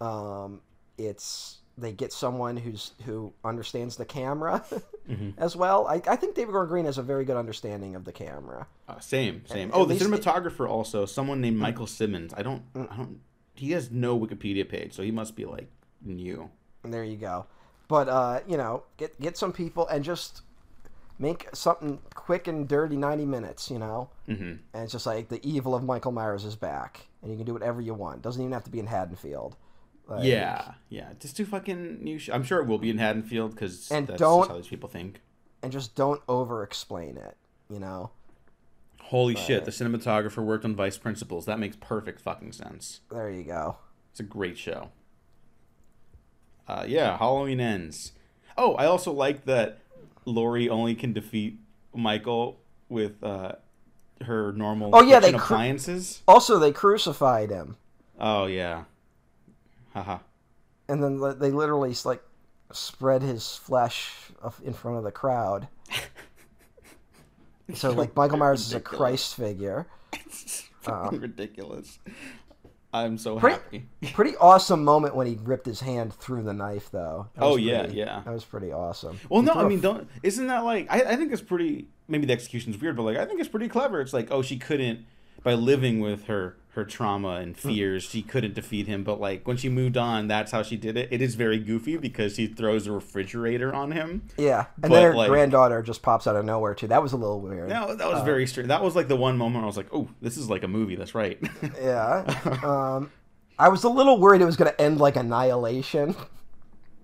[0.01, 0.61] um,
[0.99, 4.65] it's they get someone who's who understands the camera
[5.39, 5.87] as well.
[5.87, 8.67] I, I think David Gordon Green has a very good understanding of the camera.
[8.89, 9.69] Uh, same, same.
[9.69, 12.33] At Oh, the least it- cinematographer also someone named Michael Simmonds.
[12.37, 13.21] I don't, I don't.
[13.55, 15.69] He has no Wikipedia page, so he must be like
[16.03, 16.51] new.
[16.83, 17.47] There you go.
[17.89, 20.43] But uh, you know, get get some people and just
[21.19, 23.71] make something quick and dirty, ninety minutes.
[23.71, 27.31] You know, hmm and it's just like the evil of Michael Myers is back, and
[27.31, 28.23] you can do whatever you want.
[28.23, 29.57] Doesn't even have to be in Haddonfield.
[30.09, 31.09] Like, yeah, yeah.
[31.19, 32.19] Just do fucking new.
[32.19, 34.69] Sh- I'm sure it will be in Haddonfield because And that's don't- just how these
[34.69, 35.21] people think.
[35.63, 37.37] and just don't over explain it.
[37.69, 38.11] You know,
[39.03, 39.65] Holy shit!
[39.65, 41.47] The cinematographer worked on Vice Principals.
[41.47, 43.01] That makes perfect fucking sense.
[43.11, 43.77] there you go.
[44.13, 44.91] It's a great show.
[46.69, 48.13] Uh, yeah, Halloween ends.
[48.57, 49.79] Oh, I also like that
[50.25, 51.59] Laurie only can defeat
[51.95, 52.59] Michael
[52.89, 53.53] with uh,
[54.25, 56.23] her normal Oh, yeah, they kitchen cr- appliances.
[56.27, 57.77] Also, they crucified him,
[58.19, 58.85] Oh yeah,
[59.97, 60.19] haha.
[60.89, 62.23] and then they literally like
[62.73, 64.13] spread his flesh
[64.65, 65.69] in front of the crowd.
[67.75, 68.81] So like Michael Myers is a.
[68.81, 69.89] Christ figure.
[70.83, 71.99] Fucking uh, ridiculous.
[72.93, 73.87] I'm so Pretty- happy.
[74.15, 77.27] Pretty awesome moment when he ripped his hand through the knife, though.
[77.35, 78.23] That Oh, yeah, pretty- yeah.
[78.25, 79.19] That was pretty awesome.
[79.29, 80.09] Well, He no, I mean, don't.
[80.23, 80.87] Isn't that like?
[80.91, 81.89] I, I think it's pretty.
[82.07, 84.01] Maybe the execution's weird, but like, I think it's pretty clever.
[84.01, 85.05] It's like, oh, she couldn't
[85.43, 87.69] by living with her her trauma and Hmm.
[87.71, 89.03] fears, she couldn't defeat him.
[89.03, 91.09] But like when she moved on, that's how she did it.
[91.11, 94.23] It is very goofy because she throws a refrigerator on him.
[94.39, 96.87] Yeah, and then her like- granddaughter just pops out of nowhere too.
[96.87, 97.69] That was a little weird.
[97.69, 98.69] No, that was very strange.
[98.69, 100.95] That was like the one moment I was like, oh, this is like a movie.
[100.97, 101.39] That's right.
[101.83, 102.25] Yeah.
[102.63, 103.11] um,
[103.59, 106.15] I was a little worried it was going to end like Annihilation,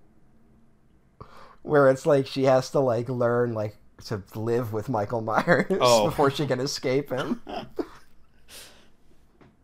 [1.63, 3.77] where it's like she has to like learn like
[4.07, 6.05] to live with Michael Myers Oh.
[6.11, 7.41] before she can escape him.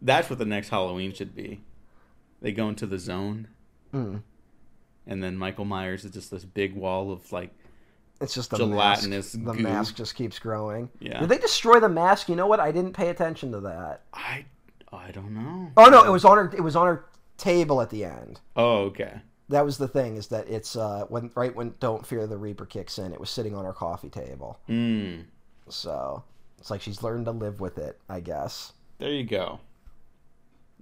[0.02, 1.60] That's what the next Halloween should be.
[2.40, 3.48] They go into the zone,
[3.92, 4.22] Mm.
[5.06, 7.50] and then Michael Myers is just this big wall of like
[8.20, 9.46] It's just the Gelatinous mask.
[9.46, 9.62] The goo.
[9.62, 10.90] mask just keeps growing.
[11.00, 11.20] Yeah.
[11.20, 12.28] Did they destroy the mask?
[12.28, 12.60] You know what?
[12.60, 14.02] I didn't pay attention to that.
[14.12, 14.44] I
[14.92, 15.70] I don't know.
[15.76, 16.52] Oh no, it was on her.
[16.56, 17.04] It was on her
[17.36, 18.40] table at the end.
[18.56, 19.20] Oh, okay.
[19.50, 20.16] That was the thing.
[20.16, 23.30] Is that it's uh when right when Don't Fear the Reaper kicks in, it was
[23.30, 24.60] sitting on her coffee table.
[24.68, 25.24] Mm.
[25.68, 26.22] So
[26.58, 28.72] it's like she's learned to live with it, I guess.
[28.98, 29.60] There you go.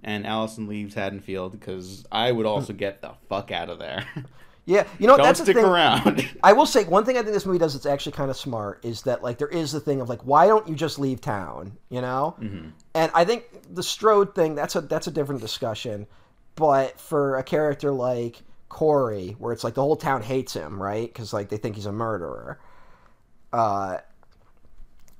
[0.03, 4.05] And Allison leaves Haddonfield because I would also get the fuck out of there.
[4.67, 5.65] Yeah, you know Don't that's the stick thing.
[5.65, 6.29] around.
[6.43, 8.83] I will say one thing I think this movie does that's actually kind of smart
[8.83, 11.77] is that like there is the thing of like why don't you just leave town,
[11.87, 12.35] you know?
[12.41, 12.71] Mm-hmm.
[12.93, 16.05] And I think the Strode thing that's a that's a different discussion,
[16.55, 21.07] but for a character like Corey, where it's like the whole town hates him, right?
[21.07, 22.59] Because like they think he's a murderer.
[23.53, 23.99] Uh,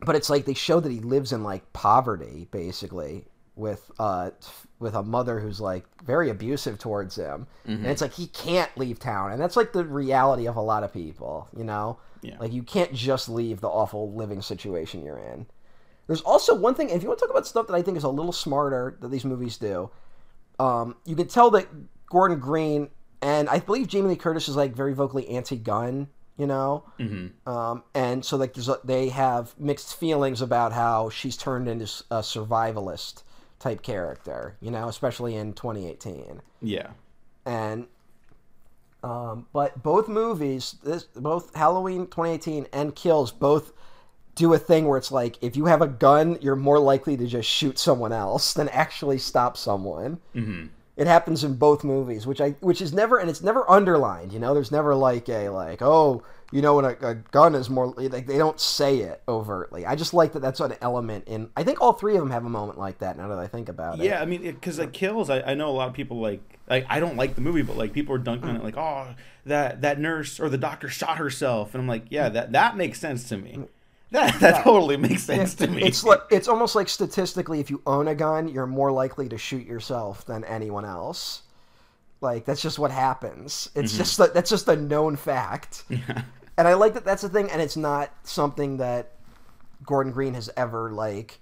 [0.02, 3.24] but it's like they show that he lives in like poverty basically
[3.56, 4.32] with uh
[4.80, 7.48] with a mother who's like very abusive towards him.
[7.66, 9.32] And it's like he can't leave town.
[9.32, 12.00] And that's like the reality of a lot of people you know?
[12.22, 12.38] Yeah.
[12.40, 15.46] like you can't just leave the awful living situation you're in.
[16.08, 18.04] There's also one thing if you want to talk about stuff that i think is
[18.04, 19.90] a little smarter that these movies do
[20.58, 21.68] um, you can tell that
[22.10, 22.90] gordon green
[23.22, 26.84] and i believe jamie lee curtis is like very vocally anti-gun you know?
[27.00, 27.50] Mm-hmm.
[27.50, 31.86] um, and so like there's a, they have mixed feelings about how she's turned into
[32.10, 33.24] a survivalist
[33.60, 36.42] type character, you know, especially in 2018.
[36.62, 36.92] yeah.
[37.46, 37.88] And
[39.04, 43.72] um, but both movies, this both Halloween 2018 and Kills, both
[44.36, 47.26] do a thing where it's like if you have a gun, you're more likely to
[47.26, 50.20] just shoot someone else than actually stop someone.
[50.36, 50.68] Mm-hmm.
[50.96, 54.34] It happens in both movies, which I which is never and it's never underlined.
[54.34, 57.70] You know, there's never like a like oh you know when a, a gun is
[57.70, 59.86] more like they don't say it overtly.
[59.86, 61.50] I just like that that's an element in.
[61.58, 63.18] I think all three of them have a moment like that.
[63.18, 65.70] Now that I think about it, Yeah, I mean, because like kills, I, I know
[65.70, 68.20] a lot of people like like I don't like the movie, but like people are
[68.20, 69.14] dunking on it like, oh,
[69.46, 73.00] that that nurse or the doctor shot herself, and I'm like, yeah, that that makes
[73.00, 73.60] sense to me.
[74.12, 75.84] That that totally makes sense to me.
[75.84, 79.38] It's like it's almost like statistically, if you own a gun, you're more likely to
[79.38, 81.42] shoot yourself than anyone else.
[82.22, 83.70] Like that's just what happens.
[83.76, 83.98] It's mm-hmm.
[83.98, 85.84] just that's just a known fact.
[86.58, 89.12] And I like that that's a thing, and it's not something that
[89.86, 91.40] Gordon Green has ever like.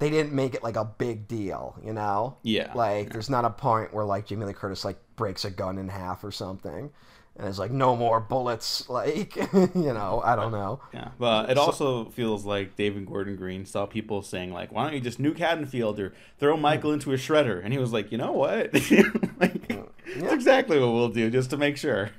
[0.00, 2.36] They didn't make it like a big deal, you know.
[2.42, 5.78] Yeah, Like there's not a point where like Jamie Lee Curtis like breaks a gun
[5.78, 6.90] in half or something,
[7.36, 8.88] and it's like no more bullets.
[8.94, 10.80] Like you know, I don't know.
[10.92, 14.94] Yeah, but it also feels like David Gordon Green saw people saying like, "Why don't
[14.94, 18.18] you just nuke Haddonfield or throw Michael into a shredder?" And he was like, "You
[18.18, 18.74] know what?
[19.40, 22.10] like, That's exactly what we'll do, just to make sure."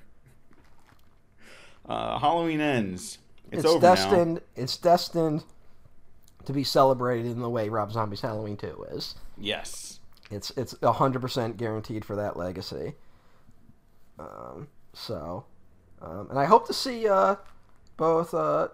[1.88, 3.20] Uh, Halloween ends.
[3.52, 5.44] It's, it's over destined it's destined
[6.46, 9.16] to be celebrated in the way Rob Zombie's Halloween 2 is.
[9.38, 10.00] Yes.
[10.32, 12.94] It's it's 100% guaranteed for that legacy.
[14.18, 15.46] Um, so
[16.02, 17.36] um, and I hope to see uh,
[17.98, 18.70] both uh,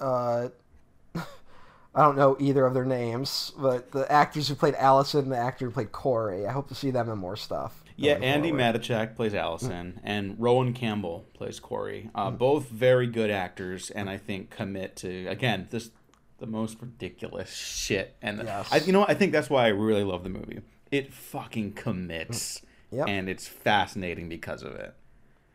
[0.00, 0.48] uh,
[1.14, 5.38] I don't know either of their names, but the actors who played Allison and the
[5.38, 6.46] actor who played Corey.
[6.46, 7.82] I hope to see them in more stuff.
[7.96, 8.60] Yeah, Andi forward.
[8.82, 12.10] Matichak plays Allison, and Rohan Campbell plays Corey.
[12.14, 15.90] Uh, Both very good actors, and I think commit to again this
[16.38, 18.14] the most ridiculous shit.
[18.20, 18.68] And Yes.
[18.70, 19.10] I, you know, what?
[19.10, 20.60] I think that's why I really love the movie.
[20.90, 22.60] It fucking commits,
[22.90, 23.08] Yep.
[23.08, 24.94] and it's fascinating because of it.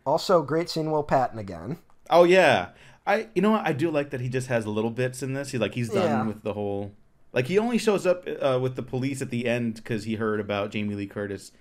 [0.05, 1.77] Also, great seeing Will Patton again.
[2.09, 2.69] Oh yeah,
[3.05, 5.51] I you know what I do like that he just has little bits in this.
[5.51, 6.27] He like he's done Yeah.
[6.27, 6.93] with the whole.
[7.33, 10.39] Like he only shows up uh, with the police at the end because he heard
[10.41, 11.51] about Jamie Lee Curtis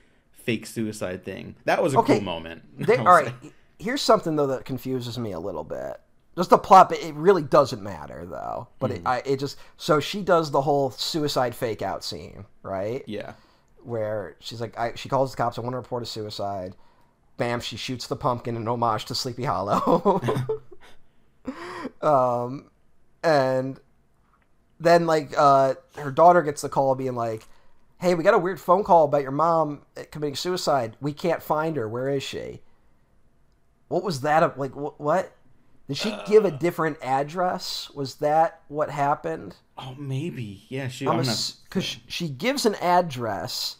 [0.51, 1.55] fake suicide thing.
[1.65, 2.15] That was a Okay.
[2.15, 2.63] cool moment.
[2.87, 3.33] They, all say.
[3.79, 6.01] here's something though that confuses me a little bit.
[6.37, 8.69] Just the plot, but it really doesn't matter though.
[8.79, 8.97] But Hmm.
[8.97, 13.03] it, I, it just so she does the whole suicide fake out scene, right?
[13.07, 13.35] Yeah.
[13.83, 15.57] Where she's like, I, she calls the cops.
[15.59, 16.75] I want to report a suicide.
[17.37, 17.61] Bam!
[17.61, 20.21] She shoots the pumpkin in homage to Sleepy Hollow.
[22.03, 22.71] um,
[23.23, 23.81] and
[24.79, 27.47] then like uh, her daughter gets the call being like,
[28.01, 30.97] "Hey, we got a weird phone call about your mom committing suicide.
[31.01, 31.89] We can't find her.
[31.89, 32.63] Where is she?"
[33.89, 34.59] What was that?
[34.59, 35.33] Like wh- what?
[35.89, 37.91] Did she give a different address?
[37.91, 39.57] Was that what happened?
[39.77, 40.65] Oh, maybe.
[40.69, 41.05] Yeah, she.
[41.65, 43.77] Because she gives an address,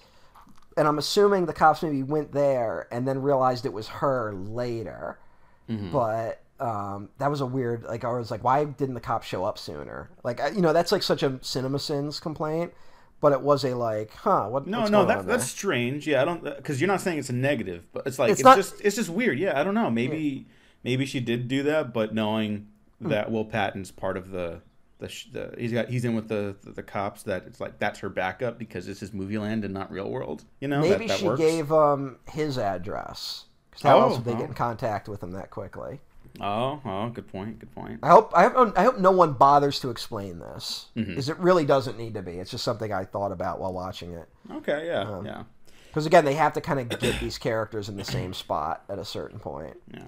[0.77, 5.21] and I'm assuming the cops maybe went there and then realized it was her later.
[5.69, 5.93] Mm-hmm.
[5.93, 7.85] But um, that was a weird.
[7.85, 10.11] Like I was like, why didn't the cops show up sooner?
[10.25, 12.73] Like you know, that's like such a CinemaSins complaint.
[13.21, 14.47] But it was a like, huh?
[14.49, 14.67] What?
[14.67, 16.07] no, no, that, that's strange.
[16.07, 18.45] Yeah, I don't because you're not saying it's a negative, but it's like It's it's,
[18.45, 19.39] not- just it's just weird.
[19.39, 19.91] Yeah, I don't know.
[19.91, 20.47] Maybe
[20.85, 22.67] maybe she did do that, but knowing
[23.03, 23.09] Hmm.
[23.09, 24.61] that Will Patton's part of the
[24.99, 28.01] the, the he's got he's in with the, the the cops that it's like that's
[28.01, 30.45] her backup because this is movie land and not real world.
[30.61, 31.41] You know, Maybe that, that she works.
[31.41, 33.47] gave um his address.
[33.83, 34.37] how Oh, else would they oh.
[34.37, 36.01] get in contact with him that quickly?
[36.41, 37.59] Oh, oh, good point.
[37.59, 38.01] Good point.
[38.03, 41.11] I hope I hope I hope no one bothers to explain this Mm-hmm.
[41.11, 42.33] because it really doesn't need to be.
[42.33, 44.29] It's just something I thought about while watching it.
[44.53, 45.43] Okay, yeah, Um, yeah,
[45.89, 48.99] Because again, they have to kind of get these characters in the same spot at
[48.99, 49.77] a certain point.
[49.93, 50.05] yeah.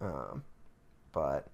[0.00, 0.42] Um,
[1.12, 1.46] but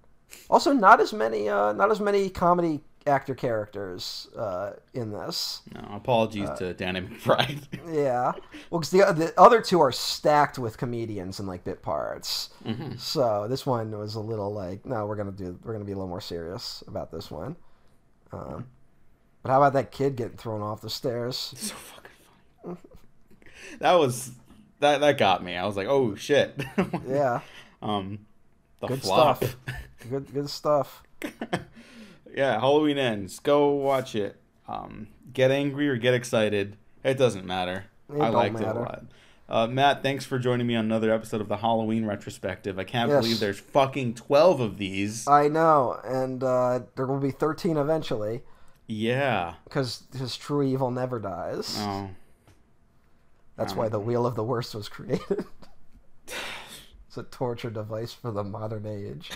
[0.49, 5.61] also not as many uh, not as many comedy actor characters uh, in this.
[5.73, 7.63] No, apologies Uh, to Danny McBride.
[7.91, 8.31] Yeah,
[8.69, 12.49] well, because the the other two are stacked with comedians and like bit parts.
[12.97, 15.95] So this one was a little like, no, we're gonna do we're gonna be a
[15.95, 17.55] little more serious about this one.
[18.31, 18.67] Um,
[19.41, 21.35] but how about that kid getting thrown off the stairs?
[21.57, 22.11] so fucking
[22.63, 22.77] funny.
[23.79, 24.31] that was
[24.79, 25.55] that that got me.
[25.57, 26.59] I was like, oh shit.
[27.07, 27.41] Yeah,
[27.81, 28.25] um,
[28.81, 29.37] the good flop.
[29.43, 29.55] stuff.
[30.09, 31.03] Good good stuff.
[32.35, 33.39] Yeah, Halloween ends.
[33.39, 34.39] Go watch it.
[34.67, 36.77] Um, get angry or get excited.
[37.03, 37.85] It doesn't matter.
[38.13, 39.03] It I liked it a lot.
[39.47, 42.77] Uh, Matt, thanks for joining me on another episode of the Halloween retrospective.
[42.77, 43.23] I can't Yes.
[43.23, 45.27] believe there's fucking twelve of these.
[45.27, 48.43] I know, and uh, there will be thirteen eventually
[48.85, 49.55] yeah.
[49.63, 51.77] because his true evil never dies.
[51.79, 52.09] Oh.
[53.55, 55.45] That's why the wheel of the worst was created.
[57.07, 59.31] it's a torture device for the modern age.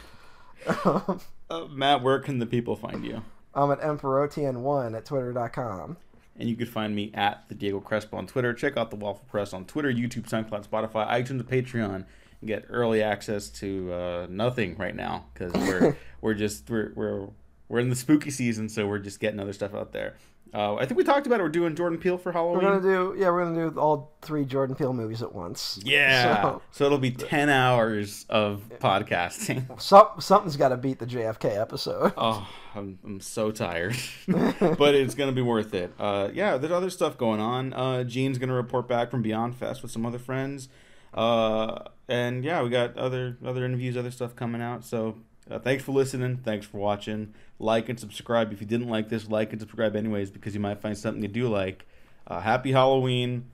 [1.50, 3.24] Uh, Matt, where can the people find you?
[3.54, 5.98] I'm at EmperorTN1 at twitter.com.
[6.38, 8.54] And you can find me at the Diego Crespo on Twitter.
[8.54, 13.04] Check out the Waffle Press on Twitter, YouTube, SoundCloud, Spotify, iTunes, Patreon, and get early
[13.04, 17.28] access to uh, nothing right now because we're we're just we're we're
[17.70, 20.16] we're in the spooky season, so we're just getting other stuff out there.
[20.54, 21.44] Uh, I think we talked about it.
[21.44, 22.64] We're doing Jordan Peele for Halloween.
[22.64, 25.80] We're gonna do yeah, we're gonna do all three Jordan Peele movies at once.
[25.84, 29.82] yeah, So, so it'll be ten hours of podcasting.
[29.82, 32.14] some, something's got to beat the JFK episode.
[32.26, 33.96] Oh, I'm, I'm so tired,
[34.28, 35.92] but it's gonna be worth it.
[36.00, 37.74] Uh, yeah, there's other stuff going on.
[37.74, 40.70] Uh, Gene's gonna report back from Beyond Fest with some other friends,
[41.14, 44.86] uh, and yeah, we got other other interviews, other stuff coming out.
[44.86, 45.18] So
[45.50, 46.38] uh, thanks for listening.
[46.38, 47.34] Thanks for watching.
[47.64, 49.30] Like and subscribe if you didn't like this.
[49.30, 51.86] Like and subscribe anyways because you might find something you do like.
[52.28, 53.46] Uh, happy Halloween.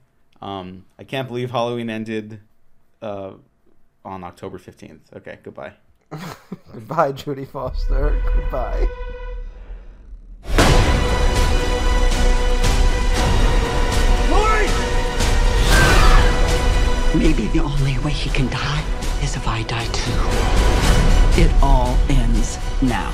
[0.41, 2.39] Um, I can't believe Halloween ended
[3.01, 3.33] uh,
[4.03, 5.13] on October 15th.
[5.15, 5.73] Okay, goodbye.
[6.73, 8.19] Goodbye, Judy Foster.
[8.33, 8.87] Goodbye.
[17.15, 18.83] Maybe the only way he can die
[19.23, 21.41] is if I die too.
[21.41, 23.11] It all ends now.